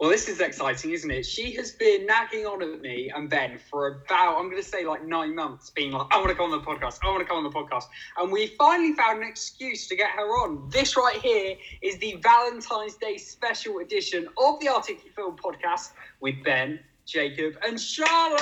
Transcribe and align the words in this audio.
Well, 0.00 0.08
this 0.08 0.28
is 0.30 0.40
exciting, 0.40 0.92
isn't 0.92 1.10
it? 1.10 1.26
She 1.26 1.52
has 1.56 1.72
been 1.72 2.06
nagging 2.06 2.46
on 2.46 2.62
at 2.62 2.80
me 2.80 3.12
and 3.14 3.28
Ben 3.28 3.58
for 3.58 3.86
about, 3.86 4.38
I'm 4.38 4.44
going 4.48 4.56
to 4.56 4.66
say 4.66 4.82
like 4.82 5.04
nine 5.04 5.34
months, 5.34 5.68
being 5.68 5.92
like, 5.92 6.06
I 6.10 6.16
want 6.16 6.30
to 6.30 6.34
come 6.34 6.50
on 6.50 6.58
the 6.58 6.64
podcast. 6.64 7.00
I 7.02 7.08
want 7.08 7.18
to 7.20 7.26
come 7.26 7.36
on 7.36 7.42
the 7.42 7.50
podcast. 7.50 7.84
And 8.16 8.32
we 8.32 8.46
finally 8.58 8.94
found 8.94 9.22
an 9.22 9.28
excuse 9.28 9.88
to 9.88 9.96
get 9.96 10.08
her 10.12 10.22
on. 10.22 10.70
This 10.70 10.96
right 10.96 11.18
here 11.18 11.54
is 11.82 11.98
the 11.98 12.14
Valentine's 12.22 12.94
Day 12.94 13.18
special 13.18 13.80
edition 13.80 14.26
of 14.38 14.58
the 14.60 14.68
Arctic 14.68 15.02
Film 15.14 15.36
podcast 15.36 15.90
with 16.20 16.42
Ben, 16.44 16.80
Jacob, 17.04 17.58
and 17.62 17.78
Charlotte. 17.78 18.40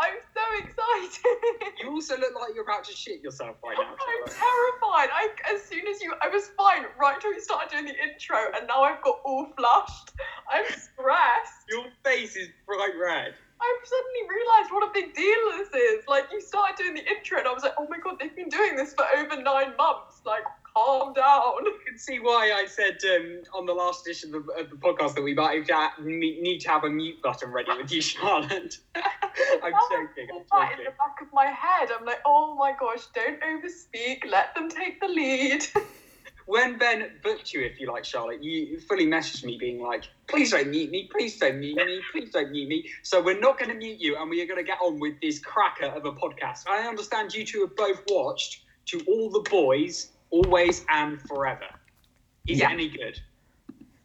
I'm 0.00 0.14
excited. 0.60 1.74
You 1.80 1.90
also 1.90 2.16
look 2.18 2.34
like 2.34 2.54
you're 2.54 2.64
about 2.64 2.84
to 2.84 2.92
shit 2.92 3.22
yourself 3.22 3.56
right 3.64 3.76
now, 3.78 3.84
I'm 3.84 4.24
terrified. 4.26 5.10
I, 5.12 5.28
as 5.54 5.62
soon 5.62 5.86
as 5.86 6.02
you, 6.02 6.14
I 6.22 6.28
was 6.28 6.50
fine 6.56 6.84
right 7.00 7.20
till 7.20 7.32
you 7.32 7.40
started 7.40 7.70
doing 7.70 7.86
the 7.86 7.94
intro, 8.02 8.38
and 8.56 8.66
now 8.66 8.82
I've 8.82 9.02
got 9.02 9.20
all 9.24 9.46
flushed. 9.56 10.12
I'm 10.50 10.64
stressed. 10.66 11.64
Your 11.68 11.86
face 12.04 12.36
is 12.36 12.48
bright 12.66 12.94
red. 13.00 13.34
I've 13.62 13.86
suddenly 13.86 14.22
realised 14.28 14.72
what 14.72 14.88
a 14.88 14.92
big 14.92 15.14
deal 15.14 15.38
this 15.56 15.68
is. 15.68 16.04
Like, 16.08 16.24
you 16.32 16.40
started 16.40 16.76
doing 16.76 16.94
the 16.94 17.06
intro, 17.06 17.38
and 17.38 17.46
I 17.46 17.52
was 17.52 17.62
like, 17.62 17.74
oh 17.78 17.86
my 17.88 17.98
god, 17.98 18.16
they've 18.18 18.34
been 18.34 18.48
doing 18.48 18.74
this 18.74 18.92
for 18.92 19.04
over 19.16 19.40
nine 19.40 19.76
months. 19.76 20.20
Like, 20.26 20.42
calm 20.74 21.12
down. 21.12 21.42
You 21.62 21.78
can 21.86 21.98
see 21.98 22.18
why 22.20 22.52
I 22.52 22.66
said 22.66 22.98
um, 23.16 23.42
on 23.54 23.66
the 23.66 23.72
last 23.72 24.06
edition 24.06 24.34
of 24.34 24.46
the, 24.46 24.52
of 24.52 24.70
the 24.70 24.76
podcast 24.76 25.14
that 25.14 25.22
we 25.22 25.34
might 25.34 25.68
need 26.00 26.60
to 26.60 26.68
have 26.68 26.84
a 26.84 26.90
mute 26.90 27.20
button 27.22 27.50
ready 27.50 27.70
with 27.76 27.92
you, 27.92 28.00
Charlotte. 28.02 28.78
I'm 28.94 29.72
joking. 29.90 30.28
All 30.32 30.44
I'm 30.52 30.68
that 30.68 30.78
in 30.78 30.84
the 30.84 30.90
back 30.90 31.20
of 31.20 31.28
my 31.32 31.46
head. 31.46 31.90
I'm 31.98 32.06
like, 32.06 32.20
oh 32.24 32.54
my 32.54 32.72
gosh, 32.78 33.06
don't 33.14 33.40
overspeak. 33.40 34.30
Let 34.30 34.54
them 34.54 34.68
take 34.68 35.00
the 35.00 35.08
lead. 35.08 35.66
When 36.46 36.76
Ben 36.76 37.08
booked 37.22 37.52
you, 37.52 37.60
if 37.60 37.78
you 37.78 37.90
like, 37.90 38.04
Charlotte, 38.04 38.42
you 38.42 38.80
fully 38.80 39.06
messaged 39.06 39.44
me 39.44 39.56
being 39.58 39.80
like, 39.80 40.04
please 40.26 40.50
don't 40.50 40.68
mute 40.68 40.90
me, 40.90 41.08
please 41.12 41.38
don't 41.38 41.60
mute 41.60 41.76
me, 41.76 42.00
please 42.10 42.30
don't 42.30 42.50
mute 42.50 42.68
me. 42.68 42.90
So 43.02 43.22
we're 43.22 43.38
not 43.38 43.58
going 43.58 43.70
to 43.70 43.76
mute 43.76 44.00
you 44.00 44.16
and 44.16 44.28
we 44.28 44.42
are 44.42 44.46
going 44.46 44.58
to 44.58 44.64
get 44.64 44.78
on 44.82 44.98
with 44.98 45.20
this 45.20 45.38
cracker 45.38 45.86
of 45.86 46.04
a 46.04 46.12
podcast. 46.12 46.66
I 46.68 46.86
understand 46.88 47.32
you 47.32 47.44
two 47.44 47.60
have 47.60 47.76
both 47.76 48.02
watched 48.08 48.62
To 48.86 49.00
All 49.06 49.30
the 49.30 49.48
Boys, 49.48 50.08
Always 50.32 50.84
and 50.88 51.20
Forever. 51.22 51.66
Is 52.48 52.58
Yeah. 52.58 52.70
it 52.70 52.72
any 52.72 52.88
good? 52.88 53.20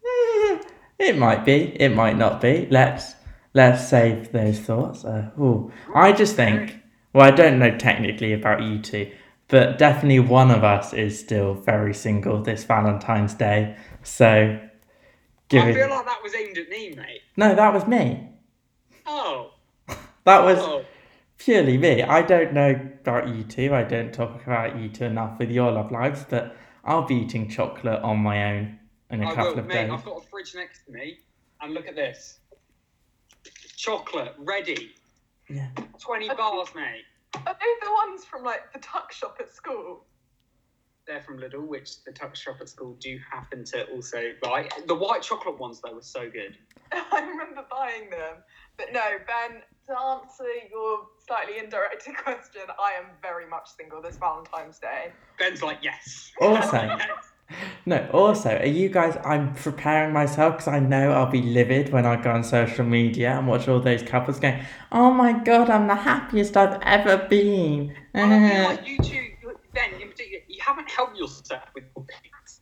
It 1.00 1.16
might 1.16 1.46
be. 1.46 1.80
It 1.80 1.90
might 1.90 2.18
not 2.18 2.42
be. 2.42 2.68
Let's 2.72 3.14
let's 3.54 3.88
save 3.88 4.32
those 4.32 4.60
thoughts. 4.60 5.06
Uh, 5.06 5.30
ooh. 5.40 5.72
I 5.94 6.12
just 6.12 6.36
think. 6.36 6.76
Well, 7.14 7.24
I 7.24 7.30
don't 7.30 7.60
know 7.60 7.78
technically 7.78 8.34
about 8.34 8.64
you 8.64 8.80
two, 8.82 9.12
but 9.48 9.78
definitely 9.78 10.20
one 10.22 10.50
of 10.50 10.64
us 10.64 10.94
is 10.94 11.20
still 11.20 11.54
very 11.54 11.94
single 11.94 12.42
this 12.42 12.64
Valentine's 12.64 13.36
Day. 13.36 13.78
So, 14.02 14.60
give 15.50 15.66
I 15.66 15.70
it. 15.70 15.74
feel 15.76 15.90
like 15.90 16.06
that 16.08 16.24
was 16.24 16.34
aimed 16.34 16.58
at 16.58 16.68
me, 16.68 16.96
mate. 16.96 17.22
No, 17.36 17.54
that 17.54 17.72
was 17.74 17.86
me. 17.88 18.30
Oh. 19.06 19.52
That 20.26 20.44
was 20.44 20.58
oh. 20.60 20.84
Purely 21.38 21.78
me. 21.78 22.04
I 22.04 22.22
don't 22.22 22.54
know 22.54 22.72
about 23.02 23.30
you 23.30 23.44
two. 23.44 23.74
I 23.74 23.84
don't 23.84 24.14
talk 24.14 24.46
about 24.46 24.78
you 24.78 24.90
two 24.90 25.06
enough 25.06 25.40
with 25.40 25.52
your 25.52 25.72
love 25.72 25.92
lives, 25.92 26.26
but 26.30 26.56
I'll 26.84 27.06
be 27.06 27.16
eating 27.16 27.50
chocolate 27.50 28.02
on 28.02 28.20
my 28.20 28.56
own 28.56 28.80
in 29.10 29.24
a 29.24 29.30
I 29.30 29.34
couple 29.34 29.52
will, 29.52 29.60
of 29.60 29.68
mate. 29.68 29.74
days. 29.74 29.92
I've 29.92 30.06
got 30.06 30.24
a 30.24 30.28
fridge 30.28 30.56
next 30.56 30.86
to 30.86 30.92
me, 30.92 31.20
and 31.62 31.74
look 31.74 31.88
at 31.88 31.96
this. 31.96 32.40
Chocolate 33.76 34.34
ready. 34.40 34.92
Yeah. 35.50 35.70
20 36.00 36.30
I 36.30 36.34
bars, 36.34 36.70
mate. 36.76 37.04
Are 37.36 37.56
they 37.60 37.86
the 37.86 37.94
ones 37.94 38.26
from 38.26 38.44
like 38.44 38.74
the 38.74 38.80
tuck 38.80 39.12
shop 39.12 39.38
at 39.40 39.54
school? 39.54 40.06
They're 41.06 41.22
from 41.22 41.40
Lidl, 41.40 41.66
which 41.66 42.04
the 42.04 42.12
tuck 42.12 42.36
shop 42.36 42.58
at 42.60 42.68
school 42.68 42.98
do 43.00 43.18
happen 43.32 43.64
to 43.66 43.86
also 43.92 44.34
buy. 44.42 44.68
The 44.88 44.96
white 44.96 45.22
chocolate 45.22 45.58
ones, 45.58 45.80
though, 45.82 45.94
were 45.94 46.02
so 46.02 46.30
good. 46.30 46.58
I 46.92 47.22
remember 47.22 47.66
buying 47.70 48.10
them. 48.10 48.44
But 48.76 48.88
no, 48.92 49.02
Ben, 49.26 49.62
to 49.88 49.98
answer 50.00 50.46
your 50.70 51.08
slightly 51.26 51.58
indirected 51.60 52.16
question, 52.24 52.62
I 52.80 53.00
am 53.00 53.06
very 53.22 53.48
much 53.48 53.70
single 53.78 54.02
this 54.02 54.18
Valentine's 54.18 54.80
Day. 54.80 55.12
Ben's 55.40 55.64
like, 55.64 55.80
yes. 55.82 56.32
Also, 56.42 56.98
no, 57.86 58.08
also, 58.12 58.58
are 58.58 58.66
you 58.66 58.90
guys? 58.90 59.18
I'm 59.24 59.54
preparing 59.54 60.14
myself 60.14 60.58
because 60.58 60.68
I 60.68 60.80
know 60.80 61.12
I'll 61.12 61.32
be 61.32 61.42
livid 61.42 61.94
when 61.94 62.06
I 62.06 62.22
go 62.22 62.32
on 62.32 62.44
social 62.44 62.86
media 62.86 63.38
and 63.38 63.48
watch 63.48 63.68
all 63.68 63.80
those 63.80 64.04
couples 64.04 64.40
going, 64.40 64.62
"Oh 64.92 65.12
my 65.12 65.32
god, 65.32 65.70
I'm 65.70 65.88
the 65.88 65.96
happiest 65.96 66.58
I've 66.58 66.82
ever 66.82 67.18
been." 67.30 67.96
I 68.14 68.20
feel 68.20 68.62
Uh, 68.62 68.70
like 68.70 68.88
you 68.88 68.98
two, 68.98 69.28
Ben, 69.74 70.02
in 70.02 70.10
particular, 70.10 70.44
you 70.48 70.60
haven't 70.62 70.90
helped 70.90 71.18
yourself 71.18 71.64
with 71.74 71.86
your 71.96 72.06
picks. 72.06 72.62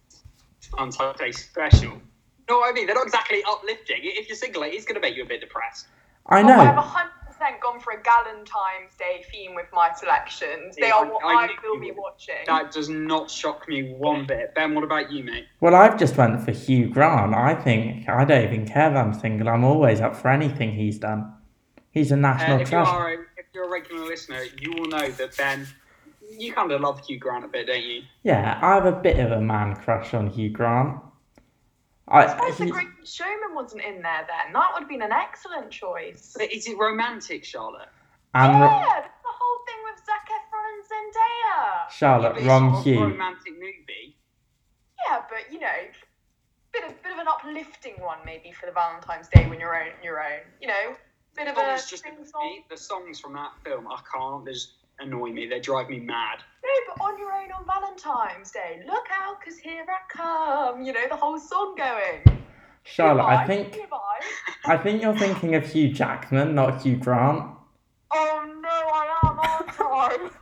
Valentine's 0.76 1.18
Day 1.18 1.32
special. 1.32 2.02
No, 2.48 2.64
I 2.64 2.72
mean, 2.74 2.86
they're 2.86 2.96
not 2.96 3.06
exactly 3.06 3.42
uplifting. 3.48 4.02
If 4.04 4.28
you're 4.28 4.36
single, 4.36 4.64
it 4.64 4.74
is 4.74 4.86
going 4.86 4.96
to 4.96 5.02
make 5.02 5.16
you 5.16 5.24
a 5.24 5.26
bit 5.26 5.42
depressed. 5.42 5.88
I 6.28 6.42
Oh, 6.42 6.48
I've 6.60 6.76
100% 6.76 7.62
gone 7.62 7.80
for 7.80 7.94
a 7.94 7.98
Galentine's 8.02 8.96
Day 8.98 9.24
theme 9.32 9.54
with 9.54 9.68
my 9.74 9.92
selections. 9.96 10.76
They 10.76 10.88
Yeah, 10.88 10.96
are 10.96 11.06
I- 11.06 11.10
what 11.10 11.24
I 11.26 11.44
I, 11.44 11.48
knew 11.48 11.54
will 11.72 11.80
be 11.80 11.92
watching. 11.92 12.36
That 12.48 12.72
does 12.72 12.90
not 12.90 13.30
shock 13.30 13.68
me 13.68 13.94
one 13.94 14.26
bit. 14.26 14.56
Ben, 14.56 14.74
what 14.74 14.84
about 14.84 15.12
you, 15.12 15.24
mate? 15.24 15.46
Well, 15.60 15.76
I've 15.76 15.98
just 16.00 16.18
went 16.18 16.42
for 16.42 16.52
Hugh 16.52 16.88
Grant. 16.90 17.36
I 17.36 17.54
think 17.54 18.10
I 18.10 18.26
don't 18.26 18.44
even 18.44 18.66
care 18.68 18.90
that 18.90 18.98
I'm 18.98 19.14
single. 19.14 19.50
I'm 19.50 19.64
always 19.64 20.02
up 20.02 20.16
for 20.16 20.30
anything 20.30 20.72
he's 20.74 20.98
done. 20.98 21.32
He's 21.92 22.12
a 22.12 22.16
Uh, 22.16 22.18
national 22.18 22.56
if, 22.62 22.72
you 22.72 22.78
treasure. 22.78 22.90
are 22.92 23.12
if 23.38 23.46
you're 23.54 23.66
a 23.66 23.70
regular 23.70 24.06
listener, 24.06 24.42
you 24.60 24.72
will 24.74 24.86
know 24.88 25.08
that 25.08 25.38
Ben, 25.38 25.68
you 26.32 26.52
kind 26.54 26.72
of 26.72 26.82
love 26.82 27.00
Hugh 27.06 27.20
Grant 27.20 27.46
a 27.46 27.48
bit, 27.48 27.68
don't 27.68 27.84
you? 27.84 28.02
Yeah, 28.24 28.58
I 28.62 28.74
have 28.76 28.86
a 28.88 28.92
bit 28.92 29.20
of 29.20 29.32
a 29.32 29.40
man 29.42 29.76
crush 29.76 30.14
on 30.16 30.28
Hugh 30.28 30.50
Grant. 30.50 30.98
I, 32.08 32.28
Suppose 32.28 32.58
the 32.58 32.66
he- 32.66 32.72
Great 32.72 32.88
Showman 33.04 33.56
wasn't 33.56 33.84
in 33.84 34.02
there 34.02 34.28
then. 34.28 34.54
That 34.54 34.70
would 34.74 34.82
have 34.82 34.90
been 34.90 35.02
an 35.02 35.12
excellent 35.12 35.72
choice. 35.72 36.36
But 36.38 36.52
is 36.52 36.68
it 36.68 36.78
romantic, 36.78 37.44
Charlotte? 37.44 37.90
and 38.36 38.54
Ro- 38.54 38.68
yeah, 38.68 38.86
that's 39.02 39.22
the 39.24 39.34
whole 39.40 39.66
thing 39.66 39.76
with 39.86 40.06
Zac 40.06 40.28
Efron 40.30 40.76
and 40.76 40.84
Zendaya. 40.86 41.90
Charlotte, 41.90 42.30
But 42.34 42.38
it's 42.40 42.48
wrong 42.48 42.72
not 42.72 42.80
a 42.80 42.84
Hugh. 42.84 43.02
romantic 43.02 43.54
movie. 43.54 44.18
Yeah, 45.08 45.22
but 45.30 45.52
you 45.52 45.60
know, 45.60 45.68
bit 46.74 46.84
of 46.84 47.02
bit 47.04 47.14
of 47.14 47.20
an 47.20 47.28
uplifting 47.28 47.94
one 48.00 48.20
maybe 48.26 48.52
for 48.52 48.66
the 48.66 48.72
Valentine's 48.72 49.28
Day 49.30 49.48
when 49.50 49.60
you're 49.60 49.76
on 49.76 49.88
your 50.04 50.22
own. 50.22 50.42
You 50.62 50.68
know, 50.68 50.96
bit 51.36 51.48
of 51.48 51.58
a 51.58 51.78
Songs 51.80 51.90
just 51.90 52.04
spring 52.04 52.26
song. 52.26 52.64
The 52.70 52.78
songs 52.78 53.20
from 53.20 53.34
that 53.34 53.52
film, 53.64 53.88
I 53.88 54.00
can't. 54.14 54.46
They 54.46 54.52
just 54.54 54.74
annoy 55.00 55.30
me. 55.32 55.48
They 55.48 55.60
drive 55.60 55.90
me 55.90 56.00
mad. 56.00 56.40
No, 56.64 56.70
but 56.96 57.04
on 57.06 57.18
your 57.20 57.32
own 57.32 57.52
on 57.52 57.66
Valentine's 57.66 58.52
Day. 58.52 58.84
Look 58.88 59.06
out, 59.12 59.42
'cause 59.42 59.58
here 59.58 59.86
I 59.88 60.00
come. 60.10 60.84
You 60.84 60.94
know, 60.94 61.08
the 61.08 61.16
whole 61.16 61.40
song 61.40 61.76
going. 61.76 62.42
Charlotte, 62.84 63.24
I 63.26 63.48
think 63.48 63.74
goodbye. 63.74 63.98
I 64.66 64.78
think 64.78 65.02
you're 65.02 65.18
thinking 65.18 65.56
of 65.56 65.66
Hugh 65.66 65.90
Jackman, 65.92 66.54
not 66.54 66.82
Hugh 66.84 66.98
Grant. 66.98 67.52
Oh 68.14 68.60
no, 68.62 68.70
I 68.70 69.20
am, 69.24 69.40
aren't 69.40 69.82
I? 69.82 70.30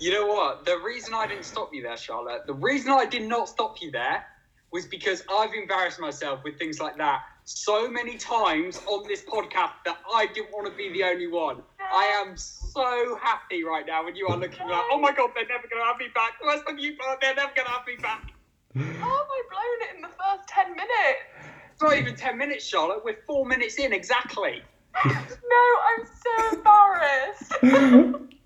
You 0.00 0.12
know 0.12 0.26
what? 0.26 0.64
The 0.64 0.78
reason 0.78 1.12
I 1.12 1.26
didn't 1.26 1.44
stop 1.44 1.74
you 1.74 1.82
there, 1.82 1.96
Charlotte, 1.96 2.46
the 2.46 2.54
reason 2.54 2.90
I 2.90 3.04
did 3.04 3.28
not 3.28 3.50
stop 3.50 3.82
you 3.82 3.90
there 3.90 4.24
was 4.72 4.86
because 4.86 5.22
I've 5.30 5.52
embarrassed 5.52 6.00
myself 6.00 6.42
with 6.42 6.58
things 6.58 6.80
like 6.80 6.96
that 6.96 7.20
so 7.48 7.88
many 7.88 8.18
times 8.18 8.78
on 8.86 9.08
this 9.08 9.22
podcast 9.22 9.72
that 9.86 9.96
I 10.14 10.26
didn't 10.26 10.52
want 10.52 10.70
to 10.70 10.76
be 10.76 10.92
the 10.92 11.02
only 11.04 11.26
one. 11.26 11.62
I 11.80 12.04
am 12.22 12.36
so 12.36 13.18
happy 13.22 13.64
right 13.64 13.86
now 13.86 14.04
when 14.04 14.14
you 14.14 14.26
are 14.28 14.36
looking 14.36 14.68
like, 14.68 14.82
oh 14.90 15.00
my 15.00 15.12
god, 15.12 15.30
they're 15.34 15.46
never 15.46 15.66
going 15.66 15.80
to 15.80 15.86
have 15.86 15.98
me 15.98 16.08
back. 16.14 16.32
Where's 16.42 16.60
the 16.66 16.74
mute 16.74 16.98
button? 16.98 17.16
They're 17.22 17.34
never 17.34 17.52
going 17.54 17.66
to 17.66 17.72
have 17.72 17.86
me 17.86 17.96
back. 18.02 18.32
How 18.76 19.08
have 19.08 19.26
I 19.30 19.42
blown 19.50 19.88
it 19.88 19.96
in 19.96 20.02
the 20.02 20.08
first 20.08 20.46
10 20.48 20.72
minutes? 20.72 21.24
It's 21.72 21.80
not 21.80 21.96
even 21.96 22.14
10 22.14 22.36
minutes, 22.36 22.66
Charlotte. 22.66 23.02
We're 23.02 23.16
four 23.26 23.46
minutes 23.46 23.78
in 23.78 23.92
exactly. 23.94 24.62
No, 25.04 25.64
I'm 25.88 26.06
so 26.06 26.56
embarrassed. 26.58 28.34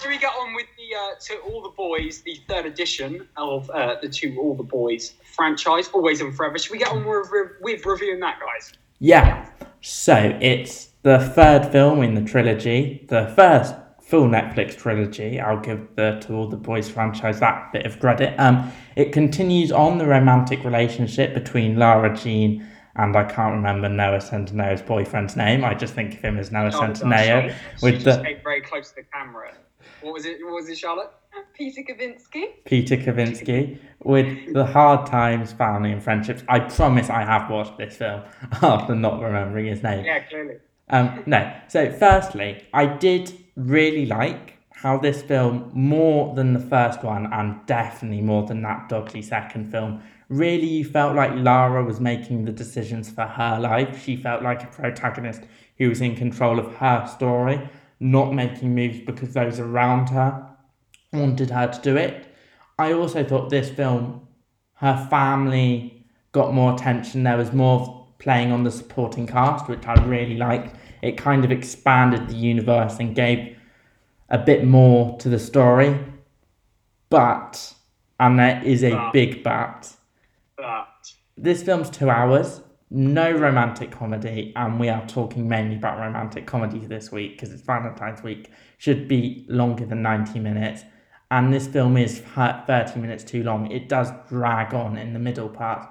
Should 0.00 0.08
we 0.08 0.18
get 0.18 0.32
on 0.32 0.54
with 0.54 0.66
the 0.76 0.96
uh, 0.96 1.14
to 1.20 1.38
all 1.40 1.62
the 1.62 1.70
boys, 1.70 2.22
the 2.22 2.40
third 2.48 2.66
edition 2.66 3.28
of 3.36 3.68
uh, 3.70 3.96
the 4.00 4.08
To 4.08 4.36
All 4.38 4.54
the 4.54 4.62
Boys 4.62 5.14
franchise, 5.34 5.88
always 5.92 6.20
and 6.20 6.34
forever? 6.34 6.58
Should 6.58 6.72
we 6.72 6.78
get 6.78 6.88
on 6.88 7.04
with, 7.04 7.30
with 7.60 7.84
reviewing 7.84 8.20
that, 8.20 8.38
guys? 8.40 8.72
Yeah. 8.98 9.50
So 9.82 10.38
it's 10.40 10.86
the 11.02 11.18
third 11.18 11.70
film 11.70 12.02
in 12.02 12.14
the 12.14 12.22
trilogy, 12.22 13.04
the 13.08 13.32
first 13.36 13.74
full 14.00 14.28
Netflix 14.28 14.76
trilogy. 14.76 15.40
I'll 15.40 15.60
give 15.60 15.94
the 15.96 16.18
To 16.22 16.34
All 16.34 16.48
the 16.48 16.56
Boys 16.56 16.88
franchise 16.88 17.40
that 17.40 17.72
bit 17.72 17.84
of 17.84 18.00
credit. 18.00 18.34
Um, 18.38 18.72
it 18.96 19.12
continues 19.12 19.72
on 19.72 19.98
the 19.98 20.06
romantic 20.06 20.64
relationship 20.64 21.34
between 21.34 21.76
Lara 21.76 22.16
Jean 22.16 22.66
and 22.98 23.16
I 23.16 23.24
can't 23.24 23.54
remember 23.54 23.88
Noah 23.88 24.18
Centineo's 24.18 24.82
boyfriend's 24.82 25.36
name. 25.36 25.64
I 25.64 25.74
just 25.74 25.94
think 25.94 26.14
of 26.14 26.20
him 26.20 26.38
as 26.38 26.50
Noah 26.50 26.72
Charlotte, 26.72 26.96
Centineo 26.96 27.26
Charlotte, 27.26 27.54
with 27.82 27.98
she 27.98 28.04
just 28.04 28.18
the 28.20 28.24
came 28.24 28.38
very 28.42 28.60
close 28.60 28.90
to 28.90 28.96
the 28.96 29.02
camera. 29.12 29.52
What 30.00 30.14
was 30.14 30.24
it? 30.24 30.38
What 30.44 30.54
was 30.54 30.68
it, 30.68 30.78
Charlotte? 30.78 31.10
Peter 31.54 31.82
Kavinsky. 31.82 32.64
Peter 32.64 32.96
Kavinsky 32.96 33.78
with 34.02 34.52
the 34.52 34.64
hard 34.64 35.06
times, 35.06 35.52
family 35.52 35.92
and 35.92 36.02
friendships. 36.02 36.42
I 36.48 36.60
promise 36.60 37.10
I 37.10 37.24
have 37.24 37.50
watched 37.50 37.78
this 37.78 37.96
film 37.96 38.22
after 38.62 38.94
not 38.94 39.20
remembering 39.20 39.66
his 39.66 39.82
name. 39.82 40.04
Yeah, 40.04 40.20
clearly. 40.20 40.56
Um, 40.88 41.22
no. 41.26 41.52
So, 41.68 41.90
firstly, 41.90 42.66
I 42.72 42.86
did 42.86 43.32
really 43.56 44.06
like 44.06 44.58
how 44.70 44.98
this 44.98 45.22
film, 45.22 45.70
more 45.72 46.34
than 46.34 46.52
the 46.52 46.60
first 46.60 47.02
one, 47.02 47.32
and 47.32 47.64
definitely 47.66 48.20
more 48.20 48.46
than 48.46 48.62
that 48.62 48.88
dodgy 48.88 49.22
second 49.22 49.70
film, 49.70 50.02
really 50.28 50.66
you 50.66 50.84
felt 50.84 51.14
like 51.14 51.32
Lara 51.34 51.84
was 51.84 52.00
making 52.00 52.44
the 52.44 52.52
decisions 52.52 53.10
for 53.10 53.24
her 53.24 53.58
life. 53.60 54.02
She 54.02 54.16
felt 54.16 54.42
like 54.42 54.62
a 54.62 54.66
protagonist 54.66 55.42
who 55.78 55.88
was 55.88 56.00
in 56.00 56.16
control 56.16 56.58
of 56.58 56.74
her 56.76 57.06
story, 57.06 57.68
not 58.00 58.34
making 58.34 58.74
moves 58.74 59.00
because 59.00 59.34
those 59.34 59.60
around 59.60 60.08
her 60.08 60.46
wanted 61.12 61.50
her 61.50 61.68
to 61.68 61.80
do 61.80 61.96
it. 61.96 62.26
I 62.78 62.92
also 62.92 63.24
thought 63.24 63.50
this 63.50 63.70
film, 63.70 64.26
her 64.74 65.06
family 65.08 66.04
got 66.32 66.52
more 66.52 66.74
attention. 66.74 67.22
There 67.22 67.38
was 67.38 67.52
more 67.52 68.06
playing 68.18 68.52
on 68.52 68.64
the 68.64 68.70
supporting 68.70 69.26
cast, 69.26 69.68
which 69.68 69.86
I 69.86 69.94
really 70.04 70.36
liked. 70.36 70.74
It 71.02 71.16
kind 71.16 71.44
of 71.44 71.50
expanded 71.50 72.28
the 72.28 72.34
universe 72.34 72.98
and 72.98 73.14
gave 73.14 73.56
a 74.28 74.38
bit 74.38 74.64
more 74.64 75.16
to 75.18 75.28
the 75.28 75.38
story. 75.38 75.98
But, 77.08 77.74
and 78.18 78.38
there 78.38 78.62
is 78.64 78.82
a 78.82 79.10
big 79.12 79.42
but, 79.42 79.95
But 80.56 81.12
this 81.36 81.62
film's 81.62 81.90
two 81.90 82.08
hours, 82.08 82.62
no 82.90 83.30
romantic 83.30 83.90
comedy, 83.90 84.52
and 84.56 84.80
we 84.80 84.88
are 84.88 85.06
talking 85.06 85.48
mainly 85.48 85.76
about 85.76 85.98
romantic 85.98 86.46
comedies 86.46 86.88
this 86.88 87.12
week 87.12 87.32
because 87.32 87.52
it's 87.52 87.62
Valentine's 87.62 88.22
week. 88.22 88.50
Should 88.78 89.08
be 89.08 89.44
longer 89.48 89.84
than 89.84 90.02
90 90.02 90.38
minutes, 90.40 90.84
and 91.30 91.52
this 91.52 91.66
film 91.66 91.96
is 91.96 92.20
30 92.20 93.00
minutes 93.00 93.24
too 93.24 93.42
long. 93.42 93.70
It 93.70 93.88
does 93.88 94.10
drag 94.28 94.72
on 94.72 94.96
in 94.96 95.12
the 95.12 95.18
middle 95.18 95.48
part. 95.48 95.88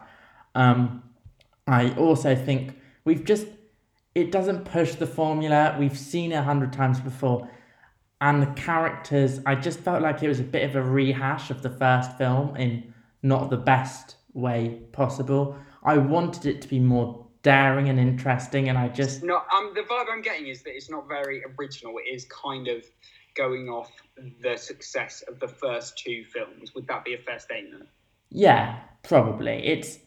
Um, 0.56 1.04
I 1.68 1.92
also 1.96 2.36
think 2.36 2.80
we've 3.04 3.24
just, 3.24 3.48
it 4.14 4.32
doesn't 4.32 4.66
push 4.66 4.96
the 4.96 5.08
formula. 5.08 5.76
We've 5.78 5.98
seen 5.98 6.32
it 6.32 6.36
a 6.36 6.44
hundred 6.44 6.74
times 6.74 7.00
before. 7.00 7.50
And 8.22 8.42
the 8.42 8.52
characters, 8.54 9.42
I 9.46 9.56
just 9.56 9.80
felt 9.80 10.02
like 10.02 10.24
it 10.24 10.28
was 10.28 10.40
a 10.40 10.44
bit 10.44 10.64
of 10.64 10.76
a 10.76 10.82
rehash 10.82 11.52
of 11.52 11.62
the 11.62 11.70
first 11.70 12.18
film 12.18 12.56
in 12.56 12.94
not 13.22 13.50
the 13.50 13.58
best 13.58 14.16
way 14.36 14.82
possible. 14.92 15.58
I 15.84 15.98
wanted 15.98 16.46
it 16.46 16.62
to 16.62 16.68
be 16.68 16.80
more 16.80 17.26
daring 17.42 17.90
and 17.90 18.00
interesting, 18.00 18.70
and 18.70 18.78
I 18.78 18.90
just 18.90 19.24
no, 19.24 19.38
um, 19.56 19.72
the 19.74 19.82
vibe 19.82 20.06
I'm 20.12 20.22
getting 20.22 20.48
is 20.48 20.62
that 20.64 20.76
it's 20.76 20.90
not 20.90 21.08
very 21.08 21.42
original. 21.58 21.96
It 21.98 22.14
is 22.14 22.26
kind 22.26 22.68
of 22.68 22.86
going 23.36 23.70
off 23.70 23.92
the 24.42 24.58
success 24.58 25.24
of 25.28 25.40
the 25.40 25.48
first 25.48 25.98
two 25.98 26.24
films. 26.26 26.74
Would 26.76 26.88
that 26.88 27.04
be 27.04 27.14
a 27.16 27.18
fair 27.18 27.40
statement? 27.40 27.88
yeah, 28.30 28.80
probably. 29.04 29.66
It's 29.66 30.00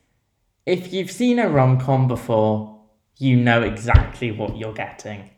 if 0.66 0.92
you've 0.92 1.10
seen 1.10 1.38
a 1.38 1.48
rom 1.48 1.80
com 1.80 2.08
before, 2.08 2.78
you 3.16 3.36
know 3.36 3.62
exactly 3.62 4.30
what 4.32 4.56
you're 4.56 4.74
getting. 4.74 5.30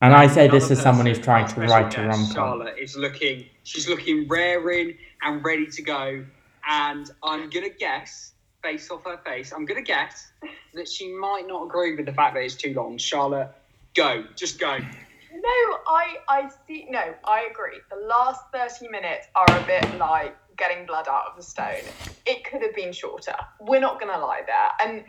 And 0.00 0.14
I 0.14 0.26
say 0.26 0.48
this 0.48 0.64
Another 0.64 0.72
as 0.72 0.82
someone 0.82 1.06
who's 1.06 1.18
trying 1.18 1.48
to 1.48 1.60
write 1.60 1.96
a 1.96 2.02
rom 2.02 2.26
com. 2.26 2.34
Charlotte 2.34 2.78
is 2.78 2.96
looking. 2.96 3.46
She's 3.62 3.88
looking 3.88 4.28
raring 4.28 4.96
and 5.22 5.44
ready 5.44 5.66
to 5.66 5.82
go. 5.82 6.24
And 6.68 7.10
I'm 7.22 7.50
gonna 7.50 7.68
guess, 7.68 8.32
based 8.62 8.90
off 8.90 9.04
her 9.04 9.18
face, 9.24 9.52
I'm 9.52 9.64
gonna 9.66 9.82
guess 9.82 10.30
that 10.74 10.88
she 10.88 11.12
might 11.12 11.46
not 11.46 11.64
agree 11.64 11.94
with 11.94 12.06
the 12.06 12.12
fact 12.12 12.34
that 12.34 12.42
it's 12.42 12.54
too 12.54 12.74
long. 12.74 12.98
Charlotte, 12.98 13.50
go, 13.94 14.24
just 14.36 14.58
go. 14.58 14.78
No, 14.78 15.78
I 15.86 16.16
I 16.28 16.50
see. 16.66 16.86
No, 16.88 17.14
I 17.24 17.48
agree. 17.50 17.80
The 17.90 18.06
last 18.06 18.42
thirty 18.52 18.88
minutes 18.88 19.26
are 19.34 19.46
a 19.46 19.66
bit 19.66 19.98
like 19.98 20.36
getting 20.56 20.86
blood 20.86 21.06
out 21.08 21.24
of 21.30 21.36
the 21.36 21.42
stone. 21.42 21.92
It 22.26 22.44
could 22.44 22.62
have 22.62 22.74
been 22.74 22.92
shorter. 22.92 23.36
We're 23.60 23.80
not 23.80 24.00
gonna 24.00 24.18
lie 24.18 24.42
there. 24.46 24.88
And 24.88 25.04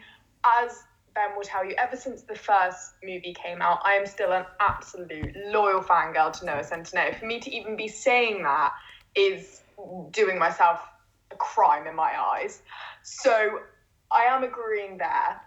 as 0.46 0.78
Ben 1.14 1.36
will 1.36 1.44
tell 1.44 1.64
you, 1.64 1.76
ever 1.78 1.96
since 1.96 2.24
the 2.24 2.36
first 2.36 2.92
movie 3.04 3.34
came 3.34 3.62
out, 3.62 3.80
I 3.86 3.94
am 3.94 4.06
still 4.06 4.34
an 4.34 4.46
absolute 4.60 5.34
loyal 5.48 5.82
fangirl 5.82 6.38
to 6.40 6.46
Noah 6.46 6.64
Centineo. 6.64 7.18
For 7.18 7.26
me 7.26 7.40
to 7.40 7.50
even 7.56 7.78
be 7.78 7.88
saying 7.88 8.44
that 8.44 8.74
is 9.16 9.62
doing 10.12 10.38
myself 10.38 10.82
a 11.36 11.38
crime 11.38 11.88
in 11.88 11.96
my 11.96 12.12
eyes. 12.20 12.62
So 13.04 13.60
I 14.12 14.24
am 14.24 14.44
agreeing 14.44 14.98
there. 14.98 15.42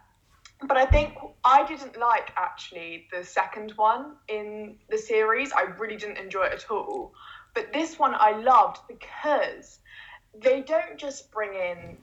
But 0.67 0.77
I 0.77 0.87
think 0.87 1.15
I 1.45 1.65
didn't 1.67 1.99
like 1.99 2.33
actually 2.37 3.07
the 3.13 3.25
second 3.25 3.73
one 3.77 4.17
in 4.27 4.77
the 4.91 4.99
series. 4.99 5.53
I 5.53 5.63
really 5.79 5.97
didn't 5.97 6.19
enjoy 6.19 6.47
it 6.47 6.55
at 6.55 6.71
all. 6.71 7.13
But 7.55 7.73
this 7.73 7.99
one 7.99 8.15
I 8.15 8.33
loved 8.33 8.79
because 8.89 9.79
they 10.35 10.63
don't 10.63 10.99
just 10.99 11.31
bring 11.31 11.55
in 11.55 11.99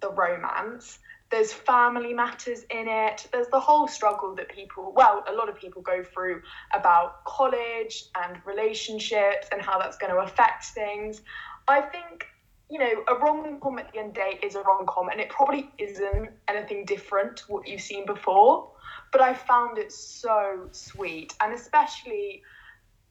the 0.00 0.10
romance. 0.10 0.98
There's 1.30 1.52
family 1.52 2.12
matters 2.12 2.64
in 2.70 2.88
it. 2.88 3.28
There's 3.32 3.46
the 3.52 3.60
whole 3.60 3.86
struggle 3.86 4.34
that 4.34 4.48
people, 4.48 4.92
well, 4.96 5.22
a 5.28 5.32
lot 5.32 5.48
of 5.48 5.56
people 5.56 5.80
go 5.80 6.02
through 6.02 6.42
about 6.74 7.24
college 7.24 8.06
and 8.16 8.38
relationships 8.44 9.46
and 9.52 9.62
how 9.62 9.78
that's 9.78 9.96
going 9.96 10.12
to 10.12 10.18
affect 10.18 10.64
things. 10.64 11.22
I 11.68 11.80
think 11.80 12.26
you 12.70 12.78
know, 12.78 13.04
a 13.08 13.14
rom 13.14 13.58
com 13.60 13.78
at 13.78 13.92
the 13.92 13.98
end 13.98 14.10
of 14.10 14.14
the 14.14 14.20
day 14.20 14.38
is 14.42 14.54
a 14.54 14.62
rom 14.62 14.86
com, 14.86 15.08
and 15.08 15.20
it 15.20 15.28
probably 15.28 15.70
isn't 15.78 16.30
anything 16.48 16.84
different 16.84 17.38
to 17.38 17.44
what 17.48 17.66
you've 17.66 17.80
seen 17.80 18.06
before. 18.06 18.70
But 19.12 19.20
I 19.20 19.34
found 19.34 19.78
it 19.78 19.92
so 19.92 20.68
sweet, 20.72 21.34
and 21.40 21.52
especially 21.52 22.42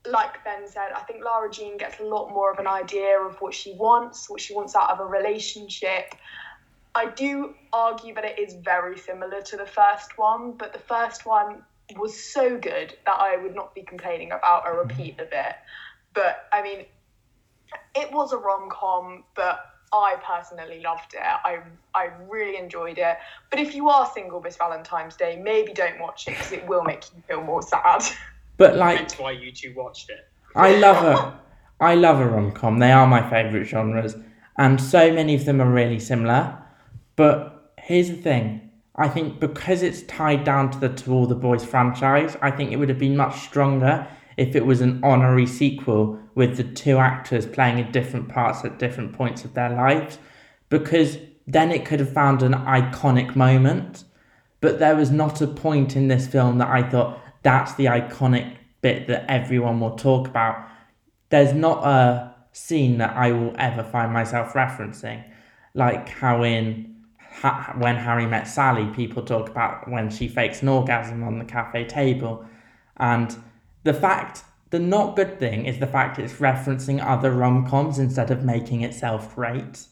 like 0.08 0.44
Ben 0.44 0.68
said, 0.68 0.92
I 0.96 1.02
think 1.02 1.24
Lara 1.24 1.52
Jean 1.52 1.78
gets 1.78 2.00
a 2.00 2.04
lot 2.04 2.30
more 2.30 2.52
of 2.52 2.60
an 2.60 2.68
idea 2.68 3.20
of 3.20 3.36
what 3.42 3.54
she 3.54 3.74
wants, 3.74 4.30
what 4.30 4.40
she 4.40 4.54
wants 4.54 4.76
out 4.76 4.90
of 4.92 5.00
a 5.00 5.06
relationship. 5.06 6.16
I 6.96 7.08
do 7.08 7.54
argue 7.74 8.14
that 8.16 8.26
it 8.26 8.40
is 8.40 8.54
very 8.54 8.98
similar 8.98 9.42
to 9.42 9.58
the 9.58 9.66
first 9.66 10.18
one, 10.18 10.54
but 10.54 10.74
the 10.74 10.80
first 10.80 11.26
one 11.26 11.64
was 11.98 12.18
so 12.18 12.58
good 12.58 12.96
that 13.06 13.20
I 13.20 13.38
would 13.38 13.56
not 13.56 13.76
be 13.76 13.82
complaining 13.82 14.32
about 14.32 14.66
a 14.66 14.70
mm-hmm. 14.70 14.88
repeat 14.88 15.20
of 15.20 15.28
it. 15.32 15.56
But 16.14 16.48
I 16.52 16.62
mean, 16.62 16.86
it 17.96 18.12
was 18.12 18.34
a 18.34 18.38
rom 18.38 18.70
com, 18.70 19.24
but 19.36 19.60
I 19.92 20.18
personally 20.24 20.82
loved 20.82 21.14
it. 21.14 21.22
I 21.22 21.60
I 21.96 22.10
really 22.28 22.58
enjoyed 22.58 22.98
it. 22.98 23.18
But 23.50 23.60
if 23.60 23.76
you 23.76 23.90
are 23.90 24.10
single 24.14 24.40
this 24.40 24.58
Valentine's 24.58 25.16
Day, 25.16 25.40
maybe 25.42 25.74
don't 25.74 26.00
watch 26.00 26.28
it 26.28 26.32
because 26.32 26.52
it 26.52 26.68
will 26.68 26.84
make 26.84 27.06
you 27.16 27.22
feel 27.28 27.44
more 27.44 27.62
sad. 27.62 28.04
But 28.58 28.76
like 28.76 29.00
That's 29.00 29.18
why 29.18 29.32
you 29.32 29.54
two 29.54 29.74
watched 29.74 30.10
it. 30.10 30.28
I 30.54 30.76
love 30.76 31.06
a, 31.06 31.40
I 31.80 31.96
love 31.96 32.20
a 32.20 32.28
rom 32.28 32.52
com. 32.52 32.80
They 32.80 32.92
are 32.92 33.08
my 33.08 33.28
favourite 33.30 33.66
genres, 33.66 34.18
and 34.58 34.82
so 34.82 35.14
many 35.14 35.34
of 35.34 35.46
them 35.46 35.62
are 35.62 35.72
really 35.72 35.98
similar. 35.98 36.62
But 37.16 37.74
here's 37.78 38.10
the 38.10 38.18
thing: 38.18 38.70
I 38.98 39.08
think 39.08 39.40
because 39.40 39.82
it's 39.82 40.02
tied 40.04 40.44
down 40.44 40.72
to 40.72 40.78
the 40.78 40.90
To 40.90 41.14
All 41.14 41.26
the 41.26 41.36
Boys 41.36 41.64
franchise, 41.64 42.36
I 42.42 42.52
think 42.52 42.74
it 42.74 42.76
would 42.76 42.90
have 42.90 43.00
been 43.00 43.16
much 43.16 43.40
stronger 43.40 44.06
if 44.36 44.58
it 44.58 44.66
was 44.66 44.82
an 44.82 45.00
honorary 45.04 45.48
sequel 45.48 46.20
with 46.40 46.56
the 46.56 46.64
two 46.64 46.98
actors 46.98 47.46
playing 47.46 47.78
in 47.80 47.92
different 47.92 48.30
parts 48.30 48.64
at 48.64 48.80
different 48.80 49.12
points 49.12 49.44
of 49.44 49.54
their 49.56 49.70
lives, 49.70 50.18
because 50.70 51.18
then 51.46 51.70
it 51.70 51.84
could 51.86 52.00
have 52.00 52.14
found 52.14 52.42
an 52.42 52.54
iconic 52.54 53.36
moment. 53.36 54.06
But 54.62 54.80
there 54.80 54.96
was 54.96 55.12
not 55.12 55.42
a 55.42 55.48
point 55.48 55.98
in 55.98 56.08
this 56.08 56.28
film 56.28 56.58
that 56.60 56.70
I 56.70 56.82
thought 56.90 57.20
that's 57.44 57.74
the 57.76 57.88
iconic 57.88 58.56
bit 58.80 59.08
that 59.08 59.30
everyone 59.30 59.82
will 59.82 59.98
talk 59.98 60.30
about. 60.30 60.66
There's 61.28 61.52
not 61.52 61.86
a 61.86 62.34
scene 62.54 63.00
that 63.00 63.18
I 63.18 63.34
will 63.34 63.54
ever 63.58 63.84
find 63.84 64.14
myself 64.14 64.54
referencing, 64.54 65.22
like 65.74 66.08
how 66.08 66.44
in 66.44 67.04
ha- 67.20 67.76
when 67.78 67.98
Harry 67.98 68.28
met 68.28 68.48
Sally, 68.48 68.88
people 68.96 69.24
talk 69.24 69.50
about 69.50 69.90
when 69.90 70.10
she 70.10 70.30
fakes 70.30 70.62
an 70.62 70.70
orgasm 70.70 71.22
on 71.22 71.38
the 71.38 71.44
cafe 71.44 71.84
table, 71.84 72.46
and 72.96 73.36
the 73.84 73.94
fact. 73.94 74.46
The 74.72 74.80
not 74.80 75.16
good 75.16 75.40
thing 75.40 75.66
is 75.66 75.80
the 75.80 75.88
fact 75.88 76.20
it's 76.20 76.34
referencing 76.34 77.04
other 77.04 77.32
rom 77.32 77.68
coms 77.68 77.98
instead 77.98 78.30
of 78.30 78.44
making 78.44 78.84
itself 78.84 79.34
great. 79.36 79.86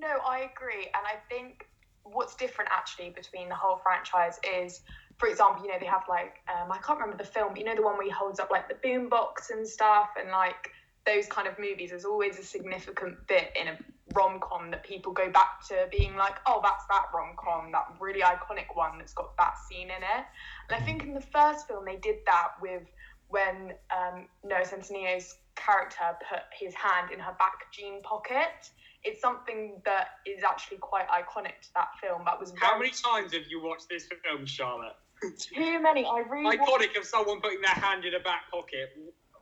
No, 0.00 0.08
I 0.26 0.50
agree. 0.54 0.84
And 0.94 1.04
I 1.04 1.16
think 1.28 1.68
what's 2.04 2.34
different 2.34 2.70
actually 2.72 3.10
between 3.10 3.48
the 3.48 3.54
whole 3.54 3.80
franchise 3.82 4.40
is, 4.58 4.80
for 5.18 5.28
example, 5.28 5.64
you 5.64 5.70
know, 5.70 5.78
they 5.78 5.86
have 5.86 6.04
like, 6.08 6.36
um, 6.48 6.72
I 6.72 6.78
can't 6.78 6.98
remember 6.98 7.22
the 7.22 7.28
film, 7.28 7.50
but 7.50 7.58
you 7.58 7.64
know, 7.64 7.76
the 7.76 7.82
one 7.82 7.96
where 7.96 8.06
he 8.06 8.10
holds 8.10 8.40
up 8.40 8.50
like 8.50 8.68
the 8.68 8.74
boombox 8.86 9.50
and 9.50 9.66
stuff 9.66 10.08
and 10.18 10.30
like 10.30 10.70
those 11.06 11.26
kind 11.26 11.46
of 11.46 11.58
movies. 11.58 11.90
There's 11.90 12.04
always 12.04 12.38
a 12.38 12.42
significant 12.42 13.26
bit 13.26 13.52
in 13.60 13.68
a 13.68 13.78
rom 14.14 14.40
com 14.40 14.70
that 14.70 14.84
people 14.84 15.12
go 15.12 15.30
back 15.30 15.66
to 15.68 15.88
being 15.90 16.16
like, 16.16 16.36
oh, 16.46 16.60
that's 16.62 16.84
that 16.86 17.04
rom 17.14 17.34
com, 17.36 17.72
that 17.72 17.86
really 18.00 18.20
iconic 18.20 18.74
one 18.74 18.98
that's 18.98 19.12
got 19.12 19.36
that 19.36 19.54
scene 19.68 19.88
in 19.88 20.02
it. 20.02 20.24
And 20.70 20.80
I 20.82 20.84
think 20.84 21.02
in 21.02 21.14
the 21.14 21.20
first 21.20 21.66
film, 21.68 21.84
they 21.84 21.96
did 21.96 22.16
that 22.26 22.48
with 22.60 22.82
when 23.28 23.72
um, 23.90 24.26
Noah 24.44 24.64
Centineo's 24.64 25.36
character 25.56 26.16
put 26.28 26.40
his 26.58 26.74
hand 26.74 27.10
in 27.12 27.18
her 27.18 27.34
back 27.38 27.70
jean 27.72 28.02
pocket 28.02 28.70
it's 29.04 29.20
something 29.20 29.82
that 29.84 30.08
is 30.24 30.44
actually 30.44 30.76
quite 30.78 31.08
iconic 31.08 31.58
to 31.60 31.68
that 31.74 31.88
film. 32.00 32.22
That 32.24 32.38
was 32.38 32.52
How 32.60 32.68
very- 32.78 32.78
many 32.86 32.92
times 32.92 33.32
have 33.32 33.42
you 33.50 33.60
watched 33.60 33.88
this 33.88 34.06
film, 34.22 34.46
Charlotte? 34.46 34.94
too 35.40 35.80
many. 35.80 36.04
I 36.04 36.18
really 36.30 36.56
Iconic 36.56 36.96
of 36.96 37.04
someone 37.04 37.40
putting 37.40 37.60
their 37.62 37.74
hand 37.74 38.04
in 38.04 38.14
a 38.14 38.20
back 38.20 38.42
pocket. 38.52 38.90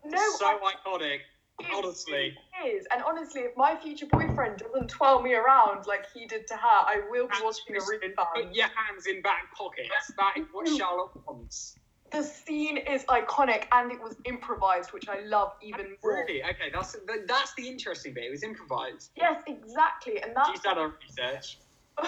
no, 0.05 0.19
so 0.39 0.47
I- 0.47 0.73
iconic. 0.75 1.19
honestly. 1.75 2.35
Is. 2.67 2.87
And 2.93 3.03
honestly, 3.03 3.43
if 3.43 3.57
my 3.57 3.77
future 3.77 4.07
boyfriend 4.07 4.59
doesn't 4.59 4.89
twirl 4.89 5.23
me 5.23 5.35
around 5.35 5.87
like 5.87 6.07
he 6.13 6.27
did 6.27 6.47
to 6.49 6.55
her, 6.55 6.61
I 6.63 7.03
will 7.11 7.29
be 7.29 7.35
watching 7.43 7.77
a 7.77 7.81
refund. 7.81 8.15
Put 8.35 8.55
your 8.55 8.67
hands 8.67 9.07
in 9.07 9.23
back 9.23 9.53
pockets. 9.57 10.13
That 10.19 10.35
is 10.37 10.47
what 10.53 10.69
Charlotte 10.79 11.11
wants. 11.27 11.77
the 12.11 12.23
scene 12.23 12.77
is 12.77 13.05
iconic 13.05 13.65
and 13.73 13.93
it 13.93 14.01
was 14.03 14.17
improvised, 14.25 14.93
which 14.93 15.09
I 15.09 15.21
love 15.21 15.53
even 15.63 15.97
more. 16.03 16.25
Really? 16.27 16.43
Okay, 16.43 16.71
that's 16.73 16.97
that's 17.27 17.55
the 17.55 17.69
interesting 17.69 18.15
bit. 18.15 18.25
It 18.25 18.31
was 18.31 18.43
improvised. 18.43 19.11
Yes, 19.17 19.43
exactly, 19.47 20.21
and 20.23 20.35
that's 20.35 20.51
She's 20.51 20.61
done 20.61 20.77
her 20.77 20.95
research. 21.07 21.59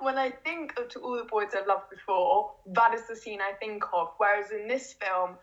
when 0.00 0.18
I 0.18 0.30
think 0.30 0.78
of 0.78 0.88
To 0.90 0.98
All 1.00 1.16
the 1.16 1.24
Boys 1.24 1.48
I've 1.56 1.66
Loved 1.66 1.90
Before, 1.90 2.52
that 2.72 2.92
is 2.94 3.06
the 3.08 3.16
scene 3.16 3.40
I 3.40 3.52
think 3.54 3.84
of. 3.92 4.08
Whereas 4.18 4.50
in 4.50 4.68
this 4.68 4.94
film, 4.94 5.36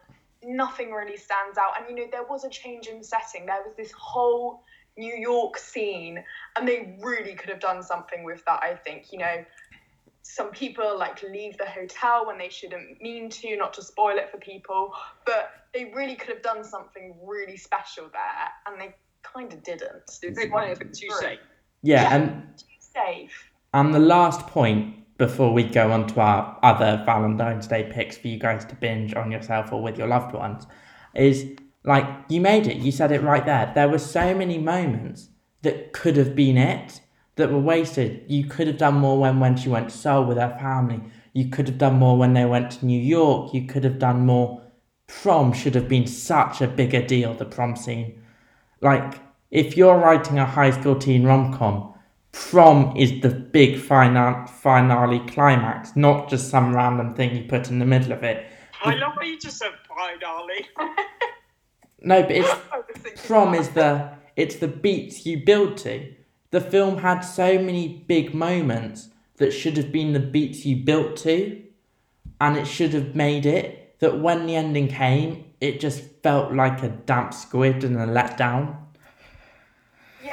nothing 0.43 0.91
really 0.91 1.17
stands 1.17 1.57
out. 1.57 1.73
And 1.79 1.89
you 1.89 1.95
know, 2.03 2.09
there 2.11 2.23
was 2.23 2.43
a 2.43 2.49
change 2.49 2.87
in 2.87 3.03
setting. 3.03 3.45
There 3.45 3.61
was 3.65 3.75
this 3.77 3.91
whole 3.91 4.63
New 4.97 5.15
York 5.15 5.57
scene, 5.57 6.23
and 6.55 6.67
they 6.67 6.97
really 7.01 7.33
could 7.33 7.49
have 7.49 7.59
done 7.59 7.81
something 7.83 8.23
with 8.23 8.43
that, 8.45 8.61
I 8.61 8.75
think. 8.75 9.11
You 9.11 9.19
know, 9.19 9.45
some 10.23 10.51
people 10.51 10.97
like 10.97 11.21
leave 11.23 11.57
the 11.57 11.65
hotel 11.65 12.25
when 12.27 12.37
they 12.37 12.49
shouldn't 12.49 13.01
mean 13.01 13.29
to, 13.29 13.55
not 13.57 13.73
to 13.73 13.81
spoil 13.83 14.17
it 14.17 14.29
for 14.31 14.37
people, 14.37 14.93
but 15.25 15.51
they 15.73 15.91
really 15.95 16.15
could 16.15 16.29
have 16.29 16.43
done 16.43 16.63
something 16.63 17.15
really 17.25 17.57
special 17.57 18.09
there, 18.11 18.49
and 18.67 18.79
they 18.81 18.93
kind 19.23 19.51
of 19.53 19.63
didn't. 19.63 20.19
They 20.21 20.47
play 20.47 20.71
it 20.71 20.77
a 20.77 20.79
bit 20.85 20.93
too 20.93 21.09
safe? 21.19 21.39
Yeah, 21.83 22.01
Yeah. 22.03 22.15
and 22.15 22.57
Too 22.57 22.65
safe. 22.79 23.51
and 23.73 23.93
the 23.93 23.99
last 23.99 24.45
point 24.47 24.95
before 25.21 25.53
we 25.53 25.61
go 25.61 25.91
on 25.91 26.07
to 26.07 26.19
our 26.19 26.57
other 26.63 27.03
Valentine's 27.05 27.67
Day 27.67 27.87
picks 27.93 28.17
for 28.17 28.27
you 28.27 28.39
guys 28.39 28.65
to 28.65 28.73
binge 28.73 29.13
on 29.13 29.31
yourself 29.31 29.71
or 29.71 29.79
with 29.79 29.95
your 29.95 30.07
loved 30.07 30.33
ones 30.33 30.65
is 31.13 31.45
like 31.83 32.07
you 32.27 32.41
made 32.41 32.65
it. 32.65 32.77
You 32.77 32.91
said 32.91 33.11
it 33.11 33.21
right 33.21 33.45
there. 33.45 33.71
There 33.75 33.87
were 33.87 33.99
so 33.99 34.33
many 34.33 34.57
moments 34.57 35.29
that 35.61 35.93
could 35.93 36.17
have 36.17 36.35
been 36.35 36.57
it 36.57 37.01
that 37.35 37.51
were 37.51 37.59
wasted. 37.59 38.23
You 38.29 38.45
could 38.45 38.65
have 38.65 38.79
done 38.79 38.95
more 38.95 39.19
when 39.19 39.39
when 39.39 39.55
she 39.55 39.69
went 39.69 39.91
to 39.91 39.95
Seoul 39.95 40.25
with 40.25 40.37
her 40.37 40.57
family. 40.59 41.03
You 41.33 41.49
could 41.49 41.67
have 41.67 41.77
done 41.77 41.99
more 41.99 42.17
when 42.17 42.33
they 42.33 42.45
went 42.45 42.71
to 42.71 42.85
New 42.87 42.99
York. 42.99 43.53
You 43.53 43.67
could 43.67 43.83
have 43.83 43.99
done 43.99 44.25
more. 44.25 44.63
Prom 45.05 45.53
should 45.53 45.75
have 45.75 45.87
been 45.87 46.07
such 46.07 46.61
a 46.61 46.67
bigger 46.67 47.05
deal. 47.05 47.35
The 47.35 47.45
prom 47.45 47.75
scene, 47.75 48.23
like 48.81 49.19
if 49.51 49.77
you're 49.77 49.99
writing 49.99 50.39
a 50.39 50.47
high 50.47 50.71
school 50.71 50.95
teen 50.95 51.25
rom 51.25 51.55
com, 51.55 51.93
prom 52.31 52.95
is 52.97 53.21
the 53.21 53.29
big 53.29 53.79
final 53.79 54.45
finale 54.47 55.19
climax, 55.27 55.95
not 55.95 56.29
just 56.29 56.49
some 56.49 56.75
random 56.75 57.13
thing 57.13 57.35
you 57.35 57.43
put 57.43 57.69
in 57.69 57.79
the 57.79 57.85
middle 57.85 58.11
of 58.11 58.23
it. 58.23 58.45
I 58.83 58.95
love 58.95 59.13
how 59.15 59.21
you 59.21 59.37
just 59.39 59.57
said 59.57 59.71
finally. 59.87 60.67
No, 62.01 62.23
but 62.23 62.31
it's 62.31 62.49
I 62.71 62.77
was 62.77 62.85
thinking 62.97 63.23
prom 63.25 63.51
that. 63.51 63.61
is 63.61 63.69
the 63.69 64.09
it's 64.35 64.55
the 64.55 64.67
beats 64.67 65.25
you 65.25 65.43
build 65.45 65.77
to. 65.77 66.13
The 66.51 66.61
film 66.61 66.97
had 66.97 67.21
so 67.21 67.59
many 67.59 68.03
big 68.07 68.33
moments 68.33 69.09
that 69.37 69.51
should 69.51 69.77
have 69.77 69.91
been 69.91 70.13
the 70.13 70.19
beats 70.19 70.65
you 70.65 70.77
built 70.77 71.15
to, 71.17 71.63
and 72.39 72.57
it 72.57 72.65
should 72.65 72.93
have 72.93 73.15
made 73.15 73.45
it 73.45 73.99
that 73.99 74.19
when 74.19 74.47
the 74.47 74.55
ending 74.55 74.87
came, 74.87 75.45
it 75.61 75.79
just 75.79 76.03
felt 76.23 76.53
like 76.53 76.81
a 76.81 76.89
damp 76.89 77.33
squid 77.33 77.83
and 77.83 77.95
a 77.97 78.07
letdown. 78.07 78.77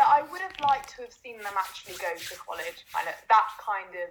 I 0.08 0.22
would 0.32 0.40
have 0.40 0.58
liked 0.62 0.96
to 0.96 1.02
have 1.02 1.12
seen 1.12 1.36
them 1.38 1.52
actually 1.56 1.94
go 1.94 2.08
to 2.16 2.36
college, 2.36 2.86
kind 2.92 3.06
of 3.08 3.14
that 3.28 3.48
kind 3.60 3.92
of 3.94 4.08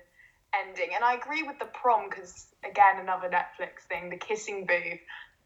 ending. 0.54 0.96
And 0.96 1.04
I 1.04 1.16
agree 1.16 1.44
with 1.44 1.58
the 1.60 1.66
prom 1.66 2.10
because 2.10 2.48
again, 2.63 3.00
another 3.01 3.30
Netflix 3.30 3.88
thing, 3.89 4.10
the 4.10 4.18
kissing 4.18 4.66
booth. 4.66 5.00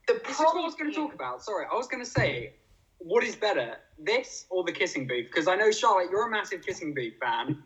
The 0.07 0.19
This 0.23 0.31
is 0.31 0.37
prom. 0.37 0.55
what 0.55 0.61
I 0.61 0.65
was 0.65 0.75
going 0.75 0.91
to 0.91 0.95
talk 0.95 1.13
about. 1.13 1.43
Sorry, 1.43 1.65
I 1.71 1.75
was 1.75 1.87
going 1.87 2.03
to 2.03 2.09
say, 2.09 2.53
what 2.97 3.23
is 3.23 3.35
better, 3.35 3.77
this 3.97 4.45
or 4.49 4.63
the 4.63 4.71
kissing 4.71 5.07
booth? 5.07 5.27
Because 5.27 5.47
I 5.47 5.55
know 5.55 5.71
Charlotte, 5.71 6.09
you're 6.11 6.27
a 6.27 6.31
massive 6.31 6.61
kissing 6.65 6.93
booth 6.93 7.13
fan. 7.21 7.57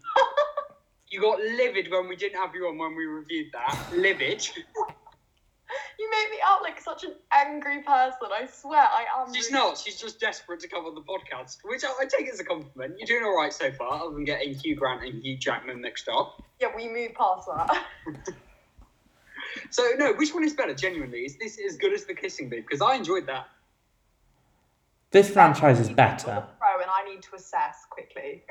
you 1.10 1.20
got 1.22 1.39
livid 1.39 1.92
when 1.92 2.08
we 2.08 2.15
didn't 2.15 2.39
have 2.39 2.54
you 2.54 2.68
on 2.68 2.77
when 2.77 2.96
we 2.96 3.06
reviewed 3.06 3.48
that. 3.54 3.77
Livid. 3.94 4.48
You 6.00 6.10
make 6.12 6.29
me 6.29 6.38
out 6.46 6.62
like 6.62 6.79
such 6.82 7.03
an 7.05 7.13
angry 7.32 7.82
person. 7.82 8.27
I 8.32 8.46
swear, 8.51 8.82
I 8.82 9.05
am. 9.17 9.34
She's 9.34 9.46
really- 9.51 9.67
not. 9.67 9.77
She's 9.77 10.00
just 10.00 10.20
desperate 10.20 10.60
to 10.60 10.67
come 10.67 10.86
on 10.86 10.94
the 10.94 11.01
podcast, 11.01 11.58
which 11.63 11.84
I, 11.84 11.89
I 12.01 12.05
take 12.05 12.27
as 12.32 12.39
a 12.39 12.44
compliment. 12.44 12.96
You're 13.00 13.08
doing 13.08 13.24
all 13.24 13.36
right 13.38 13.53
so 13.53 13.72
far, 13.72 14.03
other 14.03 14.13
than 14.13 14.25
getting 14.25 14.53
Hugh 14.53 14.75
Grant 14.75 15.03
and 15.03 15.24
Hugh 15.24 15.38
Jackman 15.38 15.82
mixed 15.82 16.10
up. 16.10 16.41
Yeah, 16.60 16.67
we 16.75 16.88
move 16.89 17.13
past 17.15 17.48
that. 17.48 17.86
So 19.70 19.84
no, 19.98 20.13
which 20.13 20.34
one 20.34 20.44
is 20.44 20.53
better? 20.53 20.74
Genuinely, 20.74 21.20
is 21.20 21.38
this 21.38 21.58
as 21.65 21.77
good 21.77 21.94
as 21.94 22.05
the 22.05 22.13
kissing 22.13 22.50
booth? 22.50 22.65
Because 22.67 22.82
I 22.82 22.96
enjoyed 22.96 23.25
that. 23.27 23.48
This 25.12 25.29
franchise 25.29 25.79
is 25.79 25.89
better. 25.89 26.46
Pro, 26.60 26.82
and 26.82 26.89
I 26.94 27.10
need 27.10 27.22
to 27.24 27.36
assess 27.36 27.86
quickly. 27.89 28.44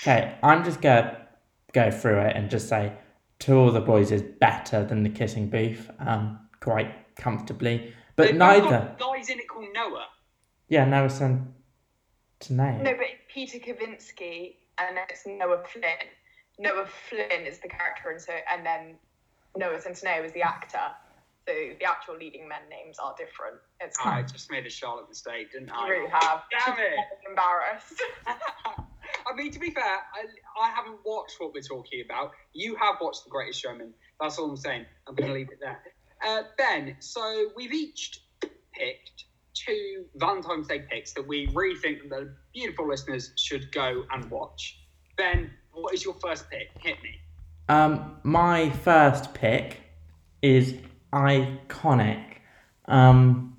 Okay, 0.00 0.36
I'm 0.42 0.62
just 0.64 0.80
gonna 0.80 1.26
go 1.72 1.90
through 1.90 2.20
it 2.20 2.36
and 2.36 2.48
just 2.48 2.68
say 2.68 2.92
To 3.40 3.54
All 3.56 3.72
the 3.72 3.80
Boys 3.80 4.12
is 4.12 4.22
better 4.22 4.84
than 4.84 5.02
the 5.02 5.08
Kissing 5.10 5.48
Booth, 5.48 5.90
um, 5.98 6.38
quite 6.66 7.14
comfortably. 7.14 7.94
But 8.16 8.28
They've 8.28 8.36
neither. 8.36 8.96
guys 8.98 9.30
in 9.30 9.38
it 9.38 9.48
called 9.48 9.68
Noah. 9.72 10.06
Yeah, 10.68 10.84
Noah 10.84 11.06
Centineo. 11.06 12.82
no, 12.82 12.92
but 12.94 13.06
Peter 13.32 13.58
Kavinsky, 13.58 14.56
and 14.78 14.98
it's 15.08 15.24
Noah 15.26 15.62
Flynn. 15.72 16.08
Noah 16.58 16.86
Flynn 17.08 17.46
is 17.46 17.60
the 17.60 17.68
character, 17.68 18.10
and 18.10 18.20
so 18.20 18.32
and 18.52 18.66
then 18.66 18.96
Noah 19.56 19.78
Centineo 19.78 20.24
is 20.24 20.32
the 20.32 20.42
actor. 20.42 20.80
So 21.46 21.54
the 21.78 21.84
actual 21.84 22.16
leading 22.16 22.48
men 22.48 22.62
names 22.68 22.98
are 22.98 23.14
different. 23.16 23.58
It's 23.80 23.96
I 24.00 24.02
kind 24.02 24.32
just 24.32 24.50
made 24.50 24.66
a 24.66 24.70
Charlotte 24.70 25.08
mistake, 25.08 25.52
didn't 25.52 25.68
you 25.68 25.74
I? 25.74 25.88
really 25.88 26.10
have. 26.10 26.42
Damn 26.66 26.78
it. 26.80 26.98
I'm 26.98 27.30
embarrassed. 27.30 28.02
I 28.26 29.36
mean, 29.36 29.52
to 29.52 29.60
be 29.60 29.70
fair, 29.70 29.84
I, 29.84 30.26
I 30.60 30.70
haven't 30.70 30.98
watched 31.04 31.36
what 31.38 31.54
we're 31.54 31.60
talking 31.62 32.02
about. 32.04 32.32
You 32.52 32.74
have 32.74 32.96
watched 33.00 33.22
The 33.22 33.30
Greatest 33.30 33.62
Showman. 33.62 33.94
That's 34.20 34.36
all 34.38 34.50
I'm 34.50 34.56
saying. 34.56 34.86
I'm 35.06 35.14
going 35.14 35.28
to 35.28 35.34
leave 35.34 35.50
it 35.52 35.58
there. 35.60 35.80
Uh, 36.24 36.42
ben, 36.56 36.96
so 37.00 37.50
we've 37.56 37.72
each 37.72 38.20
picked 38.72 39.24
two 39.54 40.04
Valentine's 40.16 40.68
Day 40.68 40.84
picks 40.90 41.12
that 41.14 41.26
we 41.26 41.48
really 41.54 41.78
think 41.78 42.02
that 42.02 42.10
the 42.10 42.34
beautiful 42.52 42.88
listeners 42.88 43.32
should 43.36 43.72
go 43.72 44.04
and 44.12 44.30
watch. 44.30 44.78
Ben, 45.16 45.50
what 45.72 45.94
is 45.94 46.04
your 46.04 46.14
first 46.14 46.48
pick? 46.50 46.70
Hit 46.80 47.02
me. 47.02 47.18
Um, 47.68 48.16
my 48.22 48.70
first 48.70 49.34
pick 49.34 49.80
is 50.42 50.74
iconic. 51.12 52.22
Um, 52.86 53.56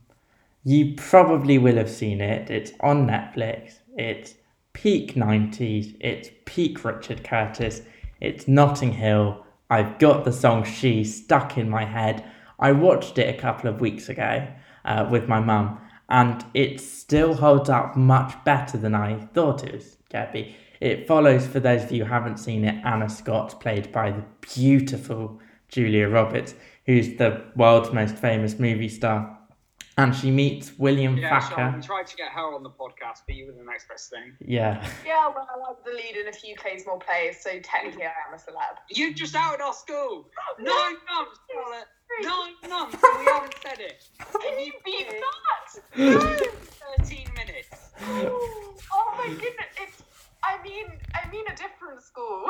you 0.64 0.96
probably 0.96 1.58
will 1.58 1.76
have 1.78 1.90
seen 1.90 2.22
it. 2.22 2.50
It's 2.50 2.72
on 2.82 3.08
Netflix. 3.08 3.76
It's 3.96 4.36
peak 4.74 5.16
90s. 5.16 5.96
It's 6.00 6.30
peak 6.46 6.84
Richard 6.86 7.24
Curtis. 7.24 7.82
It's 8.22 8.48
Notting 8.48 8.94
Hill. 8.94 9.46
I've 9.70 10.00
got 10.00 10.24
the 10.24 10.32
song 10.32 10.64
She 10.64 11.04
stuck 11.04 11.58
in 11.58 11.70
my 11.70 11.86
head. 11.86 12.24
I 12.60 12.72
watched 12.72 13.18
it 13.18 13.34
a 13.34 13.38
couple 13.38 13.70
of 13.70 13.82
weeks 13.82 14.10
ago 14.10 14.48
uh, 14.86 15.08
with 15.10 15.28
my 15.28 15.40
mum, 15.40 15.80
and 16.10 16.44
it 16.54 16.80
still 16.80 17.36
holds 17.36 17.70
up 17.70 17.96
much 17.96 18.34
better 18.44 18.78
than 18.78 18.96
I 18.96 19.20
thought 19.34 19.64
it 19.64 19.74
was 19.74 19.98
going 20.12 20.28
to 20.28 20.34
be. 20.34 20.56
It 20.80 21.08
follows, 21.08 21.48
for 21.48 21.60
those 21.60 21.84
of 21.84 21.92
you 21.92 22.06
who 22.06 22.12
haven't 22.12 22.38
seen 22.38 22.64
it, 22.64 22.84
Anna 22.86 23.10
Scott, 23.10 23.60
played 23.60 23.92
by 23.92 24.12
the 24.12 24.24
beautiful 24.54 25.40
Julia 25.70 26.08
Roberts, 26.08 26.56
who's 26.86 27.18
the 27.18 27.44
world's 27.56 27.92
most 27.92 28.16
famous 28.16 28.60
movie 28.60 28.90
star. 28.90 29.37
And 30.00 30.16
she 30.16 30.30
meets 30.30 30.77
William 30.77 31.18
Yeah, 31.18 31.39
Thacker. 31.39 31.56
Charlotte, 31.56 31.75
we 31.77 31.82
tried 31.82 32.06
to 32.08 32.16
get 32.16 32.32
her 32.32 32.54
on 32.54 32.62
the 32.62 32.70
podcast, 32.70 33.22
but 33.25 33.36
you 33.36 33.48
were 33.48 33.54
the 33.54 33.63
next 33.63 33.88
best 33.88 34.12
thing. 34.12 34.34
Yeah. 34.46 34.88
yeah, 35.06 35.27
well, 35.27 35.48
I 35.51 35.58
was 35.58 35.77
the 35.86 35.92
lead 35.92 36.16
in 36.22 36.27
a 36.27 36.32
few 36.32 36.56
plays 36.56 36.86
more 36.86 37.00
plays, 37.00 37.42
so 37.42 37.60
technically 37.63 38.04
I 38.04 38.13
am 38.27 38.34
a 38.34 38.38
celeb. 38.38 38.77
You 38.92 39.13
just 39.16 39.36
outed 39.36 39.60
our 39.62 39.74
school. 39.74 40.30
Nine 40.60 40.98
months, 41.12 41.39
Charlotte. 41.51 41.88
Nine 42.22 42.54
months, 42.70 43.04
and 43.04 43.20
we 43.20 43.25
haven't 43.32 43.56
said 43.66 43.80
it. 43.80 44.04
Can 44.39 44.60
you 44.60 44.72
beat 44.86 45.08
that? 45.10 45.82
No. 45.98 46.20
13 47.00 47.27
minutes. 47.36 47.89
oh 48.94 49.13
my 49.18 49.27
goodness! 49.27 49.68
It's. 49.82 50.04
I 50.44 50.62
mean, 50.63 50.86
I 51.13 51.30
mean 51.32 51.44
a 51.48 51.56
different 51.56 52.01
school. 52.04 52.46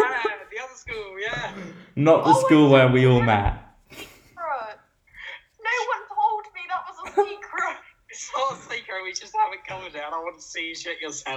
Yeah, 0.00 0.22
the 0.50 0.58
other 0.64 0.74
school, 0.74 1.14
yeah. 1.20 1.52
Not 1.94 2.24
the 2.24 2.30
Oh, 2.30 2.40
school 2.44 2.70
where 2.70 2.88
we 2.88 3.06
all 3.06 3.22
met. 3.22 3.58
secret. 3.90 4.08
No 5.62 5.76
one 5.92 6.02
told 6.08 6.44
me 6.54 6.60
that 6.68 6.82
was 6.88 6.96
a 7.06 7.10
secret. 7.10 7.76
It's 8.10 8.30
not 8.36 8.52
a 8.52 8.62
secret, 8.62 9.02
we 9.04 9.10
just 9.12 9.34
haven't 9.36 9.64
covered 9.66 9.94
it, 9.94 10.02
and 10.04 10.14
I 10.14 10.18
want 10.18 10.36
to 10.38 10.42
see 10.42 10.68
you 10.68 10.74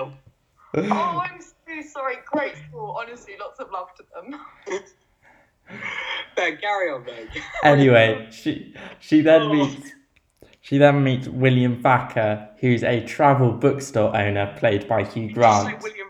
shit 0.06 0.30
oh, 0.76 1.24
I'm 1.24 1.42
so 1.42 1.90
sorry. 1.90 2.18
Great 2.26 2.56
school. 2.68 2.96
Honestly, 3.00 3.34
lots 3.40 3.60
of 3.60 3.72
love 3.72 3.88
to 3.96 4.04
them. 4.14 4.40
Ben, 6.36 6.58
carry 6.58 6.92
on, 6.92 7.04
Ben. 7.04 7.28
Anyway, 7.64 8.28
she 8.32 8.74
she 9.00 9.22
then 9.22 9.52
meets 9.52 9.92
she 10.62 10.78
then 10.78 11.04
meets 11.04 11.28
William 11.28 11.82
Thacker, 11.82 12.50
who's 12.60 12.84
a 12.84 13.04
travel 13.06 13.52
bookstore 13.52 14.16
owner, 14.16 14.56
played 14.58 14.88
by 14.88 15.04
Hugh 15.04 15.14
Did 15.14 15.22
you 15.22 15.28
say 15.28 15.34
Grant. 15.34 15.84
William 15.84 16.08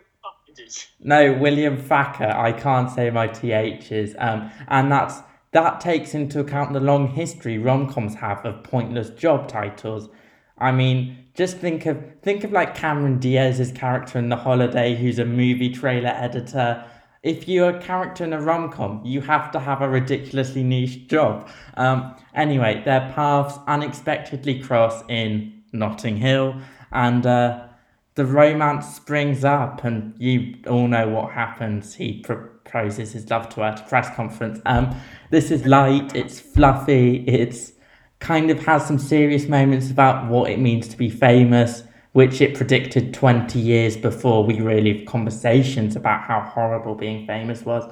No, 1.01 1.33
William 1.33 1.77
Thacker. 1.77 2.29
I 2.29 2.51
can't 2.51 2.89
say 2.89 3.09
my 3.09 3.27
ths. 3.27 4.15
Um, 4.17 4.51
and 4.67 4.91
that's 4.91 5.21
that 5.51 5.81
takes 5.81 6.13
into 6.13 6.39
account 6.39 6.73
the 6.73 6.79
long 6.79 7.07
history 7.07 7.57
rom-coms 7.57 8.15
have 8.15 8.45
of 8.45 8.63
pointless 8.63 9.09
job 9.09 9.47
titles. 9.47 10.09
I 10.57 10.71
mean, 10.71 11.17
just 11.39 11.57
think 11.57 11.85
of 11.85 11.97
think 12.21 12.43
of 12.43 12.51
like 12.51 12.75
Cameron 12.75 13.17
Diaz's 13.17 13.71
character 13.71 14.19
in 14.19 14.27
The 14.27 14.35
Holiday, 14.35 14.93
who's 14.93 15.19
a 15.19 15.25
movie 15.25 15.69
trailer 15.69 16.09
editor. 16.09 16.83
if 17.23 17.47
you're 17.47 17.69
a 17.69 17.81
character 17.81 18.25
in 18.25 18.33
a 18.33 18.41
rom 18.41 18.69
com, 18.71 19.01
you 19.05 19.21
have 19.21 19.49
to 19.51 19.59
have 19.59 19.81
a 19.81 19.87
ridiculously 19.87 20.63
niche 20.63 21.07
job. 21.07 21.49
Um, 21.75 22.13
anyway, 22.35 22.81
their 22.83 23.11
paths 23.15 23.57
unexpectedly 23.67 24.59
cross 24.59 25.01
in 25.07 25.63
Notting 25.71 26.17
Hill, 26.17 26.55
and 26.91 27.25
uh, 27.25 27.67
the 28.15 28.25
romance 28.25 28.95
springs 28.95 29.45
up, 29.45 29.85
and 29.85 30.13
you 30.17 30.55
all 30.67 30.89
know 30.89 31.07
what 31.07 31.31
happens. 31.31 31.95
He 31.95 32.19
proposes 32.19 33.13
his 33.13 33.29
love 33.29 33.47
to 33.49 33.61
her 33.61 33.67
at 33.67 33.79
a 33.79 33.83
press 33.83 34.13
conference. 34.13 34.59
Um, 34.65 34.93
this 35.29 35.51
is 35.51 35.65
light, 35.65 36.13
it's 36.15 36.41
fluffy, 36.41 37.23
it's 37.25 37.71
kind 38.19 38.51
of 38.51 38.59
has 38.65 38.85
some 38.85 38.99
serious 38.99 39.47
moments 39.47 39.89
about 39.89 40.29
what 40.29 40.49
it 40.49 40.59
means 40.59 40.87
to 40.89 40.97
be 40.97 41.09
famous 41.09 41.83
which 42.13 42.41
it 42.41 42.55
predicted 42.55 43.13
20 43.13 43.59
years 43.59 43.95
before 43.95 44.43
we 44.43 44.59
really 44.59 44.97
have 44.97 45.05
conversations 45.05 45.95
about 45.95 46.23
how 46.23 46.41
horrible 46.41 46.95
being 46.95 47.25
famous 47.27 47.63
was. 47.63 47.89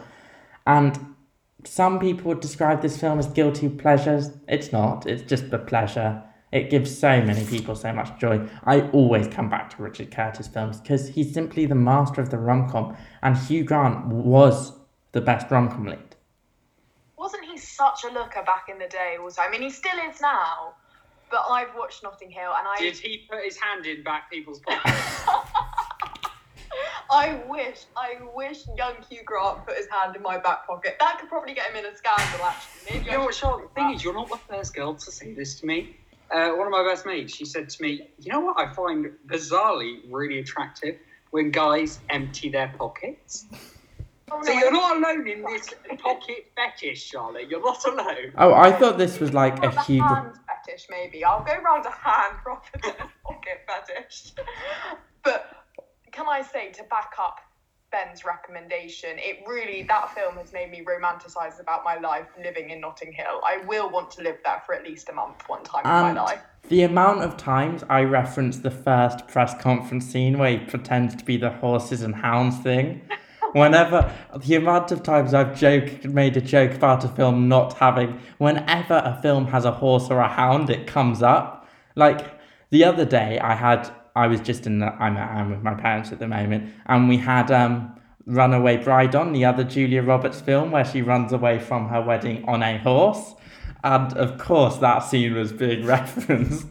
And 0.65 1.15
some 1.63 1.99
people 1.99 2.29
would 2.29 2.39
describe 2.39 2.81
this 2.81 2.99
film 2.99 3.19
as 3.19 3.27
guilty 3.27 3.69
pleasures. 3.69 4.31
It's 4.47 4.71
not, 4.71 5.05
it's 5.05 5.23
just 5.23 5.49
the 5.51 5.59
pleasure. 5.59 6.23
It 6.51 6.69
gives 6.69 6.97
so 6.97 7.21
many 7.21 7.45
people 7.45 7.75
so 7.75 7.91
much 7.93 8.19
joy. 8.19 8.47
I 8.63 8.81
always 8.89 9.27
come 9.27 9.49
back 9.49 9.69
to 9.71 9.83
Richard 9.83 10.11
Curtis 10.11 10.47
films 10.47 10.79
because 10.79 11.09
he's 11.09 11.33
simply 11.33 11.65
the 11.65 11.75
master 11.75 12.21
of 12.21 12.29
the 12.29 12.37
rom 12.37 12.69
com, 12.69 12.97
and 13.21 13.37
Hugh 13.37 13.65
Grant 13.65 14.07
was 14.07 14.71
the 15.11 15.21
best 15.21 15.51
rom 15.51 15.69
com 15.69 15.85
lead. 15.85 16.06
Such 17.77 18.05
a 18.09 18.11
looker 18.11 18.41
back 18.41 18.69
in 18.69 18.79
the 18.79 18.87
day? 18.87 19.17
Also, 19.21 19.39
I 19.43 19.51
mean, 19.51 19.61
he 19.61 19.69
still 19.69 19.99
is 20.09 20.19
now. 20.19 20.73
But 21.29 21.43
I've 21.47 21.75
watched 21.75 22.01
Notting 22.01 22.31
Hill, 22.31 22.51
and 22.57 22.67
I 22.67 22.75
Did 22.79 22.97
he 22.97 23.27
put 23.29 23.43
his 23.43 23.55
hand 23.55 23.85
in 23.85 24.01
back 24.01 24.31
people's 24.31 24.59
pockets? 24.65 25.21
I 27.11 27.39
wish, 27.47 27.85
I 27.95 28.15
wish 28.35 28.63
young 28.75 28.95
Hugh 29.07 29.21
Grant 29.23 29.63
put 29.67 29.77
his 29.77 29.85
hand 29.91 30.15
in 30.15 30.23
my 30.23 30.39
back 30.39 30.65
pocket. 30.65 30.95
That 30.99 31.19
could 31.19 31.29
probably 31.29 31.53
get 31.53 31.69
him 31.69 31.77
in 31.77 31.85
a 31.85 31.95
scandal, 31.95 32.45
actually. 32.47 32.93
Maybe 32.93 33.05
you 33.05 33.11
know 33.11 33.25
what, 33.25 33.35
Charlotte? 33.35 33.69
The 33.75 33.81
thing 33.81 33.93
is, 33.93 34.03
you're 34.03 34.15
not 34.15 34.29
the 34.29 34.37
first 34.37 34.73
girl 34.73 34.95
to 34.95 35.11
say 35.11 35.33
this 35.33 35.59
to 35.59 35.67
me. 35.67 35.97
Uh, 36.31 36.49
one 36.53 36.65
of 36.65 36.71
my 36.71 36.83
best 36.83 37.05
mates, 37.05 37.35
she 37.35 37.45
said 37.45 37.69
to 37.69 37.81
me, 37.83 38.09
"You 38.19 38.31
know 38.31 38.39
what? 38.39 38.59
I 38.59 38.73
find 38.73 39.13
bizarrely 39.27 40.01
really 40.09 40.39
attractive 40.39 40.97
when 41.29 41.51
guys 41.51 41.99
empty 42.09 42.49
their 42.49 42.73
pockets." 42.77 43.45
Oh, 44.29 44.41
So 44.43 44.51
you're 44.51 44.71
not 44.71 44.97
alone 44.97 45.27
in 45.27 45.41
this 45.43 45.73
pocket 45.99 46.51
fetish, 46.55 47.01
Charlotte. 47.03 47.49
You're 47.49 47.63
not 47.63 47.85
alone. 47.87 48.33
Oh, 48.37 48.53
I 48.53 48.71
thought 48.71 48.97
this 48.97 49.19
was 49.19 49.33
like 49.33 49.57
a 49.59 49.61
Well, 49.61 49.71
the 49.71 49.81
Hugh. 49.81 50.03
hand 50.03 50.33
fetish, 50.65 50.87
maybe. 50.89 51.23
I'll 51.23 51.43
go 51.43 51.55
round 51.63 51.85
a 51.85 51.91
hand 51.91 52.35
rather 52.45 52.61
than 52.83 52.91
a 53.07 53.27
pocket 53.27 53.61
fetish. 53.67 54.33
But 55.23 55.45
can 56.13 56.25
I 56.29 56.41
say, 56.41 56.71
to 56.71 56.83
back 56.83 57.11
up 57.19 57.39
Ben's 57.91 58.23
recommendation, 58.23 59.11
it 59.17 59.43
really, 59.45 59.83
that 59.83 60.13
film 60.15 60.35
has 60.37 60.53
made 60.53 60.71
me 60.71 60.85
romanticize 60.85 61.59
about 61.59 61.83
my 61.83 61.97
life 61.97 62.27
living 62.41 62.69
in 62.69 62.79
Notting 62.79 63.11
Hill. 63.11 63.41
I 63.45 63.57
will 63.65 63.89
want 63.89 64.09
to 64.11 64.21
live 64.21 64.37
there 64.45 64.61
for 64.65 64.73
at 64.73 64.83
least 64.85 65.09
a 65.09 65.13
month 65.13 65.43
one 65.47 65.63
time 65.63 65.83
in 65.85 65.91
And 65.91 66.15
my 66.15 66.21
life. 66.23 66.41
the 66.69 66.83
amount 66.83 67.23
of 67.23 67.35
times 67.35 67.83
I 67.89 68.01
reference 68.03 68.57
the 68.59 68.71
first 68.71 69.27
press 69.27 69.53
conference 69.61 70.05
scene 70.05 70.37
where 70.37 70.51
he 70.51 70.59
pretends 70.59 71.13
to 71.15 71.25
be 71.25 71.35
the 71.35 71.49
horses 71.49 72.01
and 72.03 72.15
hounds 72.15 72.57
thing. 72.59 73.01
Whenever 73.53 74.13
the 74.45 74.55
amount 74.55 74.91
of 74.91 75.03
times 75.03 75.33
I've 75.33 75.57
joked, 75.57 76.05
made 76.05 76.35
a 76.37 76.41
joke 76.41 76.73
about 76.73 77.03
a 77.03 77.07
film 77.07 77.47
not 77.47 77.73
having, 77.73 78.19
whenever 78.37 78.95
a 78.95 79.19
film 79.21 79.47
has 79.47 79.65
a 79.65 79.71
horse 79.71 80.09
or 80.09 80.19
a 80.19 80.27
hound, 80.27 80.69
it 80.69 80.85
comes 80.87 81.21
up. 81.21 81.67
Like 81.95 82.25
the 82.69 82.83
other 82.83 83.05
day, 83.05 83.39
I 83.39 83.55
had, 83.55 83.89
I 84.15 84.27
was 84.27 84.41
just 84.41 84.67
in 84.67 84.79
the, 84.79 84.87
I'm, 84.87 85.17
I'm 85.17 85.51
with 85.51 85.63
my 85.63 85.75
parents 85.75 86.11
at 86.11 86.19
the 86.19 86.27
moment, 86.27 86.73
and 86.85 87.07
we 87.07 87.17
had 87.17 87.49
um, 87.51 87.97
Runaway 88.25 88.77
Bride 88.77 89.15
on, 89.15 89.31
the 89.31 89.45
other 89.45 89.63
Julia 89.63 90.03
Roberts 90.03 90.41
film 90.41 90.71
where 90.71 90.85
she 90.85 91.01
runs 91.01 91.31
away 91.31 91.59
from 91.59 91.87
her 91.89 92.01
wedding 92.01 92.43
on 92.45 92.61
a 92.61 92.77
horse. 92.79 93.33
And 93.83 94.11
of 94.17 94.37
course, 94.37 94.77
that 94.77 94.99
scene 94.99 95.33
was 95.33 95.53
being 95.53 95.85
referenced. 95.85 96.67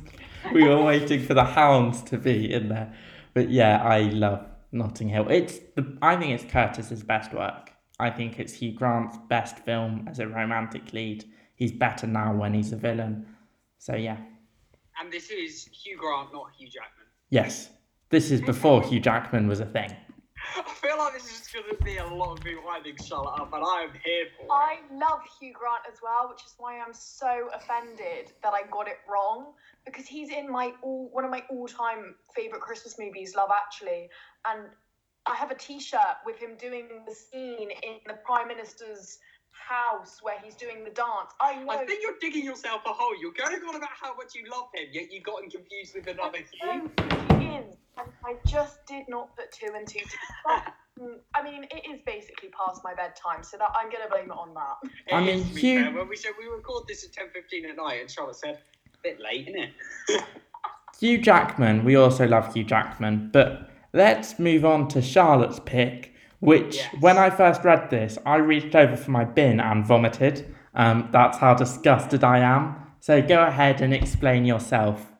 we 0.52 0.64
were 0.64 0.82
waiting 0.82 1.24
for 1.24 1.34
the 1.34 1.44
hounds 1.44 2.02
to 2.02 2.18
be 2.18 2.52
in 2.52 2.68
there. 2.68 2.92
But 3.32 3.48
yeah, 3.48 3.82
I 3.82 4.00
love 4.02 4.44
Notting 4.72 5.08
Hill. 5.08 5.28
It's 5.30 5.58
the, 5.74 5.96
I 6.02 6.16
think 6.16 6.32
it's 6.32 6.50
Curtis's 6.50 7.02
best 7.02 7.32
work. 7.32 7.72
I 7.98 8.10
think 8.10 8.38
it's 8.38 8.52
Hugh 8.52 8.72
Grant's 8.72 9.16
best 9.28 9.58
film 9.60 10.06
as 10.10 10.18
a 10.18 10.26
romantic 10.26 10.92
lead. 10.92 11.24
He's 11.54 11.72
better 11.72 12.06
now 12.06 12.34
when 12.34 12.52
he's 12.54 12.72
a 12.72 12.76
villain. 12.76 13.26
So 13.78 13.94
yeah, 13.94 14.18
And 15.00 15.12
this 15.12 15.30
is 15.30 15.68
Hugh 15.72 15.96
Grant, 15.98 16.32
not 16.32 16.50
Hugh 16.58 16.68
Jackman. 16.68 17.06
yes, 17.30 17.70
this 18.10 18.30
is 18.30 18.40
before 18.42 18.82
Hugh 18.82 19.00
Jackman 19.00 19.48
was 19.48 19.60
a 19.60 19.66
thing. 19.66 19.94
I 20.54 20.62
feel 20.62 20.98
like 20.98 21.14
this 21.14 21.24
is 21.24 21.38
just 21.38 21.52
going 21.52 21.76
to 21.76 21.84
be 21.84 21.96
a 21.96 22.06
lot 22.06 22.38
of 22.38 22.44
me 22.44 22.54
winding 22.64 22.96
Charlotte 22.96 23.40
up, 23.40 23.52
and 23.52 23.64
I 23.64 23.82
am 23.82 23.90
here 24.04 24.26
for 24.36 24.44
it. 24.44 24.50
I 24.50 24.78
love 24.92 25.20
Hugh 25.38 25.52
Grant 25.52 25.82
as 25.90 25.98
well, 26.02 26.28
which 26.28 26.44
is 26.44 26.54
why 26.58 26.78
I'm 26.78 26.94
so 26.94 27.48
offended 27.54 28.32
that 28.42 28.52
I 28.54 28.62
got 28.70 28.88
it 28.88 28.98
wrong 29.10 29.52
because 29.84 30.06
he's 30.06 30.30
in 30.30 30.50
my 30.50 30.72
all 30.82 31.08
one 31.12 31.24
of 31.24 31.30
my 31.30 31.42
all-time 31.50 32.14
favorite 32.34 32.60
Christmas 32.60 32.98
movies, 32.98 33.34
Love 33.34 33.50
Actually, 33.54 34.08
and 34.46 34.68
I 35.26 35.34
have 35.34 35.50
a 35.50 35.56
T-shirt 35.56 36.18
with 36.24 36.38
him 36.38 36.56
doing 36.58 36.88
the 37.06 37.14
scene 37.14 37.70
in 37.70 37.98
the 38.06 38.14
Prime 38.24 38.48
Minister's 38.48 39.18
house 39.50 40.18
where 40.22 40.38
he's 40.44 40.54
doing 40.54 40.84
the 40.84 40.90
dance. 40.90 41.32
I 41.40 41.62
know. 41.62 41.70
I 41.70 41.84
think 41.84 42.02
you're 42.02 42.18
digging 42.20 42.44
yourself 42.44 42.82
a 42.86 42.90
hole. 42.90 43.14
You're 43.20 43.32
going 43.32 43.60
on 43.68 43.74
about 43.74 43.90
how 44.00 44.14
much 44.14 44.34
you 44.34 44.44
love 44.50 44.66
him, 44.74 44.88
yet 44.92 45.10
you've 45.10 45.24
gotten 45.24 45.50
confused 45.50 45.94
with 45.94 46.06
another 46.06 46.38
Hugh. 46.52 46.90
Know 47.96 48.02
he 48.04 48.08
is, 48.10 48.14
and 48.26 48.36
I 48.36 48.48
just 48.48 48.84
did 48.86 49.04
not 49.08 49.34
put 49.36 49.52
two 49.52 49.72
and 49.74 49.86
two 49.86 50.00
together. 50.00 50.72
Mm, 50.98 51.16
I 51.34 51.42
mean, 51.42 51.64
it 51.64 51.82
is 51.92 52.00
basically 52.06 52.48
past 52.58 52.80
my 52.82 52.94
bedtime, 52.94 53.42
so 53.42 53.58
that 53.58 53.68
I'm 53.78 53.90
gonna 53.90 54.08
blame 54.10 54.30
it 54.30 54.34
on 54.34 54.54
that. 54.54 55.14
I 55.14 55.20
mean, 55.22 55.46
to 55.46 55.54
be 55.54 55.60
Hugh- 55.60 55.82
fair, 55.84 55.92
when 55.92 56.08
we 56.08 56.16
said 56.16 56.30
we 56.38 56.46
record 56.46 56.84
this 56.88 57.04
at 57.04 57.12
10.15 57.12 57.68
at 57.68 57.76
night, 57.76 58.00
and 58.00 58.10
Charlotte 58.10 58.36
said, 58.36 58.60
a 58.94 58.98
bit 59.02 59.20
late, 59.20 59.46
isn't 59.46 59.60
it? 59.60 60.24
Hugh 60.98 61.18
Jackman, 61.18 61.84
we 61.84 61.96
also 61.96 62.26
love 62.26 62.54
Hugh 62.54 62.64
Jackman, 62.64 63.28
but 63.30 63.68
let's 63.92 64.38
move 64.38 64.64
on 64.64 64.88
to 64.88 65.02
Charlotte's 65.02 65.60
pick, 65.60 66.14
which, 66.40 66.76
Yes. 66.76 66.94
when 67.00 67.18
I 67.18 67.28
first 67.28 67.62
read 67.62 67.90
this, 67.90 68.16
I 68.24 68.36
reached 68.36 68.74
over 68.74 68.96
for 68.96 69.10
my 69.10 69.26
bin 69.26 69.60
and 69.60 69.84
vomited. 69.84 70.54
Um, 70.74 71.10
that's 71.12 71.36
how 71.36 71.52
disgusted 71.52 72.24
I 72.24 72.38
am. 72.38 72.74
So 73.00 73.20
go 73.20 73.42
ahead 73.44 73.82
and 73.82 73.92
explain 73.92 74.46
yourself. 74.46 75.12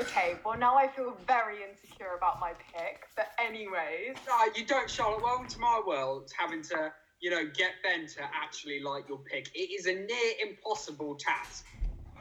Okay, 0.00 0.34
well 0.44 0.58
now 0.58 0.76
I 0.76 0.88
feel 0.88 1.16
very 1.26 1.56
insecure 1.68 2.16
about 2.18 2.38
my 2.38 2.52
pick, 2.74 3.06
but 3.16 3.28
anyways. 3.38 4.16
No, 4.26 4.52
you 4.54 4.66
don't, 4.66 4.90
Charlotte. 4.90 5.22
Welcome 5.22 5.48
to 5.48 5.58
my 5.58 5.80
world, 5.86 6.30
having 6.38 6.60
to, 6.64 6.92
you 7.20 7.30
know, 7.30 7.46
get 7.46 7.70
Ben 7.82 8.06
to 8.08 8.22
actually 8.22 8.80
like 8.80 9.08
your 9.08 9.18
pick. 9.18 9.48
It 9.54 9.72
is 9.72 9.86
a 9.86 9.94
near 9.94 10.32
impossible 10.46 11.14
task. 11.14 11.64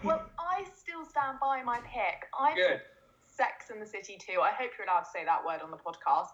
Well, 0.03 0.23
I 0.39 0.63
still 0.75 1.05
stand 1.05 1.39
by 1.41 1.63
my 1.63 1.79
pick. 1.79 2.27
I 2.39 2.55
Good. 2.55 2.67
picked 2.69 2.83
Sex 3.27 3.69
and 3.69 3.81
the 3.81 3.85
City 3.85 4.17
too. 4.17 4.39
I 4.41 4.51
hope 4.51 4.71
you're 4.77 4.87
allowed 4.87 5.01
to 5.01 5.09
say 5.13 5.25
that 5.25 5.45
word 5.45 5.59
on 5.61 5.71
the 5.71 5.77
podcast. 5.77 6.29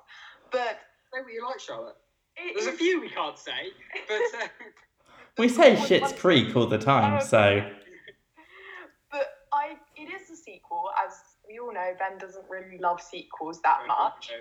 But 0.52 0.80
Say 1.12 1.22
what 1.22 1.34
you 1.34 1.44
like, 1.44 1.60
Charlotte. 1.60 1.98
it 2.38 2.54
There's 2.56 2.68
a 2.68 2.78
few 2.78 3.02
we 3.02 3.10
can't 3.10 3.38
say, 3.38 3.72
but 4.08 4.42
uh, 4.42 4.48
We 5.38 5.50
say 5.50 5.76
Schitt's 5.76 6.14
Creek 6.14 6.56
all 6.56 6.68
the 6.68 6.78
time, 6.78 7.22
so 7.22 7.66
But 9.12 9.28
I, 9.52 9.76
it 9.96 10.10
is 10.14 10.30
a 10.30 10.36
sequel, 10.36 10.90
as 11.06 11.14
we 11.52 11.60
all 11.60 11.74
know. 11.74 11.94
Ben 12.00 12.18
doesn't 12.18 12.46
really 12.50 12.78
love 12.78 13.02
sequels 13.02 13.62
that 13.62 13.80
much. 13.88 14.32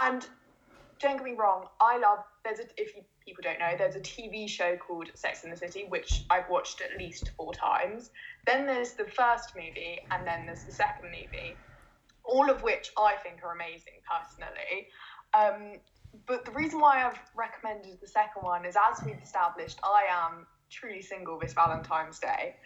And 0.00 0.26
don't 0.98 1.16
get 1.16 1.24
me 1.24 1.34
wrong, 1.34 1.66
I 1.80 1.98
love. 1.98 2.18
There's 2.44 2.60
a 2.60 2.64
if 2.76 2.94
you, 2.94 3.02
people 3.26 3.42
don't 3.42 3.58
know, 3.58 3.72
there's 3.76 3.96
a 3.96 4.00
TV 4.00 4.48
show 4.48 4.76
called 4.76 5.10
Sex 5.14 5.44
in 5.44 5.50
the 5.50 5.56
City, 5.56 5.86
which 5.88 6.24
I've 6.30 6.48
watched 6.48 6.80
at 6.80 6.98
least 6.98 7.30
four 7.36 7.52
times. 7.52 8.10
Then 8.46 8.66
there's 8.66 8.92
the 8.92 9.04
first 9.04 9.54
movie, 9.54 10.00
and 10.10 10.26
then 10.26 10.46
there's 10.46 10.64
the 10.64 10.72
second 10.72 11.10
movie, 11.10 11.56
all 12.24 12.50
of 12.50 12.62
which 12.62 12.92
I 12.98 13.14
think 13.22 13.42
are 13.42 13.52
amazing 13.52 14.00
personally. 14.08 14.88
Um, 15.32 15.80
but 16.26 16.44
the 16.44 16.50
reason 16.52 16.80
why 16.80 17.04
I've 17.04 17.18
recommended 17.36 18.00
the 18.00 18.08
second 18.08 18.42
one 18.42 18.64
is, 18.64 18.76
as 18.76 19.04
we've 19.04 19.20
established, 19.22 19.78
I 19.84 20.04
am 20.10 20.46
truly 20.70 21.02
single 21.02 21.38
this 21.38 21.52
Valentine's 21.52 22.18
Day, 22.18 22.56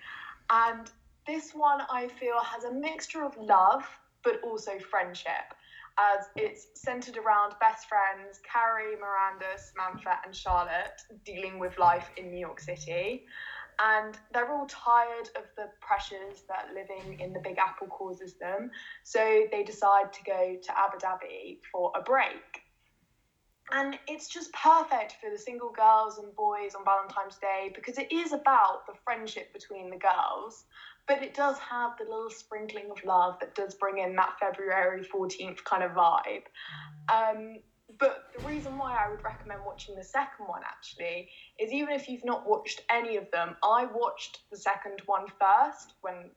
and 0.50 0.90
this 1.26 1.52
one 1.52 1.80
I 1.90 2.08
feel 2.08 2.38
has 2.42 2.64
a 2.64 2.72
mixture 2.72 3.24
of 3.24 3.36
love 3.36 3.84
but 4.22 4.40
also 4.42 4.78
friendship 4.78 5.54
as 5.98 6.26
it's 6.36 6.66
centered 6.74 7.16
around 7.16 7.54
best 7.60 7.86
friends 7.88 8.40
Carrie, 8.50 8.96
Miranda, 8.96 9.56
Samantha, 9.56 10.18
and 10.24 10.34
Charlotte 10.34 11.00
dealing 11.24 11.58
with 11.58 11.78
life 11.78 12.10
in 12.16 12.30
New 12.30 12.40
York 12.40 12.60
City. 12.60 13.24
And 13.78 14.16
they're 14.32 14.52
all 14.52 14.66
tired 14.66 15.28
of 15.36 15.44
the 15.56 15.68
pressures 15.80 16.42
that 16.48 16.68
living 16.74 17.20
in 17.20 17.32
the 17.32 17.40
Big 17.40 17.58
Apple 17.58 17.88
causes 17.88 18.34
them. 18.34 18.70
So 19.02 19.44
they 19.50 19.64
decide 19.64 20.12
to 20.12 20.24
go 20.24 20.56
to 20.62 20.78
Abu 20.78 20.98
Dhabi 20.98 21.58
for 21.72 21.92
a 21.96 22.02
break. 22.02 22.62
And 23.72 23.98
it's 24.06 24.28
just 24.28 24.52
perfect 24.52 25.16
for 25.20 25.30
the 25.30 25.38
single 25.38 25.70
girls 25.70 26.18
and 26.18 26.34
boys 26.36 26.74
on 26.74 26.84
Valentine's 26.84 27.38
Day 27.38 27.72
because 27.74 27.98
it 27.98 28.12
is 28.12 28.32
about 28.32 28.86
the 28.86 28.92
friendship 29.04 29.52
between 29.52 29.90
the 29.90 29.96
girls 29.96 30.64
but 31.06 31.22
it 31.22 31.34
does 31.34 31.58
have 31.58 31.92
the 31.98 32.04
little 32.04 32.30
sprinkling 32.30 32.90
of 32.90 33.04
love 33.04 33.36
that 33.40 33.54
does 33.54 33.74
bring 33.74 33.98
in 33.98 34.16
that 34.16 34.34
February 34.40 35.06
14th 35.14 35.62
kind 35.64 35.82
of 35.82 35.92
vibe. 35.92 36.44
Um, 37.12 37.58
but 37.98 38.24
the 38.34 38.46
reason 38.48 38.78
why 38.78 38.96
I 38.96 39.10
would 39.10 39.22
recommend 39.24 39.60
watching 39.66 39.94
the 39.94 40.04
second 40.04 40.46
one 40.46 40.62
actually 40.64 41.28
is 41.60 41.72
even 41.72 41.94
if 41.94 42.08
you've 42.08 42.24
not 42.24 42.48
watched 42.48 42.80
any 42.90 43.16
of 43.16 43.30
them, 43.30 43.56
I 43.62 43.86
watched 43.86 44.40
the 44.50 44.56
second 44.56 45.02
one 45.06 45.26
first 45.38 45.94
when 46.00 46.30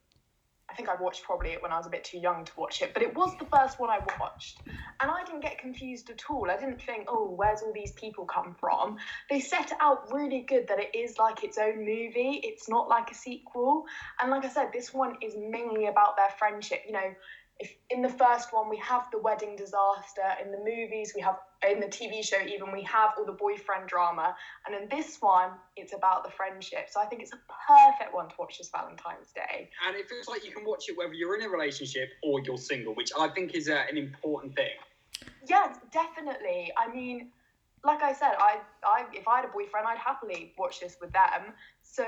I 0.70 0.74
think 0.74 0.90
I 0.90 0.96
watched 1.02 1.24
probably 1.24 1.52
it 1.52 1.64
when 1.64 1.72
I 1.72 1.78
was 1.78 1.88
a 1.88 1.90
bit 1.90 2.04
too 2.04 2.18
young 2.18 2.44
to 2.44 2.52
watch 2.58 2.82
it, 2.82 2.94
but 2.94 3.02
it 3.02 3.16
was 3.16 3.36
the 3.40 3.46
first 3.46 3.80
one 3.80 3.90
I 3.90 4.00
watched. 4.20 4.62
And 5.00 5.10
I 5.10 5.24
didn't 5.24 5.42
get 5.42 5.60
confused 5.60 6.10
at 6.10 6.22
all. 6.30 6.52
I 6.52 6.58
didn't 6.58 6.82
think, 6.82 7.06
oh, 7.08 7.34
where's 7.36 7.62
all 7.62 7.72
these 7.74 7.94
people 7.94 8.26
come 8.26 8.56
from? 8.60 8.98
They 9.30 9.40
set 9.40 9.72
out 9.80 10.12
really 10.12 10.42
good 10.42 10.68
that 10.68 10.80
it 10.80 10.96
is 10.96 11.18
like 11.18 11.44
its 11.44 11.58
own 11.58 11.80
movie. 11.80 12.42
It's 12.44 12.68
not 12.68 12.90
like 12.90 13.12
a 13.12 13.16
sequel. 13.16 13.86
And 14.22 14.30
like 14.30 14.44
I 14.44 14.50
said, 14.50 14.70
this 14.74 14.94
one 14.94 15.16
is 15.22 15.36
mainly 15.38 15.88
about 15.88 16.18
their 16.18 16.30
friendship. 16.38 16.84
You 16.86 16.94
know, 16.94 17.14
if 17.60 17.74
in 17.90 18.02
the 18.02 18.10
first 18.10 18.54
one 18.54 18.70
we 18.70 18.78
have 18.78 19.10
the 19.12 19.18
wedding 19.18 19.56
disaster, 19.56 20.28
in 20.44 20.52
the 20.52 20.58
movies 20.58 21.14
we 21.16 21.22
have 21.22 21.38
in 21.68 21.80
the 21.80 21.88
TV 21.88 22.24
show 22.24 22.40
even 22.42 22.72
we 22.72 22.84
have 22.84 23.12
all 23.18 23.26
the 23.26 23.32
boyfriend 23.32 23.88
drama, 23.88 24.36
and 24.66 24.76
in 24.76 24.88
this 24.90 25.18
one 25.20 25.52
it's 25.76 25.94
about 25.94 26.24
the 26.24 26.30
friendship. 26.30 26.88
So 26.90 27.00
I 27.02 27.06
think 27.06 27.22
it's 27.22 27.34
a 27.34 27.40
perfect 27.68 28.14
one 28.14 28.30
to 28.30 28.36
watch 28.38 28.58
this 28.58 28.70
Valentine's 28.70 29.32
Day. 29.34 29.70
And 29.88 29.96
it 29.96 30.08
feels 30.08 30.28
like 30.28 30.46
you 30.46 30.52
can 30.52 30.66
watch 30.66 30.86
it 30.88 30.98
whether 30.98 31.14
you're 31.14 31.36
in 31.36 31.44
a 31.44 31.50
relationship 31.50 32.10
or 32.24 32.42
you're 32.42 32.58
single, 32.58 32.94
which 32.94 33.12
I 33.18 33.28
think 33.30 33.56
is 33.56 33.70
uh, 33.70 33.84
an 33.90 33.98
important 33.98 34.56
thing. 34.56 34.76
Yes, 35.48 35.78
definitely. 35.92 36.72
I 36.78 36.94
mean, 36.94 37.32
like 37.84 38.04
I 38.04 38.14
said, 38.14 38.34
I, 38.40 38.58
I 38.84 39.06
if 39.14 39.28
I 39.28 39.38
had 39.38 39.46
a 39.46 39.50
boyfriend, 39.50 39.88
I'd 39.88 39.98
happily 39.98 40.54
watch 40.58 40.80
this 40.80 40.98
with 41.02 41.12
them. 41.14 41.54
So, 41.92 42.06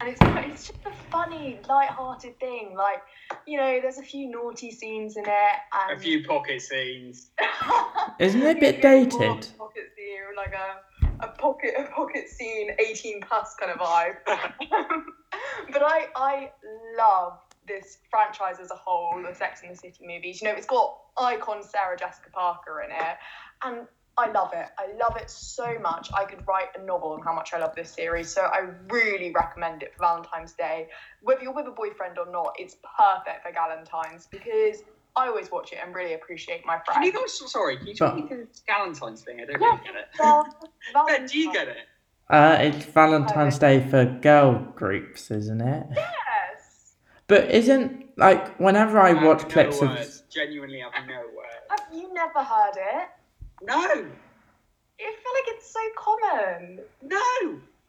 and 0.00 0.10
it's 0.10 0.20
it's 0.20 0.68
just 0.68 0.78
a 0.84 0.92
funny, 1.10 1.60
light-hearted 1.68 2.38
thing. 2.38 2.74
Like, 2.76 3.02
you 3.46 3.56
know, 3.56 3.80
there's 3.80 3.98
a 3.98 4.02
few 4.02 4.30
naughty 4.30 4.70
scenes 4.70 5.16
in 5.16 5.24
it, 5.24 5.58
and 5.72 5.98
A 5.98 6.00
few 6.00 6.24
pocket 6.26 6.60
scenes. 6.60 7.30
Isn't 8.18 8.42
it 8.42 8.56
a 8.56 8.60
bit 8.60 8.82
dated? 8.82 9.20
more 9.20 9.40
Pocket 9.58 9.90
scene, 9.96 10.36
like 10.36 10.52
a, 10.52 11.24
a 11.24 11.28
pocket 11.28 11.74
a 11.78 11.84
pocket 11.84 12.28
scene, 12.28 12.72
18 12.78 13.20
plus 13.22 13.54
kind 13.58 13.72
of 13.72 13.78
vibe. 13.78 14.16
but 15.72 15.82
I 15.82 16.08
I 16.16 16.50
love 16.98 17.38
this 17.66 17.98
franchise 18.10 18.58
as 18.60 18.70
a 18.70 18.76
whole, 18.76 19.22
the 19.22 19.34
Sex 19.34 19.62
and 19.62 19.72
the 19.72 19.76
City 19.76 20.04
movies. 20.06 20.42
You 20.42 20.48
know, 20.48 20.54
it's 20.54 20.66
got 20.66 20.98
icon 21.16 21.62
Sarah 21.62 21.96
Jessica 21.96 22.30
Parker 22.32 22.82
in 22.82 22.90
it, 22.90 23.16
and 23.64 23.86
I 24.18 24.30
love 24.30 24.50
it. 24.54 24.66
I 24.78 24.88
love 25.00 25.16
it 25.16 25.30
so 25.30 25.78
much. 25.80 26.10
I 26.12 26.24
could 26.24 26.46
write 26.46 26.68
a 26.78 26.82
novel 26.84 27.12
on 27.12 27.22
how 27.22 27.32
much 27.34 27.54
I 27.54 27.58
love 27.58 27.74
this 27.74 27.90
series. 27.90 28.28
So 28.32 28.42
I 28.42 28.66
really 28.90 29.32
recommend 29.32 29.82
it 29.82 29.92
for 29.94 30.00
Valentine's 30.00 30.52
Day. 30.52 30.88
Whether 31.22 31.42
you're 31.44 31.54
with 31.54 31.66
a 31.66 31.70
boyfriend 31.70 32.18
or 32.18 32.30
not, 32.30 32.54
it's 32.58 32.76
perfect 32.98 33.42
for 33.46 33.52
Galentine's 33.52 34.26
because 34.26 34.82
I 35.16 35.28
always 35.28 35.50
watch 35.50 35.72
it 35.72 35.78
and 35.84 35.94
really 35.94 36.12
appreciate 36.14 36.64
my 36.66 36.74
friends. 36.84 36.94
Can 36.94 37.02
you 37.04 37.12
friends. 37.12 37.40
go, 37.40 37.46
sorry, 37.46 37.76
can 37.78 37.86
you 37.86 37.94
But- 37.98 38.06
talk 38.10 38.16
me 38.16 38.28
through 38.28 38.46
this 38.46 38.62
Galentine's 38.68 39.22
thing? 39.22 39.40
I 39.40 39.44
don't 39.46 39.60
Yeah. 39.60 39.68
really 39.68 39.80
get 39.84 39.94
it. 39.96 40.08
Well, 40.18 41.06
Ben, 41.06 41.26
do 41.26 41.38
you 41.38 41.52
get 41.52 41.68
it? 41.68 41.86
Uh, 42.28 42.56
it's 42.60 42.84
Valentine's 42.86 43.58
Day 43.58 43.80
for 43.88 44.04
girl 44.04 44.54
groups, 44.74 45.30
isn't 45.30 45.60
it? 45.60 45.86
Yes. 45.94 46.94
But 47.28 47.50
isn't 47.50 48.16
like 48.18 48.56
whenever 48.58 48.98
I 49.00 49.14
have 49.14 49.22
watch 49.22 49.42
no 49.44 49.48
clips 49.48 49.80
of 49.80 49.88
words. 49.88 50.22
Genuinely, 50.30 50.82
I 50.82 50.90
have 50.98 51.08
no 51.08 51.16
words. 51.34 51.56
Have 51.70 51.86
you 51.92 52.12
never 52.12 52.42
heard 52.42 52.74
it? 52.76 53.08
No, 53.64 53.76
I 53.76 53.86
feel 53.90 55.32
like 55.34 55.48
it's 55.48 55.72
so 55.72 55.80
common. 55.96 56.80
no. 57.02 57.18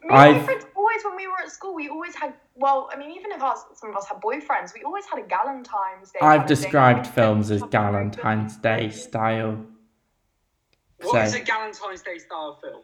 Me 0.03 0.09
and 0.09 0.11
my 0.11 0.27
I've- 0.29 0.43
friends 0.45 0.65
always, 0.75 1.03
when 1.05 1.15
we 1.15 1.27
were 1.27 1.39
at 1.41 1.49
school, 1.49 1.73
we 1.73 1.87
always 1.89 2.13
had. 2.15 2.33
Well, 2.55 2.89
I 2.91 2.97
mean, 2.97 3.11
even 3.11 3.31
if 3.31 3.41
us, 3.41 3.63
some 3.75 3.89
of 3.89 3.95
us 3.95 4.05
had 4.07 4.19
boyfriends, 4.21 4.73
we 4.73 4.83
always 4.83 5.05
had 5.05 5.19
a 5.19 5.23
Galentine's 5.23 6.11
Day. 6.11 6.19
I've 6.21 6.41
of 6.41 6.47
described 6.47 7.07
films 7.07 7.49
as 7.51 7.61
Have 7.61 7.69
a 7.69 7.71
very 7.71 7.83
good- 7.85 8.15
Valentine's 8.17 8.57
Day 8.57 8.89
style. 8.89 9.65
What 11.01 11.23
is 11.25 11.31
So- 11.33 11.39
a 11.39 11.41
Galentine's 11.41 12.01
Day 12.01 12.17
style 12.17 12.59
film? 12.61 12.81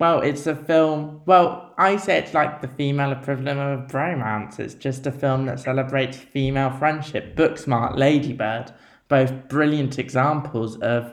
Well, 0.00 0.20
it's 0.20 0.46
a 0.46 0.54
film. 0.56 1.22
Well, 1.26 1.72
I 1.78 1.96
say 1.96 2.18
it's 2.18 2.34
like 2.34 2.60
the 2.60 2.68
female 2.68 3.12
equivalent 3.12 3.60
of 3.60 3.86
bromance. 3.88 4.58
It's 4.58 4.74
just 4.74 5.06
a 5.06 5.12
film 5.12 5.46
that 5.46 5.60
celebrates 5.60 6.16
female 6.18 6.70
friendship. 6.70 7.36
Booksmart, 7.36 7.96
Ladybird, 7.96 8.72
both 9.08 9.48
brilliant 9.48 9.98
examples 9.98 10.76
of 10.78 11.12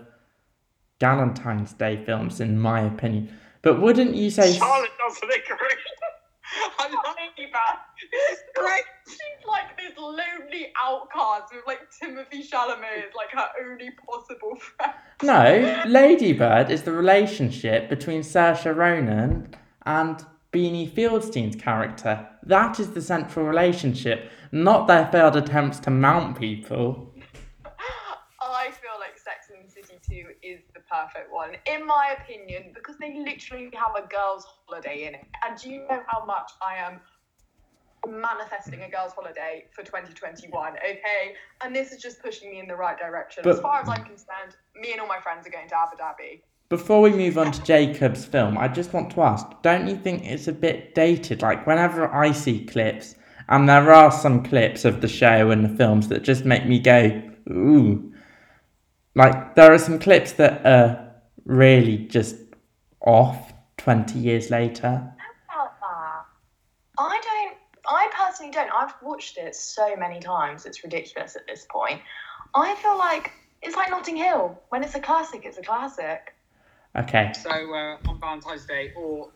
Valentine's 1.02 1.74
Day 1.74 2.02
films, 2.06 2.40
in 2.40 2.60
my 2.60 2.82
opinion. 2.82 3.36
But 3.64 3.82
wouldn't 3.82 4.16
you 4.16 4.30
say? 4.30 4.54
Charlotte 4.54 4.92
doesn't 4.98 5.24
agree. 5.24 5.68
I 6.80 6.88
love 6.88 7.16
Lady 7.18 7.52
Bad. 7.52 7.78
This 8.12 8.40
great. 8.56 8.84
She's 9.08 9.48
like 9.48 9.78
this 9.78 9.98
lonely 9.98 10.72
outcast 10.82 11.54
with 11.54 11.64
like 11.66 11.80
Timothée 11.92 12.48
Chalamet 12.48 13.08
as 13.08 13.14
like 13.16 13.32
her 13.32 13.48
only 13.66 13.90
possible 13.92 14.56
friend. 14.56 14.94
No, 15.24 15.84
Ladybird 15.88 16.70
is 16.72 16.84
the 16.84 16.92
relationship 16.92 17.90
between 17.90 18.22
Saoirse 18.22 18.76
Ronan 18.76 19.54
and 19.86 20.26
Beanie 20.54 20.92
Feldstein's 20.92 21.56
character. 21.56 22.28
That 22.44 22.80
is 22.80 22.92
the 22.92 23.02
central 23.02 23.46
relationship, 23.46 24.30
not 24.52 24.88
their 24.88 25.08
failed 25.12 25.36
attempts 25.36 25.80
to 25.82 25.90
mount 25.90 26.38
people. 26.38 27.14
I 28.62 28.70
feel 28.72 29.00
like 29.00 29.18
Sex 29.18 29.48
and 29.50 29.68
the 29.68 29.72
City 29.72 30.00
2 30.08 30.48
is 30.48 30.60
perfect 30.92 31.32
one, 31.32 31.52
in 31.66 31.86
my 31.86 32.16
opinion, 32.20 32.64
mm. 32.64 32.74
because 32.74 32.98
they 32.98 33.18
literally 33.18 33.70
have 33.74 34.04
a 34.04 34.08
girls' 34.08 34.46
holiday 34.68 35.08
in 35.08 35.16
it. 35.16 35.26
And 35.48 35.58
do 35.58 35.70
you 35.70 35.80
know 35.90 36.02
how 36.08 36.26
much 36.26 36.52
I 36.62 36.76
am 36.76 37.00
manifesting 38.08 38.82
a 38.82 38.90
girls' 38.90 39.14
holiday 39.14 39.66
for 39.72 39.84
2021, 39.84 40.74
okay? 40.78 41.36
And 41.64 41.76
this 41.76 41.92
is 41.92 42.02
just 42.02 42.22
pushing 42.22 42.52
me 42.52 42.60
in 42.60 42.68
the 42.68 42.76
right 42.76 42.98
direction. 42.98 43.44
But 43.44 43.56
as 43.56 43.60
far 43.60 43.82
as 43.82 43.88
I'm 43.88 44.04
concerned, 44.04 44.56
me 44.76 44.92
and 44.92 45.02
all 45.02 45.08
my 45.08 45.20
friends 45.20 45.48
are 45.48 45.52
going 45.52 45.70
to 45.70 45.78
Abu 45.78 45.98
Dhabi. 45.98 46.42
Before 46.70 47.02
we 47.02 47.12
move 47.12 47.38
on 47.38 47.52
to 47.52 47.64
Jacob's 47.64 48.26
film, 48.26 48.58
I 48.58 48.68
just 48.68 48.94
want 48.94 49.12
to 49.12 49.22
ask 49.22 49.46
don't 49.62 49.88
you 49.88 49.98
think 49.98 50.26
it's 50.26 50.48
a 50.48 50.54
bit 50.54 50.96
dated? 50.96 51.42
Like, 51.42 51.68
whenever 51.68 52.12
I 52.14 52.32
see 52.32 52.66
clips, 52.66 53.16
and 53.50 53.68
there 53.68 53.92
are 53.92 54.12
some 54.12 54.44
clips 54.44 54.86
of 54.86 55.02
the 55.02 55.08
show 55.08 55.52
and 55.52 55.66
the 55.66 55.76
films 55.76 56.08
that 56.08 56.24
just 56.24 56.46
make 56.46 56.66
me 56.66 56.80
go, 56.80 57.22
ooh. 57.50 58.11
Like, 59.16 59.56
there 59.56 59.74
are 59.74 59.78
some 59.78 60.00
clips 60.00 60.34
that 60.34 60.66
are 60.66 61.14
really 61.46 61.98
just 61.98 62.36
off 63.02 63.54
20 63.78 64.18
years 64.20 64.50
later. 64.50 64.88
about 65.50 65.80
that? 65.80 66.26
I 66.98 67.20
don't. 67.22 67.58
I 67.90 68.10
personally 68.16 68.52
don't. 68.52 68.70
I've 68.72 68.94
watched 69.02 69.38
it 69.38 69.56
so 69.56 69.96
many 69.96 70.20
times. 70.20 70.66
It's 70.66 70.84
ridiculous 70.84 71.36
at 71.36 71.48
this 71.48 71.66
point. 71.70 72.00
I 72.54 72.76
feel 72.76 72.98
like 72.98 73.32
it's 73.62 73.76
like 73.76 73.90
Notting 73.90 74.16
Hill. 74.16 74.60
When 74.70 74.84
it's 74.84 74.96
a 74.96 75.00
classic, 75.00 75.42
it's 75.46 75.58
a 75.58 75.62
classic. 75.62 76.34
Okay. 76.96 77.32
So 77.42 77.50
uh, 77.50 77.98
on 78.08 78.20
Valentine's 78.20 78.66
Day 78.66 78.94
or 78.96 79.30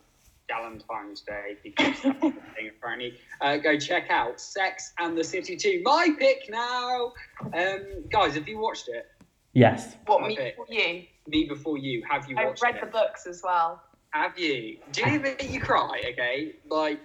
Valentine's 0.47 1.21
Day, 1.21 1.55
because 1.63 2.01
that's 2.03 2.19
the 2.21 2.31
thing 2.55 2.69
apparently, 2.69 3.17
uh, 3.41 3.57
go 3.57 3.77
check 3.77 4.09
out 4.09 4.39
Sex 4.39 4.93
and 4.99 5.17
the 5.17 5.23
City 5.23 5.55
2. 5.55 5.81
My 5.83 6.09
pick 6.19 6.49
now. 6.49 7.13
Um, 7.53 8.03
guys, 8.11 8.35
have 8.35 8.47
you 8.47 8.59
watched 8.59 8.89
it? 8.89 9.07
Yes. 9.55 9.95
What 10.05 10.21
me 10.27 10.35
pick. 10.35 10.57
for 10.57 10.65
you? 10.69 11.03
Me 11.27 11.45
before 11.47 11.77
you. 11.77 12.03
Have 12.09 12.29
you 12.29 12.35
watched? 12.35 12.41
I've 12.43 12.47
watched 12.49 12.63
read 12.63 12.75
it? 12.75 12.81
the 12.81 12.87
books 12.87 13.25
as 13.25 13.41
well. 13.41 13.81
Have 14.11 14.37
you? 14.37 14.77
Do 14.91 15.09
you 15.09 15.19
make 15.19 15.49
you 15.49 15.61
cry? 15.61 16.01
Okay, 16.11 16.55
like 16.69 16.99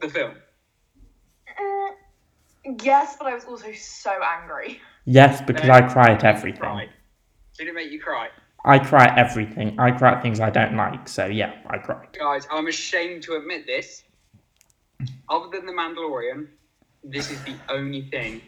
the 0.00 0.08
film. 0.08 0.34
Mm, 1.60 2.76
yes, 2.82 3.16
but 3.18 3.26
I 3.26 3.34
was 3.34 3.44
also 3.44 3.72
so 3.72 4.12
angry. 4.40 4.80
Yes, 5.04 5.42
because 5.42 5.68
Uh, 5.68 5.74
I 5.74 5.82
cry 5.82 6.12
at 6.12 6.24
everything. 6.24 6.60
Cry. 6.60 6.88
Did 7.58 7.68
it 7.68 7.74
make 7.74 7.90
you 7.90 8.00
cry? 8.00 8.28
I 8.64 8.78
cry 8.78 9.06
at 9.06 9.18
everything. 9.18 9.78
I 9.80 9.90
cry 9.90 10.12
at 10.12 10.22
things 10.22 10.38
I 10.38 10.50
don't 10.50 10.76
like. 10.76 11.08
So 11.08 11.26
yeah, 11.26 11.54
I 11.66 11.78
cry. 11.78 12.06
Guys, 12.12 12.46
I'm 12.52 12.68
ashamed 12.68 13.24
to 13.24 13.34
admit 13.34 13.66
this. 13.66 14.04
Other 15.28 15.48
than 15.50 15.66
The 15.66 15.72
Mandalorian, 15.72 16.46
this 17.02 17.30
is 17.30 17.42
the 17.42 17.54
only 17.68 18.02
thing 18.02 18.42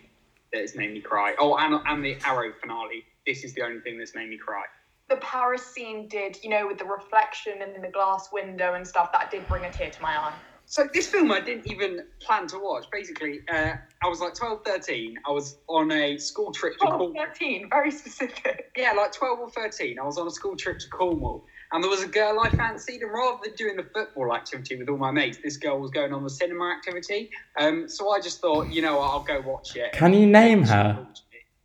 that 0.52 0.61
has 0.61 0.76
made 0.76 0.92
me 0.92 1.00
cry. 1.00 1.35
Oh, 1.38 1.57
and, 1.57 1.81
and 1.87 2.05
the 2.05 2.16
Arrow 2.24 2.52
finale. 2.61 3.05
This 3.27 3.45
is 3.45 3.55
the 3.55 3.63
only 3.63 3.81
thing 3.81 3.99
that's 3.99 4.15
made 4.15 4.29
me 4.29 4.37
cry. 4.37 4.65
The 5.09 5.17
Paris 5.17 5.65
scene 5.65 6.09
did, 6.09 6.43
you 6.43 6.51
know, 6.51 6.67
with 6.67 6.79
the 6.79 6.85
reflection 6.85 7.55
and 7.61 7.83
the 7.83 7.89
glass 7.89 8.31
window 8.33 8.75
and 8.75 8.87
stuff, 8.87 9.13
that 9.13 9.31
did 9.31 9.47
bring 9.49 9.65
a 9.65 9.73
tear 9.73 9.91
to 9.91 10.03
my 10.03 10.17
eye. 10.17 10.35
So 10.65 10.89
this 10.95 11.07
film 11.09 11.31
I 11.31 11.41
didn't 11.41 11.71
even 11.71 12.07
plan 12.21 12.47
to 12.49 12.59
watch. 12.59 12.87
Basically, 12.91 13.41
uh, 13.53 13.75
I 14.03 14.09
was 14.09 14.21
like 14.21 14.35
12, 14.35 14.61
13. 14.65 15.17
I 15.27 15.31
was 15.31 15.59
on 15.69 15.93
a 15.93 16.17
school 16.17 16.53
trip 16.53 16.79
to 16.79 16.87
Cornwall. 16.87 17.13
13, 17.15 17.69
very 17.69 17.91
specific. 17.91 18.71
Yeah, 18.77 18.93
like 18.93 19.13
12 19.13 19.39
or 19.39 19.51
13. 19.51 19.99
I 19.99 20.05
was 20.05 20.17
on 20.17 20.27
a 20.27 20.31
school 20.31 20.57
trip 20.57 20.79
to 20.79 20.89
Cornwall. 20.89 21.45
And 21.73 21.83
there 21.83 21.91
was 21.91 22.03
a 22.03 22.09
girl 22.09 22.41
I 22.41 22.51
fancied, 22.51 23.03
and 23.03 23.13
rather 23.13 23.39
than 23.45 23.55
doing 23.55 23.77
the 23.77 23.83
football 23.83 24.35
activity 24.35 24.77
with 24.77 24.89
all 24.89 24.99
my 24.99 25.11
mates, 25.11 25.39
this 25.43 25.57
girl 25.57 25.79
was 25.79 25.91
going 25.91 26.13
on 26.13 26.23
the 26.23 26.31
cinema 26.31 26.71
activity. 26.71 27.31
Um, 27.59 27.89
so 27.89 28.11
I 28.11 28.21
just 28.21 28.41
thought, 28.41 28.71
you 28.71 28.83
know 28.83 28.99
what, 28.99 29.11
I'll 29.11 29.25
go 29.25 29.41
watch 29.41 29.77
it. 29.77 29.93
Can 29.93 30.13
you 30.15 30.27
name 30.27 30.63
her? 30.65 31.07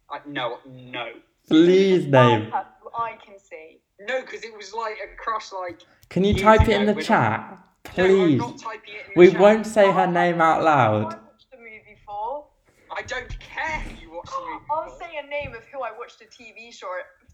I, 0.09 0.19
no, 0.25 0.59
no. 0.65 1.11
Please 1.47 2.05
name. 2.07 2.51
I 2.53 3.15
can 3.23 3.39
see. 3.39 3.79
No, 3.99 4.21
because 4.21 4.43
it 4.43 4.55
was 4.55 4.73
like 4.73 4.97
a 5.03 5.15
crush, 5.21 5.51
like. 5.53 5.81
Can 6.09 6.23
you 6.23 6.33
type 6.33 6.61
it 6.67 6.81
in 6.81 6.85
the 6.85 7.01
chat? 7.01 7.57
Please. 7.83 8.39
not 8.39 8.57
typing 8.57 8.93
it 8.95 9.05
in 9.07 9.13
the 9.13 9.19
We 9.19 9.31
chat. 9.31 9.39
won't 9.39 9.65
say 9.67 9.91
her 9.91 10.07
name 10.07 10.41
out 10.41 10.61
I 10.61 10.63
loud. 10.63 11.03
watched 11.05 11.51
the 11.51 11.57
movie 11.57 11.97
for. 12.05 12.47
I 12.95 13.01
don't 13.03 13.39
care 13.39 13.79
who 13.81 14.01
you 14.01 14.11
watch 14.11 14.25
the 14.29 14.39
movie. 14.45 14.65
I'll 14.71 14.89
for. 14.89 14.99
say 14.99 15.09
a 15.23 15.27
name 15.27 15.53
of 15.55 15.63
who 15.65 15.81
I 15.81 15.91
watched 15.97 16.21
a 16.21 16.25
TV 16.25 16.73
show 16.73 16.87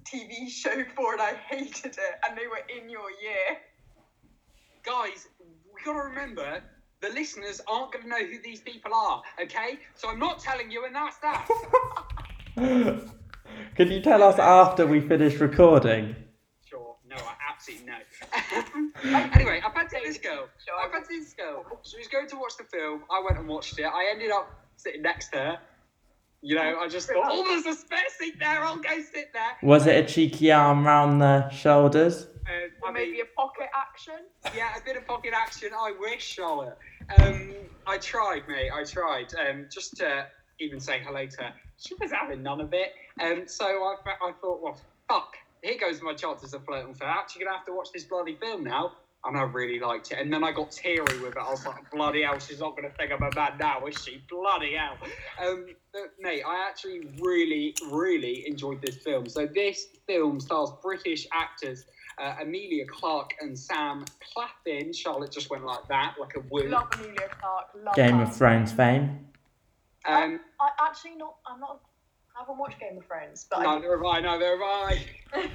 TV 0.06 0.50
show 0.50 0.84
for 0.96 1.14
and 1.14 1.22
I 1.22 1.34
hated 1.50 1.86
it 1.86 2.16
and 2.28 2.38
they 2.38 2.48
were 2.48 2.62
in 2.78 2.90
your 2.90 3.10
year. 3.22 3.58
Guys, 4.84 5.28
we 5.74 5.82
gotta 5.86 6.00
remember 6.10 6.62
the 7.02 7.10
listeners 7.10 7.62
aren't 7.70 7.94
gonna 7.94 8.08
know 8.08 8.26
who 8.26 8.38
these 8.44 8.60
people 8.60 8.94
are, 8.94 9.22
okay? 9.42 9.80
So 9.96 10.10
I'm 10.10 10.20
not 10.20 10.40
telling 10.40 10.70
you, 10.72 10.86
and 10.86 10.94
that's 10.96 11.18
that. 11.20 11.48
Can 13.76 13.92
you 13.92 14.02
tell 14.02 14.22
us 14.22 14.38
after 14.38 14.86
we 14.86 15.00
finish 15.02 15.36
recording? 15.40 16.16
Sure. 16.66 16.96
No, 17.10 17.16
I 17.16 17.34
absolutely 17.52 17.88
no. 17.88 19.20
anyway, 19.34 19.62
I 19.66 19.72
fancied 19.72 20.02
this 20.06 20.18
girl. 20.20 20.48
I 20.80 20.88
fancied 20.90 21.22
this 21.22 21.34
girl. 21.34 21.66
She 21.84 21.98
was 21.98 22.08
going 22.08 22.28
to 22.28 22.36
watch 22.36 22.54
the 22.58 22.66
film. 22.66 23.04
I 23.12 23.22
went 23.24 23.40
and 23.40 23.48
watched 23.48 23.80
it. 23.80 23.84
I 23.86 24.10
ended 24.12 24.32
up 24.32 24.48
sitting 24.76 25.02
next 25.02 25.30
to 25.30 25.38
her. 25.40 25.58
You 26.42 26.56
know, 26.56 26.80
I 26.82 26.88
just 26.90 27.08
thought, 27.08 27.24
oh, 27.26 27.44
there's 27.48 27.78
a 27.78 27.80
spare 27.80 28.00
seat 28.20 28.36
there. 28.40 28.64
I'll 28.64 28.76
go 28.76 28.90
sit 29.02 29.32
there. 29.34 29.58
Was 29.64 29.88
it 29.88 30.04
a 30.04 30.08
cheeky 30.08 30.52
arm 30.52 30.86
round 30.86 31.22
the 31.22 31.50
shoulders? 31.50 32.28
Uh, 32.46 32.68
Or 32.82 32.90
I 32.90 32.92
maybe 32.92 33.14
mean, 33.14 33.22
a 33.22 33.36
pocket 33.42 33.70
action. 33.74 34.16
yeah, 34.56 34.78
a 34.78 34.84
bit 34.84 34.98
of 34.98 35.08
pocket 35.08 35.32
action. 35.34 35.70
I 35.76 35.94
wish, 35.98 36.22
Charlotte. 36.22 36.78
Um, 37.20 37.54
I 37.88 37.98
tried, 37.98 38.44
mate. 38.50 38.70
I 38.72 38.84
tried. 38.84 39.34
Um, 39.36 39.68
just 39.72 39.96
to 39.98 40.28
even 40.60 40.80
say 40.82 41.00
hello 41.04 41.26
to 41.26 41.44
her. 41.44 41.54
She 41.78 41.96
was 42.00 42.12
having 42.12 42.44
none 42.44 42.62
of 42.62 42.74
it. 42.74 42.94
Um, 43.22 43.44
so 43.48 43.66
I, 43.66 43.96
I 44.22 44.32
thought, 44.42 44.62
well, 44.62 44.78
fuck. 45.10 45.36
Here 45.62 45.78
goes 45.80 46.02
my 46.02 46.14
chances 46.14 46.54
of 46.54 46.66
flirting 46.66 46.90
with 46.90 47.00
her. 47.00 47.06
Actually, 47.06 47.46
gonna 47.46 47.58
have 47.58 47.66
to 47.68 47.74
watch 47.74 47.90
this 47.94 48.04
bloody 48.04 48.36
film 48.36 48.64
now. 48.64 48.94
And 49.26 49.38
I 49.38 49.44
really 49.44 49.80
liked 49.80 50.12
it. 50.12 50.20
And 50.20 50.34
then 50.34 50.44
I 50.44 50.52
got 50.52 50.70
teary 50.70 51.22
with 51.22 51.32
it. 51.32 51.38
I 51.38 51.50
was 51.50 51.66
like, 51.66 51.90
bloody 51.92 52.24
hell, 52.24 52.38
she's 52.40 52.60
not 52.60 52.76
gonna 52.76 52.90
think 52.98 53.14
I'm 53.14 53.24
a 53.24 53.34
man 53.34 53.54
now, 53.58 53.86
is 53.86 53.96
she? 54.04 54.22
Bloody 54.30 54.76
hell. 54.76 54.98
Um, 55.42 55.68
but, 55.94 56.12
mate, 56.20 56.44
I 56.46 56.68
actually 56.68 57.08
really, 57.22 57.74
really 57.90 58.46
enjoyed 58.46 58.82
this 58.82 58.98
film. 58.98 59.30
So 59.30 59.48
this 59.48 59.88
film 60.08 60.42
stars 60.42 60.72
British 60.82 61.26
actors 61.32 61.86
uh, 62.18 62.36
Emilia 62.42 62.86
Clarke 62.86 63.34
and 63.42 63.58
Sam 63.58 64.06
Claflin. 64.34 64.94
Charlotte 64.94 65.32
just 65.32 65.50
went 65.50 65.66
like 65.66 65.88
that, 65.88 66.16
like 66.20 66.36
a 66.36 66.42
woo. 66.50 66.68
Love 66.68 66.88
Emilia 66.94 67.30
Clarke. 67.40 67.68
Love 67.84 67.96
Game 67.96 68.18
her. 68.18 68.24
of 68.24 68.36
Thrones 68.36 68.72
fame. 68.72 69.28
Um, 70.06 70.40
I 70.60 70.70
actually 70.82 71.16
not. 71.16 71.36
I'm 71.46 71.60
not. 71.60 71.80
I 72.36 72.42
haven't 72.42 72.58
watched 72.58 72.80
Game 72.80 72.98
of 72.98 73.06
Thrones, 73.06 73.46
but 73.50 73.60
I, 73.60 73.76
neither 73.76 73.96
have 73.96 74.06
I, 74.06 74.20
neither 74.20 74.58
have 74.58 74.62
I. 74.62 75.00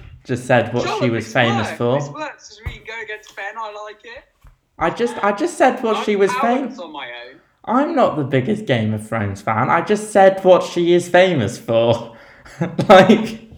Just 0.24 0.46
said 0.46 0.72
what 0.72 0.84
Charlotte, 0.84 1.04
she 1.04 1.10
was 1.10 1.24
this 1.24 1.32
famous 1.32 1.66
works, 1.68 1.78
for. 1.78 2.00
This 2.00 2.08
works. 2.10 2.56
So 2.56 2.62
we 2.66 2.72
can 2.72 2.84
go 2.84 3.02
against 3.02 3.34
Ben. 3.34 3.54
I 3.56 3.72
like 3.84 4.04
it. 4.04 4.24
I 4.78 4.90
just 4.90 5.16
I 5.24 5.32
just 5.32 5.58
said 5.58 5.82
what 5.82 5.96
I'm 5.96 6.04
she 6.04 6.14
was 6.14 6.30
powerless 6.32 6.60
famous. 6.60 6.78
on 6.78 6.92
my 6.92 7.10
own. 7.26 7.40
I'm 7.64 7.94
not 7.94 8.16
the 8.16 8.24
biggest 8.24 8.64
Game 8.64 8.94
of 8.94 9.06
Thrones 9.06 9.42
fan. 9.42 9.68
I 9.68 9.80
just 9.80 10.12
said 10.12 10.42
what 10.44 10.62
she 10.62 10.94
is 10.94 11.08
famous 11.08 11.58
for. 11.58 12.16
like 12.60 13.48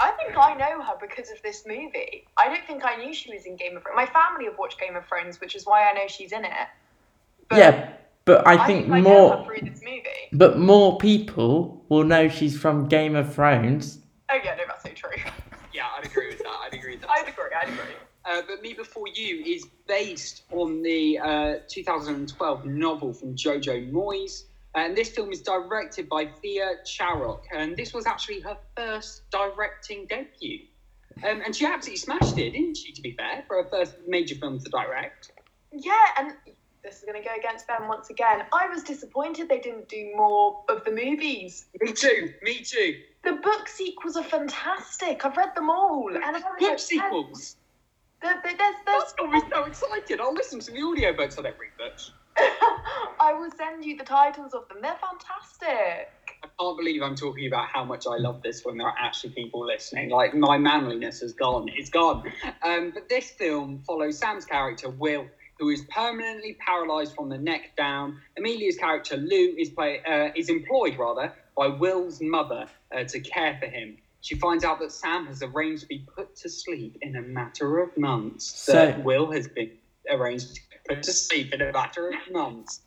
I 0.00 0.10
think 0.12 0.36
I 0.36 0.54
know 0.54 0.82
her 0.82 0.94
because 1.00 1.30
of 1.30 1.42
this 1.42 1.64
movie. 1.66 2.26
I 2.36 2.48
don't 2.48 2.64
think 2.66 2.84
I 2.84 2.96
knew 2.96 3.12
she 3.12 3.32
was 3.32 3.46
in 3.46 3.56
Game 3.56 3.76
of 3.76 3.82
Thrones. 3.82 3.96
My 3.96 4.06
family 4.06 4.44
have 4.46 4.58
watched 4.58 4.78
Game 4.78 4.96
of 4.96 5.06
Thrones, 5.06 5.40
which 5.40 5.56
is 5.56 5.66
why 5.66 5.88
I 5.88 5.92
know 5.92 6.06
she's 6.06 6.32
in 6.32 6.44
it. 6.44 6.68
But 7.48 7.58
yeah, 7.58 7.92
but 8.24 8.46
I, 8.46 8.54
I 8.62 8.66
think 8.66 8.90
I 8.90 9.00
know 9.00 9.30
her 9.30 9.36
more 9.44 9.56
this 9.62 9.80
movie. 9.82 10.02
but 10.32 10.58
more 10.58 10.98
people 10.98 11.84
will 11.88 12.04
know 12.04 12.28
she's 12.28 12.58
from 12.58 12.86
Game 12.88 13.14
of 13.16 13.34
Thrones. 13.34 13.98
Oh 14.30 14.38
yeah, 14.42 14.54
no, 14.56 14.62
that's 14.66 14.82
so 14.82 14.90
true. 14.90 15.10
Yeah, 15.72 15.86
I'd 15.98 16.06
agree 16.06 16.28
with 16.28 16.38
that. 16.38 16.56
I'd 16.64 16.74
agree 16.74 16.92
with 16.92 17.00
that. 17.00 17.10
I'd 17.10 17.28
agree. 17.28 17.44
I'd 17.60 17.68
agree. 17.68 17.94
Uh, 18.24 18.42
but 18.46 18.62
Me 18.62 18.74
Before 18.74 19.08
You 19.12 19.42
is 19.44 19.66
based 19.88 20.44
on 20.52 20.82
the 20.82 21.18
uh, 21.18 21.54
2012 21.68 22.64
novel 22.64 23.12
from 23.12 23.34
Jojo 23.34 23.90
Moyes. 23.90 24.44
And 24.76 24.96
this 24.96 25.08
film 25.10 25.32
is 25.32 25.42
directed 25.42 26.08
by 26.08 26.26
Thea 26.26 26.76
Sharrock. 26.86 27.40
And 27.52 27.76
this 27.76 27.92
was 27.92 28.06
actually 28.06 28.38
her 28.42 28.56
first 28.76 29.28
directing 29.32 30.06
debut. 30.06 30.60
Um, 31.28 31.42
and 31.44 31.56
she 31.56 31.66
absolutely 31.66 31.98
smashed 31.98 32.38
it, 32.38 32.52
didn't 32.52 32.76
she, 32.76 32.92
to 32.92 33.02
be 33.02 33.10
fair, 33.12 33.42
for 33.48 33.60
her 33.60 33.68
first 33.68 33.96
major 34.06 34.36
film 34.36 34.60
to 34.60 34.70
direct? 34.70 35.32
Yeah, 35.72 35.92
and 36.18 36.34
this 36.84 36.98
is 36.98 37.04
going 37.04 37.20
to 37.20 37.26
go 37.26 37.34
against 37.36 37.66
Ben 37.66 37.88
once 37.88 38.10
again. 38.10 38.42
I 38.52 38.68
was 38.68 38.82
disappointed 38.82 39.48
they 39.48 39.58
didn't 39.60 39.88
do 39.88 40.12
more 40.16 40.60
of 40.68 40.84
the 40.84 40.90
movies. 40.92 41.66
Me 41.80 41.92
too, 41.92 42.30
me 42.42 42.62
too. 42.62 42.94
The 43.24 43.32
book 43.32 43.68
sequels 43.68 44.16
are 44.16 44.22
fantastic. 44.24 45.24
I've 45.24 45.36
read 45.36 45.54
them 45.56 45.70
all. 45.70 46.10
And 46.14 46.36
Book 46.60 46.78
sequels. 46.78 47.56
There, 48.22 48.40
there- 48.44 48.56
there's, 48.56 48.74
there's, 48.86 49.02
That's 49.02 49.12
got 49.14 49.30
me 49.32 49.40
so 49.52 49.64
excited. 49.64 50.20
I'll 50.20 50.34
listen 50.34 50.60
to 50.60 50.70
the 50.70 50.78
audiobooks. 50.78 51.38
I 51.38 51.42
don't 51.42 51.56
read 51.58 51.72
books. 51.78 52.10
I 52.38 53.32
will 53.38 53.50
send 53.56 53.84
you 53.84 53.96
the 53.96 54.04
titles 54.04 54.52
of 54.54 54.68
them. 54.68 54.78
They're 54.82 54.96
fantastic. 54.96 56.08
I 56.42 56.48
can't 56.60 56.76
believe 56.76 57.02
I'm 57.02 57.14
talking 57.16 57.46
about 57.46 57.68
how 57.72 57.84
much 57.84 58.06
I 58.06 58.16
love 58.16 58.42
this 58.42 58.62
when 58.64 58.76
there 58.76 58.86
are 58.88 58.94
actually 58.98 59.32
people 59.34 59.64
listening. 59.66 60.10
Like 60.10 60.34
my 60.34 60.58
manliness 60.58 61.20
has 61.20 61.32
gone, 61.32 61.68
it's 61.74 61.88
gone. 61.90 62.24
Um, 62.62 62.90
but 62.92 63.08
this 63.08 63.30
film 63.30 63.82
follows 63.86 64.18
Sam's 64.18 64.44
character 64.44 64.90
Will, 64.90 65.26
who 65.58 65.70
is 65.70 65.84
permanently 65.90 66.56
paralysed 66.66 67.14
from 67.14 67.28
the 67.28 67.38
neck 67.38 67.76
down. 67.76 68.20
Amelia's 68.36 68.76
character 68.76 69.16
Lou 69.16 69.54
is 69.56 69.70
play, 69.70 70.00
uh, 70.04 70.30
is 70.34 70.48
employed 70.48 70.96
rather 70.98 71.32
by 71.56 71.68
Will's 71.68 72.20
mother 72.20 72.66
uh, 72.94 73.04
to 73.04 73.20
care 73.20 73.56
for 73.60 73.66
him. 73.66 73.96
She 74.20 74.34
finds 74.36 74.64
out 74.64 74.80
that 74.80 74.90
Sam 74.90 75.26
has 75.26 75.42
arranged 75.42 75.82
to 75.82 75.88
be 75.88 76.06
put 76.16 76.34
to 76.36 76.48
sleep 76.48 76.96
in 77.02 77.16
a 77.16 77.22
matter 77.22 77.80
of 77.80 77.96
months. 77.96 78.46
So- 78.46 78.72
that 78.72 79.04
Will 79.04 79.30
has 79.32 79.48
been 79.48 79.72
arranged 80.10 80.54
to 80.54 80.54
be 80.54 80.94
put 80.94 81.02
to 81.04 81.12
sleep 81.12 81.52
in 81.52 81.60
a 81.62 81.72
matter 81.72 82.08
of 82.08 82.14
months. 82.32 82.80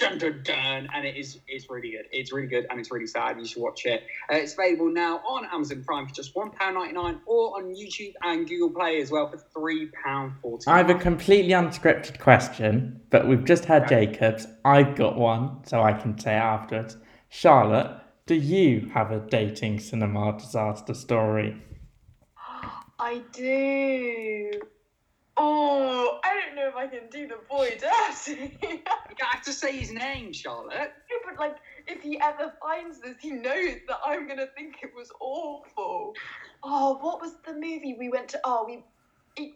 Dun, 0.00 0.16
dun, 0.16 0.40
dun. 0.42 0.88
And 0.94 1.04
it 1.04 1.14
is 1.16 1.40
it's 1.46 1.68
really 1.68 1.90
good. 1.90 2.06
It's 2.10 2.32
really 2.32 2.46
good 2.46 2.66
and 2.70 2.80
it's 2.80 2.90
really 2.90 3.06
sad. 3.06 3.38
You 3.38 3.44
should 3.44 3.62
watch 3.62 3.84
it. 3.84 4.04
Uh, 4.32 4.36
it's 4.36 4.54
available 4.54 4.90
now 4.90 5.18
on 5.18 5.44
Amazon 5.52 5.84
Prime 5.84 6.08
for 6.08 6.14
just 6.14 6.34
£1.99 6.34 7.20
or 7.26 7.58
on 7.58 7.74
YouTube 7.74 8.14
and 8.22 8.48
Google 8.48 8.70
Play 8.70 9.02
as 9.02 9.10
well 9.10 9.30
for 9.30 9.36
£3.40. 9.60 10.62
I 10.66 10.78
have 10.78 10.88
a 10.88 10.94
completely 10.94 11.52
unscripted 11.52 12.18
question, 12.18 12.98
but 13.10 13.28
we've 13.28 13.44
just 13.44 13.66
had 13.66 13.88
Jacobs. 13.88 14.46
I've 14.64 14.96
got 14.96 15.16
one, 15.16 15.64
so 15.66 15.82
I 15.82 15.92
can 15.92 16.18
say 16.18 16.32
it 16.32 16.38
afterwards. 16.38 16.96
Charlotte, 17.28 18.00
do 18.24 18.36
you 18.36 18.90
have 18.94 19.10
a 19.10 19.20
dating 19.20 19.80
cinema 19.80 20.38
disaster 20.38 20.94
story? 20.94 21.62
I 22.98 23.20
do. 23.32 24.50
Oh, 25.42 26.18
I 26.22 26.34
don't 26.44 26.54
know 26.54 26.68
if 26.68 26.76
I 26.76 26.86
can 26.86 27.08
do 27.10 27.26
the 27.26 27.38
boy 27.48 27.70
dirty. 27.80 28.58
You 28.62 29.26
have 29.26 29.42
to 29.42 29.52
say 29.52 29.76
his 29.76 29.90
name, 29.92 30.32
Charlotte. 30.32 30.92
but 31.26 31.38
like, 31.38 31.56
if 31.86 32.02
he 32.02 32.20
ever 32.20 32.52
finds 32.62 33.00
this, 33.00 33.16
he 33.20 33.30
knows 33.32 33.76
that 33.88 33.98
I'm 34.04 34.28
gonna 34.28 34.46
think 34.56 34.76
it 34.82 34.90
was 34.94 35.10
awful. 35.20 36.12
Oh, 36.62 36.98
what 37.00 37.20
was 37.20 37.32
the 37.46 37.54
movie 37.54 37.96
we 37.98 38.08
went 38.10 38.28
to? 38.30 38.40
Oh, 38.44 38.64
we, 38.66 38.84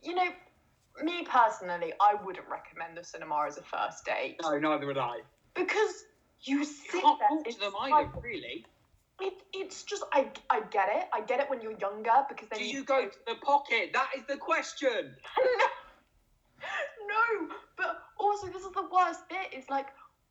you 0.02 0.14
know, 0.14 0.28
me 1.02 1.24
personally, 1.24 1.92
I 2.00 2.14
wouldn't 2.24 2.46
recommend 2.48 2.96
the 2.96 3.04
cinema 3.04 3.44
as 3.46 3.58
a 3.58 3.62
first 3.62 4.04
date 4.04 4.36
No, 4.42 4.58
neither 4.58 4.86
would 4.86 4.98
I. 4.98 5.18
because 5.54 5.92
you 6.40 6.58
You 6.58 6.64
sit 6.64 7.02
can't 7.02 7.18
there. 7.18 7.28
talk 7.28 7.44
to 7.48 7.60
them 7.60 7.72
either, 7.80 8.10
really. 8.22 8.64
It, 9.20 9.34
it's 9.52 9.84
just 9.84 10.04
I 10.12 10.30
I 10.50 10.60
get 10.70 10.88
it. 10.88 11.04
I 11.12 11.20
get 11.20 11.40
it 11.40 11.48
when 11.48 11.60
you're 11.60 11.78
younger 11.78 12.24
because 12.28 12.48
then 12.48 12.58
Do 12.58 12.66
you 12.66 12.84
go 12.84 13.06
to 13.06 13.18
the 13.26 13.36
pocket? 13.36 13.90
That 13.92 14.08
is 14.16 14.24
the 14.26 14.36
question. 14.36 15.14
no, 17.08 17.14
no, 17.40 17.48
but 17.76 18.02
also 18.18 18.48
this 18.48 18.62
is 18.62 18.72
the 18.72 18.88
worst 18.92 19.28
bit. 19.28 19.48
It's 19.52 19.70
like 19.70 19.86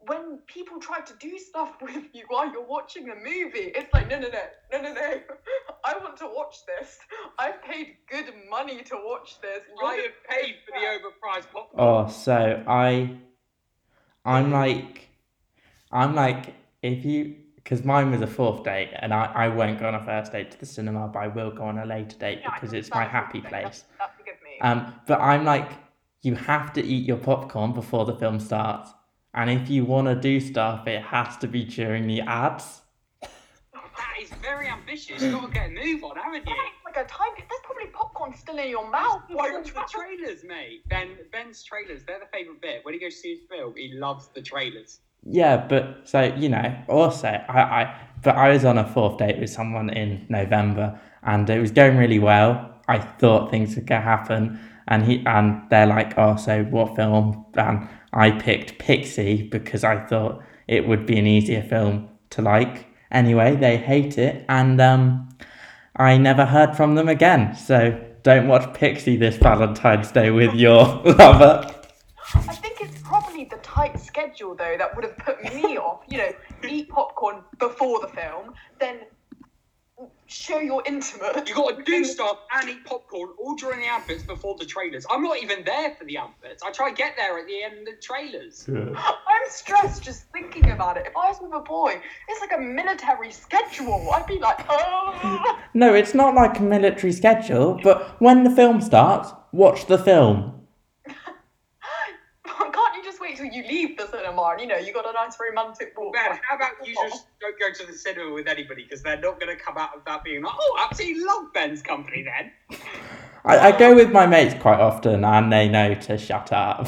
when 0.08 0.40
people 0.48 0.80
try 0.80 1.00
to 1.00 1.14
do 1.20 1.38
stuff 1.38 1.76
with 1.82 2.06
you 2.14 2.24
while 2.28 2.52
you're 2.52 2.66
watching 2.66 3.10
a 3.10 3.16
movie. 3.16 3.72
It's 3.76 3.92
like 3.94 4.10
no, 4.10 4.20
no, 4.20 4.28
no, 4.28 4.40
no, 4.72 4.82
no, 4.82 4.94
no. 4.94 5.14
I 5.86 5.98
want 5.98 6.18
to 6.18 6.28
watch 6.28 6.58
this. 6.66 6.98
I've 7.38 7.62
paid 7.64 7.96
good 8.10 8.34
money 8.50 8.84
to 8.84 8.96
watch 9.04 9.42
this. 9.42 9.62
You're 9.80 9.90
I 9.90 9.96
have 9.96 10.24
paid 10.30 10.56
for 10.66 10.80
the 10.80 10.86
overpriced 10.86 11.52
popcorn. 11.52 11.68
Oh, 11.78 12.10
so 12.10 12.64
I, 12.68 13.18
I'm 14.24 14.52
like, 14.52 15.10
I'm 15.92 16.16
like, 16.16 16.54
if 16.82 17.04
you, 17.04 17.36
because 17.64 17.84
mine 17.84 18.12
was 18.12 18.22
a 18.22 18.28
fourth 18.28 18.64
date, 18.64 18.90
and 19.00 19.14
I, 19.14 19.26
I 19.34 19.48
won't 19.48 19.80
go 19.80 19.88
on 19.88 19.96
a 19.96 20.04
first 20.04 20.32
date 20.32 20.52
to 20.52 20.60
the 20.60 20.66
cinema, 20.66 21.08
but 21.08 21.20
I 21.20 21.28
will 21.28 21.52
go 21.52 21.64
on 21.64 21.78
a 21.78 21.86
later 21.86 22.18
date 22.18 22.40
Yeah, 22.42 22.54
because 22.54 22.74
it's 22.74 22.90
my 22.90 23.06
happy 23.06 23.40
what 23.40 23.50
place. 23.50 23.64
That's, 23.64 23.84
that's 24.00 24.20
a 24.20 24.24
good 24.24 24.36
move. 24.44 24.58
Um, 24.62 24.94
but 25.08 25.20
I'm 25.22 25.46
like, 25.46 25.72
you 26.22 26.36
have 26.36 26.74
to 26.74 26.84
eat 26.84 27.08
your 27.08 27.18
popcorn 27.18 27.74
before 27.74 28.06
the 28.06 28.16
film 28.16 28.40
starts, 28.40 28.92
and 29.34 29.50
if 29.50 29.70
you 29.70 29.86
want 29.86 30.08
to 30.08 30.16
do 30.16 30.40
stuff, 30.40 30.88
it 30.88 31.02
has 31.02 31.38
to 31.38 31.48
be 31.48 31.64
during 31.64 32.08
the 32.08 32.22
ads. 32.22 32.82
That 33.22 34.22
is 34.22 34.30
very 34.42 34.68
ambitious. 34.68 35.22
You've 35.22 35.34
got 35.34 35.48
to 35.48 35.54
get 35.54 35.70
a 35.70 35.74
move 35.74 36.04
on, 36.04 36.18
haven't 36.18 36.48
you? 36.48 36.56
like 36.96 37.06
a 37.06 37.10
time. 37.10 37.30
There's 37.38 37.62
probably 37.64 37.88
popcorn 37.88 38.34
still 38.36 38.58
in 38.58 38.70
your 38.70 38.90
mouth. 38.90 39.24
while 39.30 39.50
you're 39.50 39.62
Watch 39.62 39.74
the 39.74 39.84
trailers, 39.90 40.44
mate. 40.44 40.88
Ben 40.90 41.18
Ben's 41.32 41.64
trailers, 41.64 42.04
they're 42.06 42.20
the 42.20 42.26
favourite 42.32 42.62
bit. 42.62 42.80
When 42.84 42.94
he 42.94 43.00
goes 43.00 43.16
to 43.16 43.20
see 43.20 43.36
his 43.36 43.44
film, 43.50 43.74
he 43.76 43.94
loves 43.94 44.30
the 44.34 44.42
trailers. 44.42 45.00
Yeah, 45.26 45.66
but 45.68 46.02
so 46.04 46.22
you 46.22 46.50
know, 46.50 46.76
also 46.88 47.28
I, 47.28 47.62
I 47.62 47.96
but 48.24 48.36
I 48.36 48.50
was 48.50 48.66
on 48.66 48.78
a 48.78 48.88
fourth 48.88 49.18
date 49.18 49.40
with 49.40 49.50
someone 49.50 49.90
in 49.90 50.26
November 50.30 51.00
and 51.24 51.50
it 51.50 51.60
was 51.60 51.72
going 51.72 51.98
really 51.98 52.20
well. 52.20 52.70
I 52.88 53.00
thought 53.00 53.52
things 53.52 53.76
would 53.76 53.88
go 53.88 54.00
happen 54.00 54.60
and 54.88 55.04
he 55.06 55.24
and 55.26 55.62
they're 55.70 55.88
like, 55.88 56.18
Oh, 56.18 56.36
so 56.36 56.64
what 56.66 56.96
film? 56.96 57.46
And 57.56 57.88
I 58.12 58.32
picked 58.32 58.80
Pixie 58.80 59.44
because 59.44 59.84
I 59.84 60.06
thought 60.06 60.44
it 60.68 60.88
would 60.88 61.06
be 61.06 61.18
an 61.18 61.28
easier 61.28 61.62
film 61.62 62.10
to 62.32 62.42
like. 62.42 62.88
Anyway, 63.12 63.56
they 63.56 63.78
hate 63.78 64.18
it 64.18 64.46
and 64.50 64.80
um 64.82 65.30
I 65.96 66.18
never 66.18 66.46
heard 66.46 66.76
from 66.76 66.96
them 66.96 67.08
again. 67.08 67.56
So 67.56 68.00
don't 68.24 68.48
watch 68.48 68.74
Pixie 68.74 69.18
this 69.18 69.38
Valentine's 69.38 70.12
Day 70.12 70.32
with 70.32 70.54
your 70.54 70.86
lover. 71.06 71.70
Tight 73.74 74.00
schedule 74.00 74.56
though 74.56 74.76
that 74.78 74.96
would 74.96 75.06
have 75.06 75.18
put 75.18 75.44
me 75.44 75.78
off. 75.78 76.02
You 76.08 76.20
know, 76.20 76.32
eat 76.68 76.90
popcorn 76.90 77.44
before 77.60 78.00
the 78.02 78.08
film, 78.08 78.54
then 78.80 79.00
show 80.26 80.60
you're 80.60 80.84
intimate. 80.86 81.48
You 81.48 81.56
got 81.56 81.78
to 81.78 81.84
do 81.84 82.04
stuff 82.16 82.40
and 82.54 82.70
eat 82.70 82.86
popcorn 82.86 83.30
all 83.40 83.56
during 83.56 83.80
the 83.80 83.88
adverts 83.88 84.24
before 84.24 84.56
the 84.58 84.66
trailers. 84.66 85.06
I'm 85.10 85.24
not 85.24 85.42
even 85.42 85.64
there 85.64 85.96
for 85.96 86.06
the 86.06 86.18
adverts. 86.18 86.64
I 86.64 86.72
try 86.72 86.90
to 86.90 86.96
get 86.96 87.14
there 87.16 87.38
at 87.40 87.48
the 87.48 87.64
end 87.64 87.80
of 87.80 87.86
the 87.86 88.02
trailers. 88.02 88.68
I'm 88.68 89.50
stressed 89.50 90.04
just 90.04 90.24
thinking 90.32 90.72
about 90.72 90.98
it. 90.98 91.06
If 91.06 91.16
I 91.16 91.30
was 91.30 91.40
with 91.42 91.54
a 91.54 91.60
boy, 91.60 92.02
it's 92.28 92.42
like 92.42 92.52
a 92.58 92.62
military 92.62 93.32
schedule. 93.32 94.10
I'd 94.12 94.26
be 94.28 94.40
like, 94.40 94.66
oh. 94.70 95.60
No, 95.74 95.94
it's 95.94 96.14
not 96.14 96.34
like 96.34 96.60
a 96.60 96.64
military 96.64 97.14
schedule, 97.14 97.80
but 97.84 98.20
when 98.20 98.44
the 98.44 98.52
film 98.52 98.82
starts, 98.82 99.32
watch 99.52 99.86
the 99.86 99.98
film. 99.98 100.63
Can't 103.44 103.54
you 103.54 103.62
just 103.62 103.70
wait 103.70 103.72
till 103.72 103.74
you 103.74 103.88
leave 103.88 103.98
the 103.98 104.08
cinema 104.08 104.42
and 104.52 104.62
you 104.62 104.68
know 104.68 104.78
you 104.78 104.94
got 104.94 105.10
a 105.10 105.14
nice 105.14 105.38
romantic 105.40 105.94
walk? 105.98 106.14
Ben, 106.14 106.40
how 106.48 106.56
about 106.56 106.72
you 106.86 106.96
just 106.96 107.26
don't 107.40 107.60
go 107.60 107.72
to 107.74 107.92
the 107.92 107.98
cinema 107.98 108.34
with 108.34 108.48
anybody 108.48 108.84
because 108.84 109.02
they're 109.02 109.20
not 109.20 109.40
going 109.40 109.56
to 109.56 109.62
come 109.62 109.78
out 109.78 109.96
of 109.96 110.04
that 110.06 110.24
being 110.24 110.44
like, 110.44 110.54
oh, 110.58 110.78
I 110.80 110.88
absolutely 110.90 111.24
love 111.24 111.54
Ben's 111.54 111.82
company 111.82 112.24
then. 112.24 112.80
I, 113.46 113.60
I 113.60 113.78
go 113.78 113.96
with 113.96 114.12
my 114.12 114.26
mates 114.26 114.56
quite 114.62 114.80
often, 114.80 115.26
and 115.26 115.52
they 115.52 115.68
know 115.68 115.94
to 115.96 116.18
shut 116.18 116.54
up. 116.54 116.88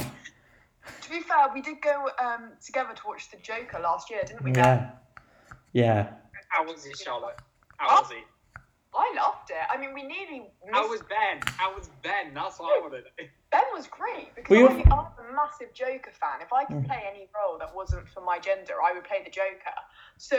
To 1.02 1.10
be 1.10 1.20
fair, 1.20 1.50
we 1.54 1.62
did 1.62 1.82
go 1.82 2.10
um, 2.24 2.52
together 2.66 2.94
to 2.96 3.02
watch 3.06 3.30
The 3.30 3.38
Joker 3.38 3.80
last 3.80 4.10
year, 4.10 4.22
didn't 4.26 4.44
we? 4.44 4.52
Ben? 4.52 4.64
Yeah, 4.64 4.92
yeah. 5.74 6.08
How 6.50 6.66
was 6.66 6.86
it, 6.86 6.98
Charlotte? 6.98 7.40
How 7.78 8.02
was 8.02 8.12
it? 8.12 8.24
I 8.98 9.14
loved 9.16 9.50
it. 9.50 9.66
I 9.70 9.78
mean, 9.78 9.94
we 9.94 10.04
nearly 10.04 10.50
missed. 10.66 10.74
How 10.74 10.88
was 10.90 11.02
Ben? 11.02 11.42
How 11.58 11.76
was 11.76 11.90
Ben? 12.04 12.34
That's 12.34 12.60
what 12.60 12.78
I 12.78 12.82
wanted 12.82 13.04
to. 13.18 13.26
Ben 13.52 13.64
was 13.74 13.88
great 13.88 14.34
because 14.36 14.50
Were 14.50 14.72
you- 14.78 14.84
I, 14.92 14.96
I'm 14.96 15.30
a 15.32 15.36
massive 15.36 15.74
Joker 15.74 16.12
fan. 16.20 16.42
If 16.42 16.52
I 16.54 16.66
could 16.66 16.78
Mm. 16.78 16.88
play 16.88 17.04
any 17.10 17.28
role 17.36 17.58
that 17.60 17.74
wasn't 17.76 18.08
for 18.10 18.22
my 18.22 18.40
gender, 18.40 18.76
I 18.84 18.94
would 18.94 19.04
play 19.04 19.22
the 19.24 19.30
Joker. 19.32 19.76
So 20.18 20.38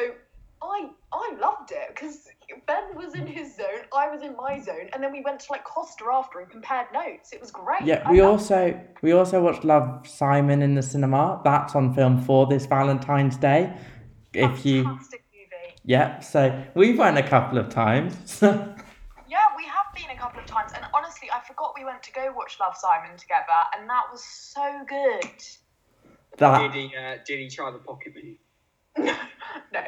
I 0.63 0.89
I 1.13 1.37
loved 1.39 1.71
it 1.73 1.89
because 1.95 2.29
Ben 2.67 2.95
was 2.95 3.15
in 3.15 3.27
his 3.27 3.55
zone, 3.57 3.85
I 3.95 4.09
was 4.09 4.23
in 4.23 4.35
my 4.37 4.59
zone, 4.59 4.89
and 4.95 5.03
then 5.03 5.13
we 5.13 5.21
went 5.21 5.41
to 5.41 5.47
like 5.53 5.65
Costa 5.65 6.05
after 6.11 6.41
and 6.41 6.51
compared 6.51 6.87
notes. 6.95 7.33
It 7.35 7.41
was 7.43 7.51
great. 7.51 7.83
Yeah, 7.85 8.11
we 8.11 8.23
loved 8.23 8.41
also 8.41 8.81
we 9.03 9.13
also 9.13 9.43
watched 9.43 9.65
Love 9.65 10.07
Simon 10.09 10.63
in 10.63 10.75
the 10.75 10.83
cinema. 10.83 11.41
That's 11.45 11.75
on 11.75 11.93
film 11.95 12.23
for 12.23 12.47
this 12.47 12.65
Valentine's 12.65 13.37
Day. 13.37 13.73
If 14.33 14.65
you 14.67 14.85
fantastic 14.85 15.21
movie. 15.21 15.26
Yeah, 15.87 16.19
so 16.19 16.65
we 16.75 16.95
went 16.95 17.17
a 17.17 17.23
couple 17.23 17.59
of 17.59 17.71
times. 17.71 18.43
Yeah, 19.29 19.39
we 19.57 19.65
have 19.65 19.93
been 19.93 20.17
a 20.17 20.21
couple 20.21 20.39
of 20.39 20.47
times, 20.47 20.71
and 20.73 20.85
honestly, 20.95 21.29
I 21.35 21.41
forgot 21.45 21.73
we 21.77 21.85
went 21.85 22.01
to 22.05 22.13
go 22.13 22.33
watch 22.37 22.59
Love 22.61 22.77
Simon 22.77 23.17
together, 23.19 23.59
and 23.77 23.91
that 23.91 24.05
was 24.13 24.23
so 24.23 24.85
good. 24.89 25.33
Did 26.39 26.73
he, 26.73 26.97
uh, 26.97 27.17
did 27.27 27.41
he 27.41 27.49
try 27.49 27.73
the 27.73 27.79
pocket 27.79 28.13
money? 28.15 28.39
no. 29.73 29.83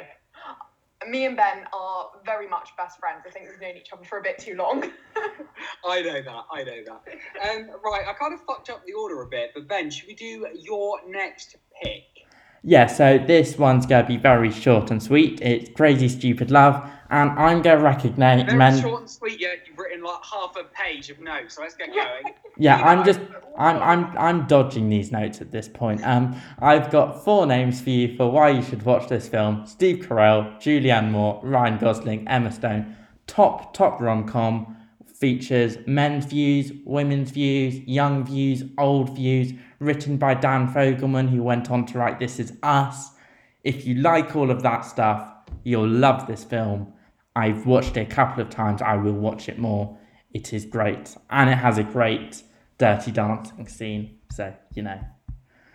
Me 1.08 1.26
and 1.26 1.36
Ben 1.36 1.66
are 1.72 2.06
very 2.26 2.48
much 2.48 2.70
best 2.76 2.98
friends. 2.98 3.22
I 3.28 3.30
think 3.30 3.48
we've 3.48 3.60
known 3.60 3.76
each 3.76 3.92
other 3.92 4.04
for 4.04 4.18
a 4.18 4.22
bit 4.22 4.38
too 4.38 4.56
long. 4.56 4.90
I 5.86 6.02
know 6.02 6.20
that. 6.20 6.44
I 6.50 6.64
know 6.64 6.82
that. 6.84 7.48
Um, 7.48 7.70
right, 7.84 8.04
I 8.08 8.12
kind 8.14 8.34
of 8.34 8.40
fucked 8.44 8.70
up 8.70 8.84
the 8.86 8.94
order 8.94 9.22
a 9.22 9.28
bit, 9.28 9.52
but 9.54 9.68
Ben, 9.68 9.88
should 9.88 10.08
we 10.08 10.14
do 10.14 10.48
your 10.54 10.98
next 11.08 11.56
pick? 11.80 12.27
Yeah, 12.62 12.86
so 12.86 13.18
this 13.18 13.56
one's 13.58 13.86
gonna 13.86 14.06
be 14.06 14.16
very 14.16 14.50
short 14.50 14.90
and 14.90 15.02
sweet. 15.02 15.40
It's 15.40 15.70
Crazy 15.70 16.08
Stupid 16.08 16.50
Love, 16.50 16.88
and 17.10 17.30
I'm 17.30 17.62
gonna 17.62 17.82
recognize 17.82 18.42
Very 18.42 18.58
men. 18.58 18.80
short 18.80 19.00
and 19.02 19.10
sweet. 19.10 19.40
Yet 19.40 19.60
you've 19.66 19.78
written 19.78 20.02
like 20.02 20.24
half 20.24 20.56
a 20.56 20.64
page 20.64 21.10
of 21.10 21.20
notes, 21.20 21.54
so 21.56 21.62
let's 21.62 21.74
get 21.74 21.88
going. 21.88 22.34
Yeah, 22.60 22.76
I'm 22.82 23.04
just 23.04 23.20
I'm 23.58 23.80
I'm 23.80 24.18
I'm 24.18 24.46
dodging 24.48 24.88
these 24.88 25.12
notes 25.12 25.40
at 25.40 25.52
this 25.52 25.68
point. 25.68 26.04
Um, 26.04 26.34
I've 26.58 26.90
got 26.90 27.24
four 27.24 27.46
names 27.46 27.80
for 27.80 27.90
you 27.90 28.16
for 28.16 28.30
why 28.30 28.50
you 28.50 28.62
should 28.62 28.82
watch 28.82 29.08
this 29.08 29.28
film: 29.28 29.64
Steve 29.64 30.04
Carell, 30.04 30.60
Julianne 30.60 31.10
Moore, 31.12 31.40
Ryan 31.44 31.78
Gosling, 31.78 32.26
Emma 32.26 32.50
Stone. 32.50 32.96
Top 33.28 33.74
top 33.74 34.00
rom 34.00 34.26
com 34.26 34.76
features 35.18 35.78
men's 35.86 36.24
views, 36.24 36.72
women's 36.84 37.30
views, 37.30 37.78
young 37.86 38.24
views, 38.24 38.64
old 38.78 39.14
views. 39.14 39.52
Written 39.80 40.16
by 40.16 40.34
Dan 40.34 40.66
Fogelman, 40.72 41.28
who 41.28 41.42
went 41.42 41.70
on 41.70 41.86
to 41.86 41.98
write 41.98 42.18
This 42.18 42.38
Is 42.40 42.52
Us. 42.62 43.10
If 43.62 43.86
you 43.86 43.96
like 43.96 44.34
all 44.34 44.50
of 44.50 44.62
that 44.62 44.80
stuff, 44.84 45.32
you'll 45.62 45.88
love 45.88 46.26
this 46.26 46.42
film. 46.44 46.92
I've 47.36 47.64
watched 47.66 47.96
it 47.96 48.00
a 48.00 48.14
couple 48.14 48.42
of 48.42 48.50
times. 48.50 48.82
I 48.82 48.96
will 48.96 49.12
watch 49.12 49.48
it 49.48 49.58
more. 49.58 49.96
It 50.32 50.52
is 50.52 50.64
great, 50.64 51.16
and 51.30 51.48
it 51.48 51.54
has 51.56 51.78
a 51.78 51.84
great 51.84 52.42
dirty 52.78 53.12
dancing 53.12 53.68
scene. 53.68 54.18
So 54.32 54.52
you 54.74 54.82
know, 54.82 55.00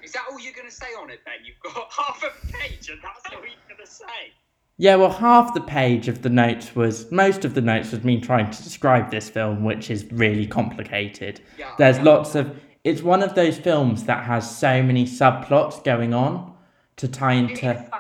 Is 0.04 0.12
that 0.12 0.24
all 0.32 0.40
you're 0.40 0.54
going 0.54 0.68
to 0.70 0.74
say 0.76 0.88
on 1.00 1.10
it, 1.10 1.20
Ben? 1.26 1.36
You've 1.46 1.74
got 1.74 1.90
half 1.98 2.24
a 2.24 2.48
page, 2.52 2.90
and 2.90 3.00
that's 3.02 3.22
all 3.34 3.42
you're 3.42 3.50
going 3.70 3.86
to 3.86 3.90
say. 3.90 4.34
yeah. 4.78 4.96
Well, 4.96 5.12
half 5.12 5.54
the 5.54 5.62
page 5.62 6.08
of 6.10 6.22
the 6.24 6.30
notes 6.30 6.76
was 6.76 7.10
most 7.12 7.46
of 7.46 7.54
the 7.54 7.62
notes 7.62 7.92
was 7.92 8.04
me 8.04 8.20
trying 8.20 8.52
to 8.52 8.64
describe 8.64 9.12
this 9.12 9.30
film, 9.30 9.64
which 9.64 9.90
is 9.90 10.06
really 10.12 10.46
complicated. 10.46 11.40
Yeah. 11.58 11.72
There's 11.78 12.00
lots 12.00 12.36
of. 12.36 12.54
It's 12.84 13.02
one 13.02 13.24
of 13.24 13.34
those 13.36 13.58
films 13.58 14.04
that 14.06 14.26
has 14.26 14.58
so 14.58 14.84
many 14.84 15.06
subplots 15.06 15.84
going 15.84 16.14
on 16.14 16.54
to 16.98 17.08
tie 17.08 17.34
It 17.36 17.44
is 17.46 17.50
into. 17.52 17.62
fantastic. 17.62 17.94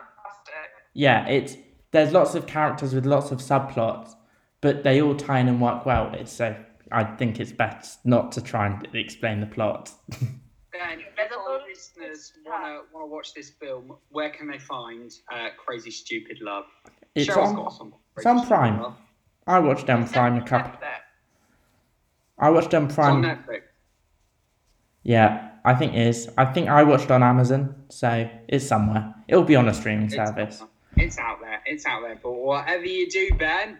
Yeah, 0.93 1.27
it's 1.27 1.57
there's 1.91 2.11
lots 2.11 2.35
of 2.35 2.47
characters 2.47 2.93
with 2.93 3.05
lots 3.05 3.31
of 3.31 3.39
subplots, 3.39 4.15
but 4.61 4.83
they 4.83 5.01
all 5.01 5.15
tie 5.15 5.39
in 5.39 5.47
and 5.47 5.61
work 5.61 5.85
well. 5.85 6.13
It's 6.13 6.31
so 6.33 6.55
I 6.91 7.03
think 7.03 7.39
it's 7.39 7.51
best 7.51 8.05
not 8.05 8.31
to 8.33 8.41
try 8.41 8.67
and 8.67 8.87
explain 8.95 9.39
the 9.39 9.45
plot. 9.47 9.91
Ben, 10.09 10.99
if 10.99 11.15
There's 11.15 11.31
a 11.31 11.35
our 11.37 11.49
lot 11.51 11.61
of 11.61 11.67
listeners 11.67 12.33
want 12.45 12.63
to 12.65 12.81
want 12.93 13.07
to 13.09 13.11
watch 13.15 13.33
this 13.33 13.51
film, 13.51 13.93
where 14.09 14.29
can 14.31 14.47
they 14.47 14.59
find 14.59 15.11
uh, 15.31 15.49
Crazy 15.63 15.91
Stupid 15.91 16.39
Love? 16.41 16.65
It's 17.15 17.29
Cheryl's 17.29 17.49
on- 17.49 17.55
got 17.55 17.69
some. 17.73 17.93
it's 18.17 18.25
on 18.25 18.45
Prime. 18.47 18.81
Love. 18.81 18.95
I 19.47 19.59
watched 19.59 19.89
on 19.89 20.07
Prime 20.07 20.35
a 20.35 20.37
It's 20.41 20.49
couple. 20.49 20.79
I 22.39 22.49
watched 22.49 22.73
on 22.73 22.85
It's 22.85 22.97
on 22.97 23.21
Prime. 23.21 23.23
Netflix. 23.23 23.61
Yeah, 25.03 25.49
I 25.65 25.73
think 25.75 25.93
it 25.93 26.07
is. 26.07 26.29
I 26.37 26.45
think 26.45 26.69
I 26.69 26.83
watched 26.83 27.11
on 27.11 27.23
Amazon, 27.23 27.75
so 27.89 28.29
it's 28.47 28.65
somewhere. 28.65 29.13
It'll 29.27 29.43
be 29.43 29.55
on 29.55 29.67
a 29.67 29.73
streaming 29.73 30.05
It's, 30.05 30.15
service. 30.15 30.63
it's 30.97 31.17
out 31.17 31.39
there. 31.41 31.61
It's 31.65 31.85
out 31.85 32.01
there. 32.03 32.19
But 32.21 32.31
whatever 32.33 32.85
you 32.85 33.09
do, 33.09 33.29
Ben, 33.37 33.77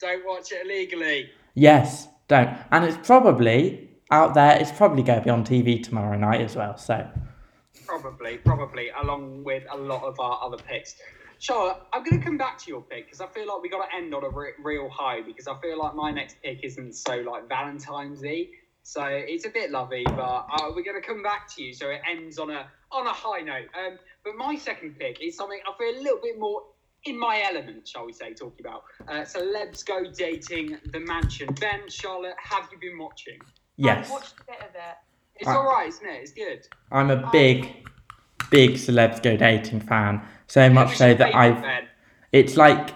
don't 0.00 0.26
watch 0.26 0.52
it 0.52 0.64
illegally. 0.66 1.30
Yes, 1.54 2.08
don't. 2.28 2.50
And 2.70 2.84
it's 2.84 2.98
probably 3.06 3.88
out 4.10 4.34
there. 4.34 4.58
It's 4.60 4.72
probably 4.72 5.02
going 5.02 5.18
to 5.20 5.24
be 5.24 5.30
on 5.30 5.44
TV 5.44 5.82
tomorrow 5.82 6.16
night 6.18 6.40
as 6.40 6.56
well. 6.56 6.76
So 6.76 7.06
Probably, 7.86 8.38
probably, 8.38 8.88
along 9.02 9.44
with 9.44 9.64
a 9.70 9.76
lot 9.76 10.02
of 10.04 10.18
our 10.20 10.38
other 10.42 10.56
picks. 10.56 10.96
Charlotte, 11.38 11.78
I'm 11.92 12.04
going 12.04 12.20
to 12.20 12.24
come 12.24 12.38
back 12.38 12.56
to 12.58 12.68
your 12.68 12.82
pick 12.82 13.06
because 13.06 13.20
I 13.20 13.26
feel 13.26 13.48
like 13.48 13.60
we 13.62 13.68
got 13.68 13.88
to 13.90 13.96
end 13.96 14.14
on 14.14 14.22
a 14.24 14.28
re- 14.28 14.52
real 14.62 14.88
high 14.88 15.20
because 15.22 15.48
I 15.48 15.58
feel 15.60 15.78
like 15.78 15.94
my 15.94 16.10
next 16.10 16.36
pick 16.42 16.62
isn't 16.62 16.94
so 16.94 17.16
like 17.16 17.48
Valentine's 17.48 18.22
y. 18.22 18.46
So 18.82 19.04
it's 19.04 19.46
a 19.46 19.50
bit 19.50 19.70
lovey, 19.70 20.04
but 20.04 20.46
uh, 20.52 20.70
we're 20.74 20.82
going 20.82 21.00
to 21.00 21.06
come 21.06 21.22
back 21.22 21.48
to 21.54 21.62
you 21.62 21.72
so 21.72 21.88
it 21.88 22.00
ends 22.08 22.38
on 22.38 22.50
a 22.50 22.66
on 22.90 23.06
a 23.06 23.12
high 23.12 23.40
note. 23.40 23.68
Um, 23.78 23.98
but 24.24 24.34
my 24.36 24.56
second 24.56 24.98
pick 24.98 25.22
is 25.22 25.36
something 25.36 25.60
I 25.66 25.76
feel 25.78 26.00
a 26.00 26.02
little 26.02 26.20
bit 26.22 26.38
more 26.38 26.62
in 27.04 27.18
my 27.18 27.42
element, 27.42 27.86
shall 27.86 28.06
we 28.06 28.12
say, 28.12 28.34
talking 28.34 28.64
about. 28.64 28.84
Uh, 29.08 29.24
so 29.24 29.40
let's 29.40 29.82
go 29.82 30.04
dating 30.04 30.78
the 30.92 31.00
mansion. 31.00 31.48
Ben, 31.60 31.88
Charlotte, 31.88 32.34
have 32.38 32.68
you 32.72 32.78
been 32.78 32.98
watching? 32.98 33.38
yes, 33.76 34.06
I've 34.06 34.10
watched 34.10 34.34
a 34.40 34.44
bit 34.44 34.60
of 34.60 34.74
it. 34.74 34.96
It's 35.36 35.48
all 35.48 35.64
right, 35.64 35.88
isn't 35.88 36.06
it? 36.06 36.20
It's 36.22 36.32
good. 36.32 36.66
I'm 36.90 37.10
a 37.10 37.28
big, 37.32 37.88
big 38.50 38.72
celebs 38.72 39.22
go 39.22 39.36
dating 39.36 39.80
fan. 39.80 40.22
So 40.46 40.68
much 40.68 40.96
so 40.96 41.14
that 41.14 41.34
I've. 41.34 41.62
Ben? 41.62 41.88
It's 42.32 42.56
like 42.56 42.90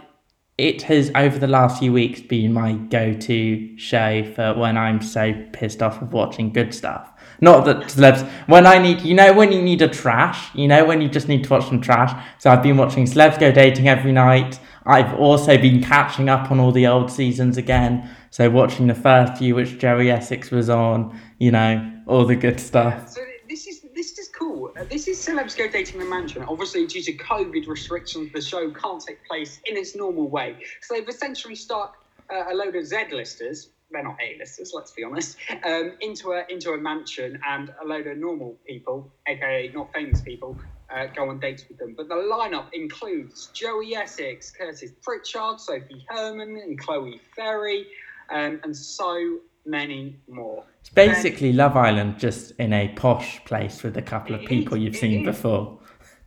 it 0.59 0.83
has 0.83 1.11
over 1.15 1.39
the 1.39 1.47
last 1.47 1.81
few 1.81 1.93
weeks 1.93 2.21
been 2.23 2.53
my 2.53 2.73
go-to 2.73 3.77
show 3.77 4.25
for 4.35 4.55
when 4.55 4.79
I'm 4.79 5.03
so 5.03 5.35
pissed 5.53 5.83
off 5.83 6.01
of 6.01 6.15
watching 6.15 6.51
good 6.51 6.73
stuff. 6.73 7.13
Not 7.43 7.67
that 7.67 7.79
celebs 7.89 8.27
when 8.47 8.67
I 8.67 8.79
need 8.79 9.03
you 9.03 9.15
know 9.15 9.35
when 9.35 9.53
you 9.53 9.61
need 9.61 9.83
a 9.83 9.89
trash, 9.89 10.55
you 10.55 10.67
know 10.67 10.87
when 10.87 11.03
you 11.03 11.09
just 11.11 11.29
need 11.29 11.45
to 11.45 11.51
watch 11.51 11.67
some 11.67 11.83
trash. 11.83 12.13
So 12.39 12.51
I've 12.51 12.63
been 12.63 12.79
watching 12.79 13.05
Celebs 13.05 13.39
Go 13.39 13.53
Dating 13.53 13.89
every 13.89 14.13
night. 14.13 14.59
I've 14.87 15.13
also 15.15 15.59
been 15.59 15.83
catching 15.83 16.31
up 16.31 16.51
on 16.51 16.59
all 16.59 16.73
the 16.73 16.87
old 16.87 17.11
seasons 17.11 17.59
again. 17.59 18.09
So 18.31 18.49
watching 18.49 18.87
the 18.87 18.95
first 18.95 19.37
few 19.37 19.55
which 19.57 19.79
Joey 19.79 20.11
Essex 20.11 20.51
was 20.51 20.71
on, 20.71 21.21
you 21.39 21.51
know, 21.51 22.03
all 22.07 22.25
the 22.25 22.37
good 22.37 22.59
stuff. 22.59 23.11
So 23.11 23.21
this 23.47 23.67
is 23.67 23.85
this 23.95 24.19
is 24.19 24.29
cool. 24.29 24.66
Uh, 24.66 24.66
This 24.85 25.09
is 25.09 25.19
celebs 25.27 25.57
go 25.57 25.69
dating 25.69 26.01
the 26.01 26.05
mansion. 26.05 26.45
Obviously, 26.47 26.87
due 26.87 27.03
to 27.03 27.13
COVID 27.15 27.67
restrictions, 27.67 28.31
the 28.33 28.43
show 28.43 28.71
can't 28.73 29.03
take 29.03 29.25
place 29.27 29.59
in 29.65 29.75
its 29.75 29.97
normal 29.97 30.29
way. 30.29 30.57
So 30.83 30.95
they've 30.95 31.09
essentially 31.09 31.55
stuck 31.55 31.97
uh, 32.31 32.53
a 32.53 32.55
load 32.55 32.77
of 32.77 32.85
Z-listers. 32.85 33.71
They're 33.91 34.03
not 34.03 34.17
A-listers, 34.21 34.73
let's 34.75 34.91
be 34.91 35.03
honest. 35.03 35.39
Um, 35.65 35.93
into 36.01 36.33
a 36.33 36.45
into 36.51 36.73
a 36.73 36.77
mansion, 36.77 37.41
and 37.49 37.73
a 37.83 37.87
load 37.87 38.07
of 38.07 38.19
normal 38.19 38.59
people, 38.67 39.11
aka 39.27 39.71
not 39.75 39.93
famous 39.95 40.21
people, 40.21 40.59
uh, 40.95 41.07
go 41.07 41.31
on 41.31 41.41
dates 41.41 41.65
with 41.69 41.79
them. 41.79 41.95
But 41.97 42.09
the 42.09 42.17
lineup 42.17 42.67
includes 42.75 43.49
Joey 43.55 43.95
Essex, 43.95 44.51
Curtis 44.51 44.91
Pritchard, 45.03 45.59
Sophie 45.59 46.05
Hermann, 46.09 46.57
and 46.57 46.79
Chloe 46.79 47.21
Ferry, 47.35 47.87
um, 48.29 48.61
and 48.63 48.77
so 48.77 49.39
many 49.67 50.17
more. 50.29 50.65
It's 50.81 50.91
basically 50.91 51.53
Love 51.53 51.77
Island, 51.77 52.19
just 52.19 52.53
in 52.53 52.73
a 52.73 52.89
posh 52.89 53.45
place 53.45 53.83
with 53.83 53.97
a 53.97 54.03
couple 54.03 54.35
of 54.35 54.45
people 54.45 54.77
is, 54.77 54.83
you've 54.83 54.97
seen 54.97 55.21
is. 55.21 55.27
before. 55.27 55.79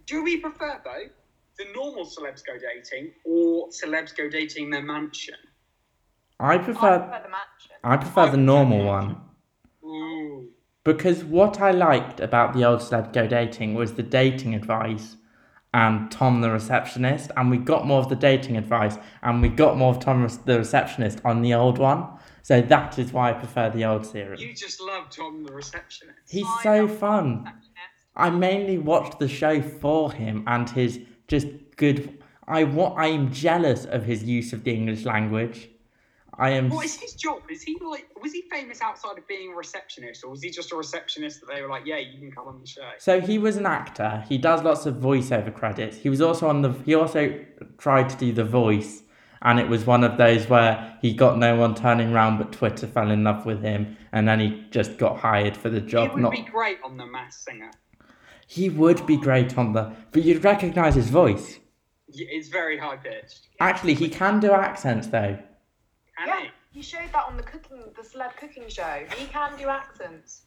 Do 0.06 0.24
we 0.24 0.38
prefer 0.38 0.80
though 0.84 1.10
the 1.58 1.66
normal 1.74 2.06
celebs 2.06 2.44
go 2.46 2.54
dating 2.58 3.12
or 3.26 3.70
celebs 3.70 4.16
go 4.16 4.30
dating 4.30 4.70
their 4.70 4.84
mansion? 4.84 5.36
I 6.40 6.54
I 6.54 6.58
prefer 6.58 7.00
prefer 7.00 7.22
the 7.24 7.30
mansion. 7.30 7.76
I 7.84 7.98
prefer 7.98 8.32
the 8.32 8.38
normal 8.38 8.86
one. 8.86 9.18
Ooh. 9.84 10.50
Because 10.84 11.24
what 11.24 11.60
I 11.60 11.72
liked 11.72 12.20
about 12.20 12.54
the 12.54 12.64
old 12.64 12.80
Celeb 12.80 13.12
Go 13.14 13.28
Dating 13.28 13.74
was 13.74 13.94
the 13.94 14.04
dating 14.04 14.56
advice 14.56 15.18
and 15.74 16.10
Tom 16.10 16.42
the 16.42 16.50
receptionist, 16.50 17.32
and 17.38 17.52
we 17.52 17.58
got 17.58 17.86
more 17.86 18.00
of 18.00 18.10
the 18.10 18.16
dating 18.16 18.58
advice 18.58 18.98
and 19.22 19.42
we 19.42 19.50
got 19.50 19.78
more 19.78 19.94
of 19.94 20.00
Tom 20.00 20.28
the 20.46 20.58
receptionist 20.58 21.20
on 21.24 21.42
the 21.42 21.54
old 21.54 21.78
one. 21.78 22.08
So 22.42 22.62
that 22.62 22.98
is 22.98 23.12
why 23.14 23.30
I 23.30 23.34
prefer 23.34 23.70
the 23.70 23.86
old 23.86 24.06
series. 24.06 24.42
You 24.42 24.54
just 24.54 24.82
love 24.82 25.10
Tom 25.10 25.44
the 25.44 25.54
receptionist. 25.54 26.20
He's 26.28 26.48
I 26.48 26.64
so 26.64 26.88
fun. 26.88 27.52
I 28.16 28.30
mainly 28.30 28.78
watched 28.78 29.20
the 29.20 29.28
show 29.28 29.62
for 29.62 30.12
him 30.12 30.44
and 30.48 30.70
his 30.70 31.00
just 31.28 31.48
good. 31.78 32.22
I 32.48 32.64
wa- 32.64 32.94
I 32.96 33.08
am 33.08 33.32
jealous 33.32 33.86
of 33.86 34.04
his 34.04 34.24
use 34.24 34.54
of 34.54 34.64
the 34.64 34.74
English 34.74 35.06
language. 35.06 35.70
I 36.40 36.52
am. 36.52 36.70
What 36.70 36.86
is 36.86 36.96
his 36.96 37.14
job? 37.14 37.42
Is 37.50 37.64
he 37.64 37.78
like 37.82 38.08
was 38.22 38.32
he 38.32 38.44
famous 38.50 38.82
outside 38.82 39.18
of 39.18 39.28
being 39.28 39.54
a 39.54 39.56
receptionist, 39.56 40.24
or 40.24 40.30
was 40.30 40.42
he 40.42 40.50
just 40.50 40.72
a 40.72 40.76
receptionist 40.76 41.42
that 41.42 41.54
they 41.54 41.62
were 41.62 41.68
like, 41.68 41.86
yeah, 41.86 41.98
you 41.98 42.18
can 42.18 42.32
come 42.32 42.48
on 42.48 42.62
the 42.62 42.68
show? 42.68 42.90
So 42.98 43.20
he 43.20 43.38
was 43.38 43.58
an 43.58 43.66
actor. 43.66 44.24
He 44.28 44.38
does 44.38 44.64
lots 44.64 44.86
of 44.86 44.96
voiceover 44.96 45.54
credits. 45.54 45.98
He 45.98 46.10
was 46.10 46.22
also 46.22 46.48
on 46.48 46.62
the. 46.62 46.72
He 46.86 46.96
also 46.96 47.40
tried 47.78 48.10
to 48.10 48.18
do 48.18 48.32
the 48.32 48.46
voice, 48.46 49.04
and 49.42 49.60
it 49.60 49.68
was 49.68 49.86
one 49.86 50.04
of 50.04 50.18
those 50.18 50.48
where 50.50 50.98
he 51.02 51.14
got 51.14 51.38
no 51.38 51.56
one 51.56 51.76
turning 51.76 52.14
around, 52.14 52.38
but 52.38 52.52
Twitter 52.52 52.88
fell 52.88 53.10
in 53.12 53.24
love 53.24 53.46
with 53.46 53.62
him, 53.62 53.98
and 54.12 54.28
then 54.28 54.40
he 54.40 54.66
just 54.72 54.98
got 54.98 55.18
hired 55.18 55.56
for 55.56 55.70
the 55.70 55.82
job 55.82 56.10
He 56.10 56.14
would 56.16 56.22
Not 56.24 56.32
be 56.32 56.42
great 56.42 56.78
on 56.84 56.98
the 56.98 57.06
Masked 57.06 57.44
Singer. 57.46 57.72
he 58.48 58.70
would 58.70 59.06
be 59.06 59.18
great 59.18 59.58
on 59.58 59.74
the, 59.74 59.94
but 60.12 60.24
you'd 60.24 60.44
recognize 60.44 60.96
his 60.96 61.10
voice. 61.10 61.60
It's 62.12 62.50
very 62.50 62.78
high 62.78 62.98
pitched. 62.98 63.48
Actually, 63.60 63.94
he 63.94 64.10
can 64.10 64.40
do 64.40 64.52
accents 64.52 65.08
though. 65.08 65.38
Can 66.18 66.28
Yeah, 66.28 66.40
he? 66.42 66.48
he 66.72 66.82
showed 66.82 67.12
that 67.14 67.26
on 67.28 67.38
the 67.38 67.44
cooking, 67.44 67.84
the 67.96 68.02
celeb 68.02 68.36
cooking 68.36 68.68
show. 68.68 69.04
He 69.16 69.26
can 69.28 69.56
do 69.58 69.70
accents. 69.70 70.42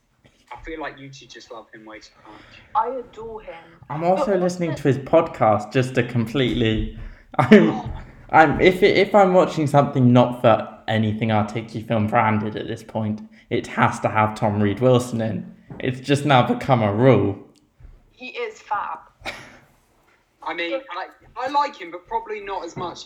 I 0.53 0.61
feel 0.65 0.81
like 0.81 0.99
you 0.99 1.09
two 1.09 1.27
just 1.27 1.51
love 1.51 1.67
him 1.73 1.87
way 1.87 2.01
too 2.01 2.11
much. 2.27 2.43
I 2.75 2.89
adore 2.99 3.41
him. 3.43 3.65
I'm 3.89 4.05
also 4.05 4.33
But- 4.33 4.41
listening 4.41 4.75
to 4.75 4.83
his 4.83 4.99
podcast 4.99 5.73
just 5.73 5.95
to 5.95 6.03
completely. 6.03 6.99
I'm, 7.39 7.71
oh 7.71 7.91
I'm 8.33 8.61
if 8.61 8.83
it, 8.83 8.97
if 8.97 9.15
I'm 9.15 9.35
watching 9.35 9.67
something 9.67 10.13
not 10.13 10.41
for 10.41 10.79
anything 10.89 11.29
Articufilm 11.29 12.09
branded 12.09 12.57
at 12.57 12.67
this 12.67 12.83
point, 12.83 13.21
it 13.51 13.67
has 13.69 14.01
to 14.01 14.09
have 14.09 14.35
Tom 14.35 14.61
Read 14.61 14.81
Wilson 14.81 15.21
in. 15.21 15.55
It's 15.79 16.01
just 16.01 16.25
now 16.25 16.47
become 16.47 16.83
a 16.83 16.93
rule. 16.93 17.39
He 18.13 18.29
is 18.29 18.61
fab. 18.61 18.99
I 20.43 20.55
mean, 20.55 20.81
I, 20.97 21.07
I 21.37 21.49
like 21.49 21.77
him, 21.77 21.91
but 21.91 22.07
probably 22.07 22.41
not 22.41 22.65
as 22.65 22.77
much 22.77 23.05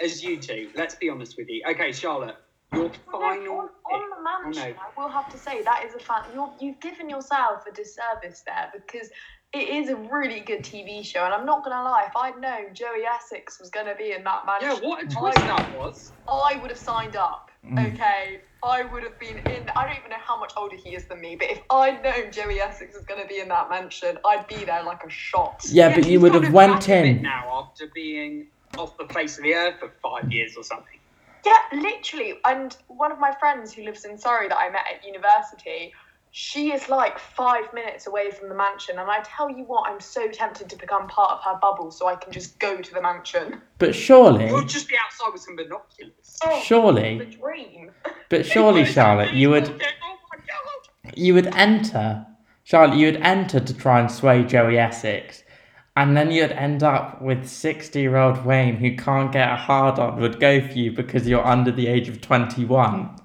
as 0.00 0.22
you 0.22 0.36
two. 0.36 0.68
Let's 0.76 0.94
be 0.94 1.08
honest 1.08 1.36
with 1.36 1.48
you. 1.48 1.62
Okay, 1.70 1.90
Charlotte, 1.92 2.36
your 2.72 2.82
Well, 2.82 2.92
no, 3.12 3.20
final. 3.20 3.58
on, 3.58 3.68
on 3.92 4.10
the 4.10 4.16
oh, 4.18 4.42
mansion, 4.42 4.74
Oh, 4.78 5.02
I 5.02 5.02
will 5.02 5.10
have 5.10 5.30
to 5.32 5.38
say 5.38 5.62
that 5.62 5.84
is 5.84 5.94
a 5.94 5.98
fan. 5.98 6.22
You're, 6.34 6.52
you've 6.60 6.80
given 6.80 7.08
yourself 7.08 7.64
a 7.66 7.72
disservice 7.72 8.42
there 8.46 8.70
because 8.72 9.10
it 9.56 9.68
is 9.68 9.88
a 9.88 9.96
really 9.96 10.40
good 10.40 10.62
TV 10.62 11.04
show, 11.04 11.24
and 11.24 11.32
I'm 11.32 11.46
not 11.46 11.64
gonna 11.64 11.82
lie. 11.82 12.04
If 12.06 12.16
I'd 12.16 12.38
known 12.40 12.74
Joey 12.74 13.04
Essex 13.04 13.58
was 13.58 13.70
gonna 13.70 13.94
be 13.94 14.12
in 14.12 14.22
that 14.24 14.42
Yeah, 14.60 14.68
mansion, 14.68 14.88
what 14.88 15.02
a 15.02 15.06
twist 15.06 15.38
I, 15.38 15.46
that 15.46 15.78
was. 15.78 16.12
I 16.28 16.58
would 16.60 16.70
have 16.70 16.78
signed 16.78 17.16
up. 17.16 17.50
Mm. 17.64 17.94
Okay, 17.94 18.42
I 18.62 18.84
would 18.84 19.02
have 19.02 19.18
been 19.18 19.38
in. 19.38 19.68
I 19.74 19.86
don't 19.86 19.96
even 19.96 20.10
know 20.10 20.16
how 20.24 20.38
much 20.38 20.52
older 20.56 20.76
he 20.76 20.94
is 20.94 21.06
than 21.06 21.20
me, 21.20 21.36
but 21.36 21.50
if 21.50 21.60
I'd 21.70 22.02
known 22.02 22.30
Joey 22.32 22.60
Essex 22.60 22.94
was 22.94 23.04
gonna 23.04 23.26
be 23.26 23.40
in 23.40 23.48
that 23.48 23.70
mansion, 23.70 24.18
I'd 24.26 24.46
be 24.46 24.64
there 24.64 24.82
like 24.82 25.02
a 25.04 25.10
shot. 25.10 25.62
Yeah, 25.64 25.94
but 25.94 26.06
you 26.06 26.20
would 26.20 26.34
have 26.34 26.52
went 26.52 26.72
back 26.74 26.84
a 26.84 26.86
bit 26.86 27.06
in. 27.16 27.22
now 27.22 27.48
after 27.70 27.86
being 27.94 28.48
off 28.76 28.96
the 28.98 29.06
face 29.14 29.38
of 29.38 29.44
the 29.44 29.54
earth 29.54 29.76
for 29.80 29.92
five 30.02 30.30
years 30.30 30.54
or 30.56 30.64
something. 30.64 30.98
Yeah, 31.46 31.56
literally. 31.72 32.34
And 32.44 32.76
one 32.88 33.12
of 33.12 33.18
my 33.20 33.32
friends 33.38 33.72
who 33.72 33.84
lives 33.84 34.04
in 34.04 34.18
Surrey 34.18 34.48
that 34.48 34.58
I 34.58 34.68
met 34.68 34.82
at 34.92 35.06
university, 35.06 35.92
she 36.38 36.70
is 36.70 36.90
like 36.90 37.18
five 37.18 37.72
minutes 37.72 38.06
away 38.06 38.30
from 38.30 38.50
the 38.50 38.54
mansion. 38.54 38.98
And 38.98 39.10
I 39.10 39.20
tell 39.22 39.48
you 39.48 39.64
what, 39.64 39.88
I'm 39.88 40.00
so 40.00 40.28
tempted 40.28 40.68
to 40.68 40.76
become 40.76 41.08
part 41.08 41.30
of 41.32 41.42
her 41.42 41.58
bubble 41.62 41.90
so 41.90 42.06
I 42.08 42.14
can 42.14 42.30
just 42.30 42.58
go 42.58 42.76
to 42.76 42.92
the 42.94 43.00
mansion. 43.00 43.62
But 43.78 43.94
surely, 43.94 44.46
You'll 44.48 44.64
just 44.66 44.86
be 44.86 44.96
outside 45.02 45.30
with 45.32 45.40
some 45.40 45.56
binoculars. 45.56 46.38
Oh, 46.44 46.50
the 46.58 46.60
surely, 46.62 47.38
dream. 47.40 47.90
but 48.28 48.44
surely, 48.44 48.84
Charlotte, 48.84 49.32
you 49.32 49.48
would 49.48 49.66
Oh 49.70 50.18
my 50.30 50.36
god! 50.36 51.16
you 51.16 51.32
would 51.32 51.46
enter, 51.54 52.26
Charlotte, 52.64 52.98
you 52.98 53.06
would 53.06 53.22
enter 53.22 53.58
to 53.58 53.72
try 53.74 53.98
and 54.00 54.10
sway 54.10 54.44
Joey 54.44 54.76
Essex, 54.78 55.42
and 55.96 56.14
then 56.14 56.30
you'd 56.30 56.52
end 56.52 56.82
up 56.82 57.22
with 57.22 57.46
sixty-year-old 57.48 58.44
Wayne 58.44 58.76
who 58.76 58.94
can't 58.94 59.32
get 59.32 59.50
a 59.50 59.56
hard 59.56 59.98
on 59.98 60.20
would 60.20 60.38
go 60.38 60.60
for 60.60 60.74
you 60.74 60.92
because 60.92 61.26
you're 61.26 61.46
under 61.46 61.72
the 61.72 61.86
age 61.86 62.10
of 62.10 62.20
twenty-one. 62.20 63.16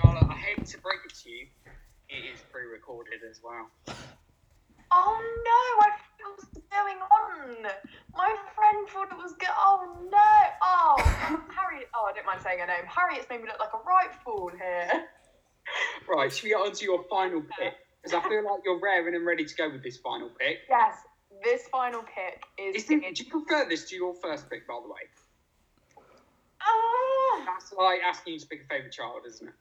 Charlotte, 0.00 0.24
I 0.30 0.34
hate 0.34 0.64
to 0.66 0.78
break 0.78 0.98
it 1.04 1.14
to 1.22 1.30
you, 1.30 1.46
it 2.08 2.24
is 2.34 2.40
pre-recorded 2.50 3.20
as 3.30 3.40
well. 3.44 3.68
oh 4.90 5.16
no, 5.48 5.86
I 5.86 5.90
forgot 6.16 6.30
what 6.30 6.38
was 6.38 6.62
My 8.16 8.36
friend 8.54 8.88
thought 8.88 9.10
it 9.12 9.18
was 9.18 9.32
good. 9.38 9.48
Oh 9.56 10.08
no. 10.10 10.32
Oh, 10.62 10.96
Harriet. 11.54 11.88
Oh, 11.94 12.08
I 12.10 12.12
don't 12.14 12.26
mind 12.26 12.40
saying 12.42 12.58
her 12.60 12.66
name. 12.66 12.84
Harriet's 12.86 13.26
made 13.28 13.40
me 13.42 13.48
look 13.48 13.58
like 13.60 13.72
a 13.74 13.82
right 13.86 14.10
fool 14.24 14.50
here. 14.56 15.06
Right, 16.08 16.30
should 16.32 16.44
we 16.44 16.50
get 16.50 16.56
on 16.60 16.72
to 16.72 16.84
your 16.84 17.04
final 17.08 17.40
pick? 17.40 17.74
Because 18.02 18.14
I 18.14 18.28
feel 18.28 18.44
like 18.44 18.60
you're 18.64 18.80
raring 18.80 19.14
and 19.14 19.24
ready 19.26 19.44
to 19.44 19.54
go 19.54 19.70
with 19.70 19.82
this 19.82 19.96
final 19.96 20.28
pick. 20.38 20.58
Yes, 20.68 20.96
this 21.42 21.66
final 21.68 22.02
pick 22.02 22.42
is. 22.58 22.76
Is 22.82 22.88
this, 22.88 23.00
do 23.18 23.24
you 23.24 23.30
prefer 23.30 23.66
this 23.68 23.88
to 23.88 23.96
your 23.96 24.14
first 24.14 24.50
pick, 24.50 24.66
by 24.68 24.78
the 24.82 24.88
way? 24.88 25.00
Ah, 26.60 27.42
That's 27.46 27.72
like 27.72 28.00
asking 28.06 28.34
you 28.34 28.40
to 28.40 28.46
pick 28.46 28.64
a 28.64 28.66
favourite 28.66 28.92
child, 28.92 29.22
isn't 29.26 29.48
it? 29.48 29.54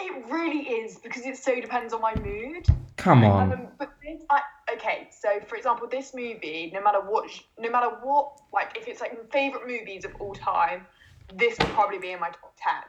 It 0.00 0.30
really 0.30 0.62
is 0.62 0.98
because 0.98 1.24
it 1.24 1.36
so 1.36 1.60
depends 1.60 1.92
on 1.92 2.00
my 2.00 2.14
mood. 2.16 2.66
Come 2.96 3.24
on. 3.24 3.52
Um, 3.52 3.68
but 3.78 3.92
this, 4.02 4.22
I, 4.30 4.40
okay, 4.74 5.08
so 5.10 5.40
for 5.46 5.56
example, 5.56 5.88
this 5.88 6.12
movie, 6.14 6.70
no 6.74 6.82
matter 6.82 7.00
what, 7.00 7.30
no 7.58 7.70
matter 7.70 7.88
what, 8.02 8.40
like 8.52 8.76
if 8.76 8.88
it's 8.88 9.00
like 9.00 9.30
favorite 9.32 9.66
movies 9.66 10.04
of 10.04 10.12
all 10.20 10.34
time, 10.34 10.86
this 11.34 11.58
would 11.58 11.68
probably 11.68 11.98
be 11.98 12.12
in 12.12 12.20
my 12.20 12.28
top 12.28 12.54
ten. 12.56 12.82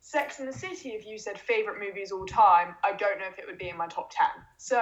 Sex 0.00 0.38
and 0.38 0.48
the 0.48 0.52
City, 0.52 0.90
if 0.90 1.06
you 1.06 1.18
said 1.18 1.38
favorite 1.38 1.80
movies 1.80 2.12
all 2.12 2.26
time, 2.26 2.74
I 2.84 2.92
don't 2.92 3.18
know 3.18 3.26
if 3.26 3.38
it 3.38 3.44
would 3.46 3.58
be 3.58 3.70
in 3.70 3.76
my 3.76 3.88
top 3.88 4.10
ten. 4.10 4.44
So 4.56 4.80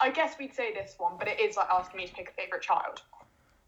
I 0.00 0.10
guess 0.10 0.34
we'd 0.38 0.54
say 0.54 0.74
this 0.74 0.94
one, 0.98 1.14
but 1.18 1.28
it 1.28 1.40
is 1.40 1.56
like 1.56 1.68
asking 1.70 1.98
me 1.98 2.06
to 2.06 2.12
pick 2.12 2.30
a 2.30 2.42
favorite 2.42 2.62
child. 2.62 3.02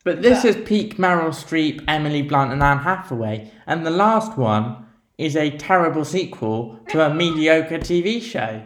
But 0.05 0.20
this 0.20 0.45
is 0.45 0.57
peak 0.66 0.97
Meryl 0.97 1.28
Streep, 1.28 1.84
Emily 1.86 2.22
Blunt, 2.22 2.53
and 2.53 2.62
Anne 2.62 2.78
Hathaway, 2.78 3.51
and 3.66 3.86
the 3.86 3.90
last 3.90 4.36
one 4.36 4.86
is 5.19 5.37
a 5.37 5.51
terrible 5.57 6.05
sequel 6.05 6.79
to 6.89 7.05
a 7.07 7.13
mediocre 7.13 7.79
TV 7.79 8.21
show. 8.21 8.63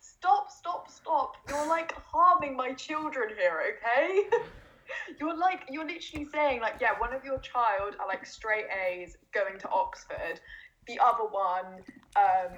Stop, 0.00 0.50
stop, 0.50 0.90
stop. 0.90 1.34
You're 1.48 1.68
like 1.68 1.92
harming 2.12 2.56
my 2.56 2.72
children 2.72 3.30
here, 3.36 3.62
okay? 3.76 4.24
you're 5.20 5.36
like, 5.36 5.62
you're 5.70 5.86
literally 5.86 6.26
saying, 6.32 6.60
like, 6.60 6.74
yeah, 6.80 6.92
one 6.98 7.12
of 7.12 7.24
your 7.24 7.38
child 7.38 7.96
are 8.00 8.06
like 8.06 8.24
straight 8.24 8.66
A's 8.88 9.16
going 9.34 9.58
to 9.58 9.68
Oxford, 9.68 10.40
the 10.86 10.98
other 11.00 11.24
one, 11.24 11.82
um, 12.16 12.52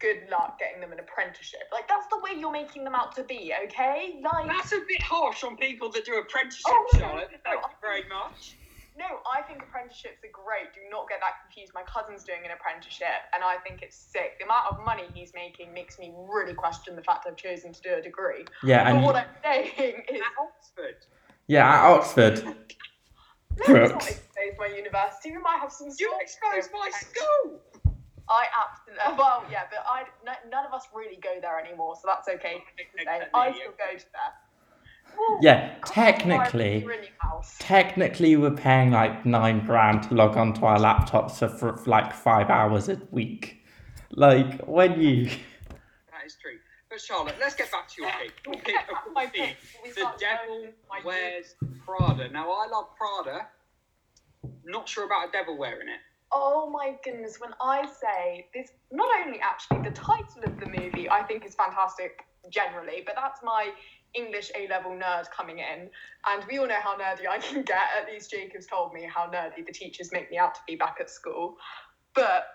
good 0.00 0.22
luck 0.30 0.58
getting 0.58 0.80
them 0.80 0.92
an 0.92 0.98
apprenticeship. 1.00 1.62
Like, 1.72 1.86
that's 1.88 2.06
the 2.08 2.18
way 2.18 2.38
you're 2.38 2.50
making 2.50 2.84
them 2.84 2.94
out 2.94 3.14
to 3.16 3.24
be, 3.24 3.52
okay? 3.64 4.18
Like, 4.22 4.46
That's 4.46 4.72
a 4.72 4.80
bit 4.88 5.00
harsh 5.02 5.44
on 5.44 5.56
people 5.56 5.90
that 5.92 6.04
do 6.04 6.16
apprenticeships, 6.18 6.66
Oh, 6.68 6.86
no, 6.94 6.98
Charlotte. 6.98 7.28
no, 7.32 7.38
Thank 7.44 7.62
no. 7.62 7.68
you 7.68 7.74
very 7.80 8.02
much. 8.08 8.56
No, 8.96 9.06
I 9.26 9.42
think 9.42 9.62
apprenticeships 9.62 10.22
are 10.22 10.30
great. 10.32 10.72
Do 10.74 10.80
not 10.90 11.08
get 11.08 11.18
that 11.20 11.42
confused. 11.42 11.72
My 11.74 11.82
cousin's 11.82 12.22
doing 12.22 12.44
an 12.44 12.52
apprenticeship, 12.52 13.26
and 13.34 13.42
I 13.42 13.56
think 13.66 13.82
it's 13.82 13.96
sick. 13.96 14.38
The 14.38 14.44
amount 14.46 14.66
of 14.70 14.84
money 14.84 15.04
he's 15.14 15.32
making 15.34 15.72
makes 15.74 15.98
me 15.98 16.12
really 16.30 16.54
question 16.54 16.94
the 16.94 17.02
fact 17.02 17.26
I've 17.26 17.36
chosen 17.36 17.72
to 17.72 17.80
do 17.82 17.94
a 17.94 18.00
degree. 18.02 18.44
Yeah, 18.62 18.84
But 18.84 18.92
and 18.94 19.02
what 19.04 19.16
I'm 19.16 19.26
saying 19.42 20.02
is, 20.08 20.20
At 20.20 20.32
Oxford. 20.38 20.96
yeah, 21.48 21.66
at 21.66 21.90
Oxford. 21.90 22.44
no, 22.44 22.54
it's 23.58 23.66
Brooks. 23.66 23.92
not 23.92 24.10
expose 24.10 24.54
my 24.58 24.66
university. 24.74 25.30
We 25.32 25.38
might 25.38 25.58
have 25.60 25.72
some. 25.72 25.88
You 25.98 26.10
sort 26.10 26.22
exposed 26.22 26.70
my 26.72 26.90
school. 26.94 27.60
I 28.30 28.46
absolutely. 28.56 29.04
Uh, 29.04 29.16
well, 29.18 29.44
yeah, 29.50 29.64
but 29.70 29.84
I 29.86 30.04
n- 30.26 30.50
none 30.50 30.64
of 30.64 30.72
us 30.72 30.86
really 30.94 31.18
go 31.20 31.40
there 31.42 31.58
anymore, 31.60 31.94
so 31.96 32.06
that's 32.06 32.26
okay 32.28 32.62
to 32.78 33.04
say. 33.04 33.20
I 33.34 33.52
still 33.52 33.72
go 33.76 33.90
to 33.98 34.04
there. 34.14 34.32
Woo. 35.16 35.38
Yeah, 35.40 35.74
technically, 35.86 36.82
I'm 36.82 36.88
really 36.88 37.10
house. 37.18 37.56
technically 37.58 38.36
we're 38.36 38.50
paying 38.50 38.90
like 38.90 39.24
nine 39.24 39.64
grand 39.64 40.04
to 40.04 40.14
log 40.14 40.36
onto 40.36 40.64
our 40.64 40.78
laptops 40.78 41.38
for, 41.38 41.48
for 41.48 41.90
like 41.90 42.12
five 42.12 42.50
hours 42.50 42.88
a 42.88 43.00
week. 43.10 43.62
Like 44.10 44.62
when 44.66 45.00
you, 45.00 45.24
That 45.26 46.24
that 46.24 46.26
is 46.26 46.36
true. 46.40 46.58
But 46.88 47.00
Charlotte, 47.00 47.34
let's 47.40 47.54
get 47.54 47.70
back 47.70 47.88
to 47.88 48.02
your 48.02 48.10
pick. 48.12 48.32
Your 48.46 48.54
pick 48.62 48.76
of 48.88 49.12
my 49.12 49.26
the 49.26 49.32
pick. 49.32 49.56
The 49.94 50.10
Devil 50.18 50.60
going, 50.60 51.04
Wears 51.04 51.54
Prada. 51.84 52.30
Now, 52.30 52.50
I 52.50 52.66
love 52.70 52.86
Prada. 52.96 53.48
Not 54.64 54.88
sure 54.88 55.04
about 55.04 55.28
a 55.28 55.32
devil 55.32 55.58
wearing 55.58 55.88
it. 55.88 56.00
Oh 56.32 56.68
my 56.70 56.96
goodness, 57.04 57.38
when 57.38 57.50
I 57.60 57.86
say 57.86 58.48
this, 58.54 58.70
not 58.90 59.08
only 59.24 59.38
actually 59.40 59.88
the 59.88 59.94
title 59.94 60.42
of 60.44 60.58
the 60.58 60.66
movie 60.66 61.08
I 61.08 61.22
think 61.22 61.44
is 61.44 61.54
fantastic 61.54 62.24
generally, 62.50 63.02
but 63.04 63.14
that's 63.14 63.40
my 63.42 63.70
English 64.14 64.50
A 64.56 64.68
level 64.68 64.92
nerd 64.92 65.30
coming 65.30 65.58
in. 65.58 65.90
And 66.26 66.44
we 66.50 66.58
all 66.58 66.66
know 66.66 66.80
how 66.80 66.96
nerdy 66.96 67.26
I 67.28 67.38
can 67.38 67.62
get. 67.62 67.88
At 68.00 68.12
least 68.12 68.30
Jacob's 68.30 68.66
told 68.66 68.92
me 68.92 69.08
how 69.12 69.26
nerdy 69.26 69.64
the 69.66 69.72
teachers 69.72 70.12
make 70.12 70.30
me 70.30 70.38
out 70.38 70.54
to 70.54 70.60
be 70.66 70.76
back 70.76 70.98
at 71.00 71.10
school. 71.10 71.56
But 72.14 72.46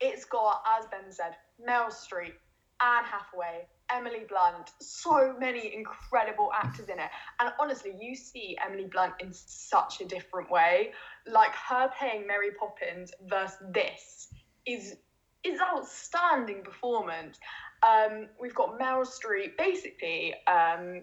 it's 0.00 0.24
got, 0.24 0.62
as 0.78 0.86
Ben 0.86 1.10
said, 1.10 1.34
Meryl 1.66 1.90
Streep, 1.90 2.34
Anne 2.80 3.04
Hathaway, 3.04 3.66
Emily 3.90 4.24
Blunt, 4.28 4.70
so 4.80 5.34
many 5.38 5.74
incredible 5.74 6.50
actors 6.54 6.88
in 6.88 6.98
it. 6.98 7.10
And 7.40 7.52
honestly, 7.58 7.94
you 7.98 8.14
see 8.14 8.56
Emily 8.64 8.86
Blunt 8.90 9.14
in 9.20 9.32
such 9.32 10.00
a 10.00 10.04
different 10.04 10.50
way. 10.50 10.92
Like 11.26 11.52
her 11.68 11.90
playing 11.98 12.26
Mary 12.26 12.50
Poppins 12.58 13.12
versus 13.28 13.58
this 13.72 14.28
is 14.66 14.96
is 15.44 15.60
outstanding 15.60 16.62
performance. 16.62 17.38
Um, 17.82 18.26
we've 18.40 18.54
got 18.54 18.78
Meryl 18.78 19.06
Streep 19.06 19.56
basically 19.56 20.34
um, 20.46 21.02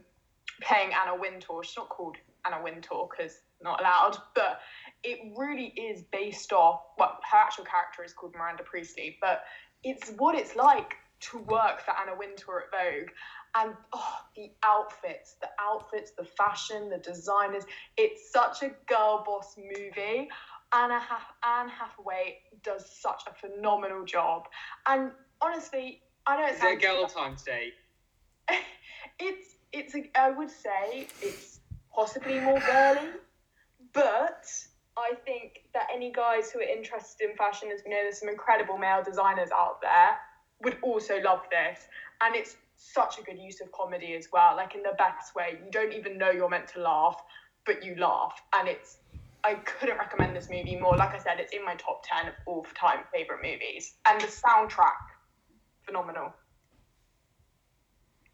playing 0.61 0.91
Anna 0.93 1.19
Wintour. 1.19 1.63
She's 1.63 1.77
not 1.77 1.89
called 1.89 2.17
Anna 2.45 2.61
Wintour 2.63 3.07
because 3.09 3.39
not 3.61 3.79
allowed, 3.79 4.17
but 4.35 4.59
it 5.03 5.19
really 5.37 5.67
is 5.67 6.03
based 6.11 6.51
off. 6.51 6.81
Well, 6.97 7.17
her 7.31 7.37
actual 7.37 7.65
character 7.65 8.03
is 8.03 8.13
called 8.13 8.33
Miranda 8.35 8.63
Priestly, 8.63 9.17
but 9.21 9.43
it's 9.83 10.09
what 10.17 10.35
it's 10.35 10.55
like 10.55 10.95
to 11.21 11.39
work 11.39 11.81
for 11.81 11.91
Anna 11.99 12.17
Wintour 12.17 12.65
at 12.65 12.71
Vogue. 12.71 13.09
And 13.55 13.73
oh, 13.93 14.17
the 14.35 14.51
outfits, 14.63 15.35
the 15.39 15.47
outfits, 15.59 16.11
the 16.11 16.25
fashion, 16.25 16.89
the 16.89 16.97
designers. 16.97 17.63
It's 17.97 18.31
such 18.31 18.63
a 18.63 18.71
girl 18.85 19.23
boss 19.25 19.55
movie. 19.57 20.27
Anna 20.73 20.99
Hath- 20.99 21.35
Anne 21.43 21.69
Hathaway 21.69 22.39
does 22.63 22.89
such 23.01 23.21
a 23.27 23.33
phenomenal 23.33 24.03
job. 24.03 24.47
And 24.87 25.11
honestly, 25.41 26.01
I 26.27 26.37
know 26.37 26.47
it 26.47 26.53
Is 26.53 26.55
it 26.55 26.57
a 26.57 26.61
sounds 26.61 26.81
girl 26.81 27.07
time 27.07 27.35
today? 27.35 27.73
it's 29.19 29.55
it's 29.71 29.95
a, 29.95 30.09
I 30.15 30.31
would 30.31 30.49
say 30.49 31.07
it's 31.21 31.59
possibly 31.93 32.39
more 32.39 32.59
girly, 32.59 33.09
but 33.93 34.45
I 34.97 35.13
think 35.25 35.63
that 35.73 35.87
any 35.93 36.11
guys 36.11 36.51
who 36.51 36.59
are 36.59 36.63
interested 36.63 37.29
in 37.29 37.35
fashion, 37.35 37.69
as 37.73 37.81
we 37.83 37.91
know, 37.91 37.97
there's 38.01 38.19
some 38.19 38.29
incredible 38.29 38.77
male 38.77 39.03
designers 39.03 39.49
out 39.51 39.81
there, 39.81 40.17
would 40.63 40.77
also 40.81 41.19
love 41.21 41.41
this. 41.51 41.79
And 42.21 42.35
it's 42.35 42.55
such 42.77 43.19
a 43.19 43.23
good 43.23 43.37
use 43.37 43.61
of 43.61 43.71
comedy 43.71 44.15
as 44.15 44.29
well, 44.31 44.55
like 44.55 44.75
in 44.75 44.83
the 44.83 44.95
best 44.97 45.35
way. 45.35 45.59
You 45.63 45.71
don't 45.71 45.93
even 45.93 46.17
know 46.17 46.31
you're 46.31 46.49
meant 46.49 46.67
to 46.69 46.81
laugh, 46.81 47.21
but 47.65 47.83
you 47.83 47.95
laugh, 47.95 48.41
and 48.53 48.67
it's. 48.67 48.97
I 49.43 49.53
couldn't 49.55 49.99
recommend 49.99 50.35
this 50.35 50.49
movie 50.49 50.75
more. 50.75 50.97
Like 50.97 51.13
I 51.13 51.19
said, 51.19 51.39
it's 51.39 51.53
in 51.53 51.63
my 51.63 51.75
top 51.75 52.03
ten 52.03 52.29
of 52.29 52.33
all 52.47 52.65
time 52.73 53.01
favorite 53.13 53.41
movies, 53.43 53.95
and 54.07 54.19
the 54.19 54.27
soundtrack, 54.27 54.97
phenomenal. 55.85 56.33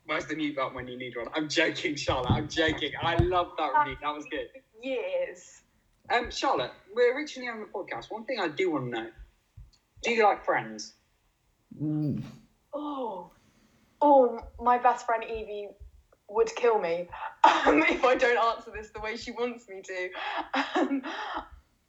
Where's 0.05 0.25
the 0.25 0.35
mute 0.35 0.55
button 0.55 0.73
when 0.73 0.87
you 0.87 0.97
need 0.97 1.15
one? 1.15 1.27
I'm 1.35 1.47
joking, 1.47 1.95
Charlotte. 1.95 2.31
I'm 2.31 2.47
joking. 2.49 2.91
I 3.01 3.15
love 3.17 3.51
that 3.57 3.71
review. 3.79 3.97
That 4.01 4.13
was 4.13 4.25
good. 4.25 4.47
Years. 4.81 5.61
Um, 6.09 6.31
Charlotte, 6.31 6.71
we're 6.93 7.15
originally 7.15 7.49
on 7.49 7.59
the 7.59 7.67
podcast. 7.67 8.11
One 8.11 8.25
thing 8.25 8.39
I 8.39 8.47
do 8.49 8.71
want 8.71 8.91
to 8.91 8.99
know: 9.01 9.07
Do 10.03 10.11
you 10.11 10.23
like 10.23 10.43
Friends? 10.43 10.93
Mm, 11.81 12.21
Oh, 12.73 13.31
oh, 14.01 14.39
my 14.59 14.77
best 14.77 15.05
friend 15.05 15.23
Evie 15.23 15.69
would 16.29 16.49
kill 16.55 16.79
me 16.79 17.09
um, 17.43 17.83
if 17.83 18.03
I 18.03 18.15
don't 18.15 18.37
answer 18.37 18.71
this 18.73 18.89
the 18.91 19.01
way 19.01 19.17
she 19.17 19.31
wants 19.31 19.67
me 19.67 19.81
to. 19.81 20.09
Um, 20.79 21.01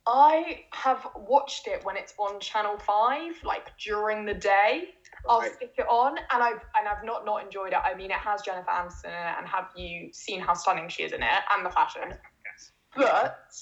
I 0.06 0.64
have 0.72 1.06
watched 1.16 1.68
it 1.68 1.84
when 1.84 1.96
it's 1.96 2.12
on 2.18 2.40
Channel 2.40 2.76
Five, 2.78 3.34
like 3.44 3.70
during 3.78 4.24
the 4.24 4.34
day. 4.34 4.88
I'll 5.28 5.40
Right. 5.40 5.52
stick 5.52 5.74
it 5.78 5.86
on, 5.88 6.18
and 6.18 6.42
I've 6.42 6.64
and 6.76 6.88
I've 6.88 7.04
not 7.04 7.24
not 7.24 7.44
enjoyed 7.44 7.72
it. 7.72 7.78
I 7.84 7.94
mean, 7.94 8.10
it 8.10 8.18
has 8.18 8.42
Jennifer 8.42 8.70
Aniston 8.70 9.04
in 9.06 9.10
it, 9.12 9.34
and 9.38 9.46
have 9.46 9.70
you 9.76 10.12
seen 10.12 10.40
how 10.40 10.54
stunning 10.54 10.88
she 10.88 11.04
is 11.04 11.12
in 11.12 11.22
it 11.22 11.42
and 11.52 11.64
the 11.64 11.70
fashion? 11.70 12.14
Yes. 12.54 12.72
But 12.96 13.54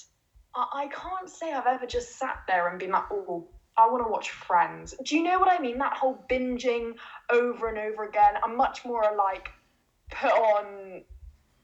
I, 0.55 0.65
I 0.73 0.87
can't 0.87 1.29
say 1.29 1.53
I've 1.53 1.67
ever 1.67 1.85
just 1.85 2.17
sat 2.17 2.39
there 2.47 2.67
and 2.67 2.79
been 2.79 2.91
like, 2.91 3.05
oh, 3.11 3.47
I 3.77 3.87
want 3.89 4.03
to 4.05 4.11
watch 4.11 4.31
Friends. 4.31 4.93
Do 5.03 5.15
you 5.15 5.23
know 5.23 5.39
what 5.39 5.49
I 5.49 5.59
mean? 5.59 5.77
That 5.77 5.93
whole 5.93 6.25
binging 6.29 6.95
over 7.29 7.69
and 7.69 7.77
over 7.77 8.03
again. 8.03 8.33
I'm 8.43 8.57
much 8.57 8.83
more 8.83 9.03
like 9.17 9.49
put 10.09 10.31
on, 10.31 11.03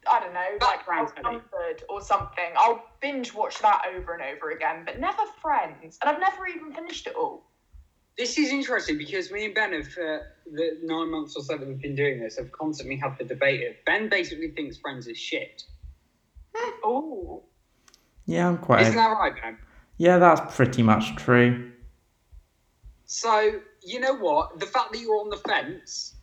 I 0.09 0.19
don't 0.19 0.33
know, 0.33 0.57
like. 0.61 0.85
Comfort 1.23 1.83
or 1.89 2.01
something. 2.01 2.53
I'll 2.55 2.85
binge 3.01 3.33
watch 3.33 3.59
that 3.59 3.81
over 3.93 4.13
and 4.13 4.21
over 4.23 4.51
again, 4.51 4.83
but 4.85 4.99
never 4.99 5.23
Friends. 5.41 5.97
And 6.01 6.09
I've 6.09 6.19
never 6.19 6.47
even 6.47 6.71
finished 6.71 7.07
it 7.07 7.15
all. 7.15 7.46
This 8.17 8.37
is 8.37 8.49
interesting 8.49 8.97
because 8.97 9.31
me 9.31 9.45
and 9.45 9.53
Ben 9.53 9.73
have, 9.73 9.85
uh, 9.97 10.19
the 10.51 10.79
nine 10.83 11.11
months 11.11 11.35
or 11.35 11.43
so 11.43 11.55
that 11.57 11.67
we've 11.67 11.79
been 11.81 11.95
doing 11.95 12.19
this, 12.19 12.37
have 12.37 12.51
constantly 12.51 12.95
had 12.95 13.17
the 13.17 13.23
debate. 13.23 13.67
of- 13.67 13.75
Ben 13.85 14.09
basically 14.09 14.49
thinks 14.51 14.77
Friends 14.77 15.07
is 15.07 15.17
shit. 15.17 15.63
Oh, 16.83 17.43
yeah, 18.25 18.47
I'm 18.47 18.57
quite. 18.57 18.81
Isn't 18.81 18.95
that 18.95 19.09
right, 19.09 19.33
Ben? 19.41 19.57
Yeah, 19.97 20.17
that's 20.17 20.55
pretty 20.55 20.81
much 20.81 21.15
true. 21.15 21.71
So 23.05 23.61
you 23.83 23.99
know 23.99 24.15
what? 24.15 24.59
The 24.59 24.65
fact 24.65 24.91
that 24.91 24.99
you're 24.99 25.15
on 25.21 25.29
the 25.29 25.37
fence, 25.37 26.15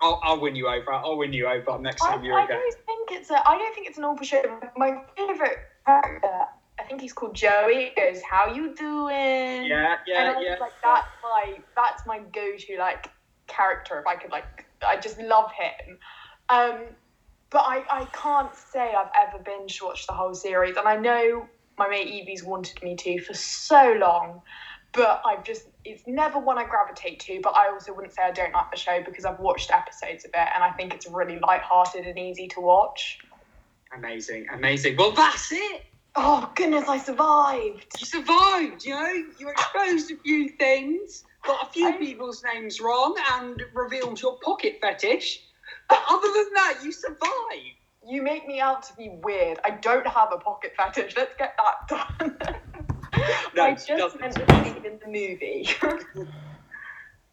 I'll, 0.00 0.20
I'll 0.24 0.40
win 0.40 0.56
you 0.56 0.66
over. 0.68 0.92
I'll 0.92 1.16
win 1.18 1.32
you 1.32 1.46
over 1.46 1.78
next 1.78 2.02
I, 2.02 2.12
time 2.12 2.24
you're 2.24 2.38
I 2.38 2.44
again. 2.44 2.58
don't 2.58 2.74
think 2.86 3.20
it's 3.20 3.30
a. 3.30 3.48
I 3.48 3.58
don't 3.58 3.74
think 3.74 3.86
it's 3.86 3.98
an 3.98 4.04
awful 4.04 4.24
show. 4.26 4.42
My 4.76 5.02
favorite 5.16 5.58
character, 5.84 6.46
I 6.78 6.82
think 6.84 7.00
he's 7.00 7.12
called 7.12 7.34
Joey. 7.34 7.92
Goes, 7.96 8.22
"How 8.22 8.52
you 8.52 8.74
doing?" 8.74 9.66
Yeah, 9.66 9.96
and 9.96 9.98
yeah, 10.06 10.32
I 10.32 10.36
was 10.36 10.46
yeah. 10.46 10.56
like, 10.60 10.72
that's 10.82 11.08
my 11.22 11.58
that's 11.74 12.06
my 12.06 12.18
go-to 12.18 12.76
like 12.78 13.10
character. 13.46 14.00
If 14.00 14.06
I 14.06 14.16
could 14.16 14.30
like, 14.30 14.66
I 14.86 14.96
just 14.96 15.18
love 15.18 15.50
him. 15.52 15.98
Um, 16.48 16.80
but 17.50 17.60
I 17.60 17.84
I 17.90 18.04
can't 18.12 18.54
say 18.54 18.94
I've 18.94 19.10
ever 19.16 19.42
binge 19.42 19.80
watched 19.82 20.06
the 20.06 20.12
whole 20.12 20.34
series, 20.34 20.76
and 20.76 20.86
I 20.86 20.96
know 20.96 21.48
my 21.78 21.88
mate 21.88 22.08
Evie's 22.08 22.44
wanted 22.44 22.82
me 22.82 22.96
to 22.96 23.20
for 23.20 23.34
so 23.34 23.96
long, 23.98 24.42
but 24.92 25.22
I've 25.24 25.44
just 25.44 25.68
it's 25.84 26.02
never 26.06 26.38
one 26.38 26.58
I 26.58 26.64
gravitate 26.64 27.20
to. 27.20 27.40
But 27.42 27.56
I 27.56 27.70
also 27.70 27.94
wouldn't 27.94 28.14
say 28.14 28.22
I 28.22 28.32
don't 28.32 28.52
like 28.52 28.70
the 28.70 28.76
show 28.78 29.02
because 29.02 29.24
I've 29.24 29.40
watched 29.40 29.70
episodes 29.70 30.24
of 30.24 30.30
it, 30.34 30.48
and 30.54 30.62
I 30.62 30.72
think 30.72 30.92
it's 30.94 31.06
really 31.06 31.38
light-hearted 31.38 32.06
and 32.06 32.18
easy 32.18 32.48
to 32.48 32.60
watch. 32.60 33.18
Amazing, 33.94 34.46
amazing. 34.52 34.96
Well, 34.96 35.12
that's 35.12 35.52
it. 35.52 35.84
Oh 36.18 36.50
goodness, 36.54 36.88
I 36.88 36.98
survived. 36.98 37.86
You 38.00 38.06
survived. 38.06 38.84
You 38.84 38.94
know, 38.94 39.12
you 39.38 39.48
exposed 39.50 40.10
a 40.10 40.16
few 40.16 40.48
things, 40.50 41.24
got 41.44 41.68
a 41.68 41.72
few 41.72 41.88
I- 41.88 41.92
people's 41.98 42.42
names 42.54 42.80
wrong, 42.80 43.16
and 43.32 43.62
revealed 43.74 44.20
your 44.20 44.38
pocket 44.38 44.78
fetish. 44.80 45.42
But 45.88 46.02
other 46.08 46.28
than 46.32 46.52
that, 46.54 46.78
you 46.82 46.90
survived. 46.92 47.76
You 48.08 48.22
make 48.22 48.46
me 48.46 48.60
out 48.60 48.82
to 48.84 48.94
be 48.96 49.10
weird. 49.22 49.58
I 49.64 49.70
don't 49.70 50.06
have 50.06 50.32
a 50.32 50.38
pocket 50.38 50.72
fetish. 50.76 51.16
Let's 51.16 51.34
get 51.36 51.54
that 51.58 51.88
done. 52.18 52.38
No, 53.54 53.62
I 53.64 53.72
just 53.72 53.88
doesn't. 53.88 54.20
meant 54.20 54.34
the 54.34 54.64
scene 54.64 54.84
in 54.84 54.98
the 54.98 55.06
movie. 55.06 55.68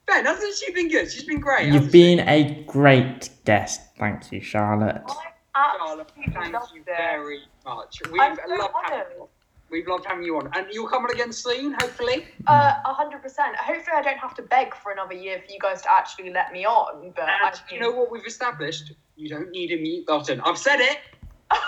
Ben, 0.06 0.26
hasn't 0.26 0.54
she 0.56 0.72
been 0.74 0.90
good? 0.90 1.10
She's 1.12 1.24
been 1.24 1.40
great. 1.40 1.66
You've 1.68 1.76
hasn't 1.76 1.92
been 1.94 2.20
a 2.28 2.64
great 2.68 3.30
guest. 3.46 3.80
Thank 3.98 4.32
you, 4.34 4.42
Charlotte. 4.42 5.02
I 5.08 5.33
Charlotte, 5.56 6.08
absolutely 6.18 6.34
thank 6.34 6.54
loved 6.54 6.74
you 6.74 6.82
it. 6.82 6.86
very 6.88 7.39
much. 7.66 8.01
We've 8.12 8.22
I'm 8.22 8.36
so 8.36 8.56
loved 8.56 8.74
having 8.84 9.06
you 9.16 9.22
on. 9.22 9.28
We've 9.70 9.88
loved 9.88 10.06
having 10.06 10.24
you 10.24 10.38
on, 10.38 10.49
and 10.56 10.68
you'll 10.72 10.88
come 10.88 11.04
on 11.04 11.12
again 11.12 11.32
soon, 11.32 11.74
hopefully. 11.74 12.28
Uh, 12.45 12.74
a 12.86 12.93
hundred 12.93 13.24
percent. 13.24 13.56
Hopefully, 13.56 13.95
I 13.97 14.01
don't 14.04 14.20
have 14.20 14.36
to 14.36 14.43
beg 14.43 14.76
for 14.76 14.91
another 14.91 15.16
year 15.16 15.41
for 15.43 15.51
you 15.51 15.60
guys 15.60 15.82
to 15.84 15.91
actually 15.91 16.32
let 16.32 16.51
me 16.51 16.64
on. 16.66 17.12
But 17.16 17.26
I 17.30 17.47
And 17.47 17.62
you 17.72 17.80
know 17.80 17.91
what 17.91 18.12
we've 18.12 18.26
established? 18.26 18.93
You 19.16 19.30
don't 19.30 19.49
need 19.51 19.72
a 19.72 19.78
mute 19.82 20.06
button. 20.06 20.41
I've 20.41 20.58
said 20.60 20.80
it. 20.80 20.99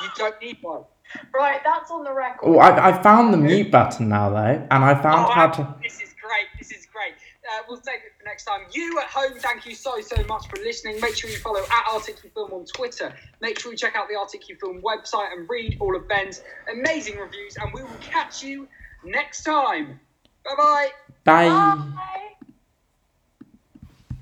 You 0.04 0.10
don't 0.18 0.40
need 0.42 0.58
one. 0.62 0.84
right, 1.34 1.62
that's 1.64 1.90
on 1.92 2.04
the 2.04 2.12
record. 2.14 2.48
Oh, 2.48 2.58
I, 2.60 2.90
I 2.90 3.04
found 3.04 3.34
the 3.34 3.38
mute 3.38 3.72
button 3.72 4.10
now 4.10 4.30
though, 4.30 4.68
and 4.72 4.84
I 4.84 4.94
found 5.02 5.28
Oh, 5.28 5.32
how 5.32 5.48
to. 5.48 5.76
This 5.82 6.02
is 6.02 6.14
great. 6.22 6.48
This 6.60 6.72
is 6.72 6.86
great. 6.88 7.14
Uh, 7.46 7.64
we'll 7.68 7.82
save 7.82 7.96
it 7.96 8.14
for 8.18 8.26
next 8.26 8.46
time. 8.46 8.62
You 8.72 9.00
at 9.00 9.08
home, 9.08 9.38
thank 9.38 9.66
you 9.66 9.76
so, 9.76 10.02
so 10.02 10.24
much 10.28 10.48
for 10.48 10.58
listening. 10.58 11.00
Make 11.00 11.16
sure 11.16 11.30
you 11.30 11.38
follow 11.38 11.62
at 11.62 11.86
Arctic 11.92 12.18
Film 12.34 12.52
on 12.52 12.66
Twitter. 12.66 13.14
Make 13.42 13.60
sure 13.60 13.72
you 13.72 13.78
check 13.78 13.96
out 13.96 14.08
the 14.10 14.16
Arctic 14.16 14.44
Film 14.60 14.82
website 14.82 15.32
and 15.32 15.48
read 15.50 15.78
all 15.80 15.96
of 15.96 16.08
Ben's 16.08 16.42
amazing 16.72 17.18
reviews. 17.18 17.56
And 17.58 17.72
we 17.74 17.84
will 17.84 17.98
catch 18.02 18.44
you 18.44 18.68
next 19.04 19.44
time. 19.44 20.00
Bye 20.44 20.56
bye. 20.58 20.90
Bye. 21.24 21.92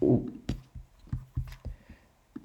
Bye. 0.01 0.33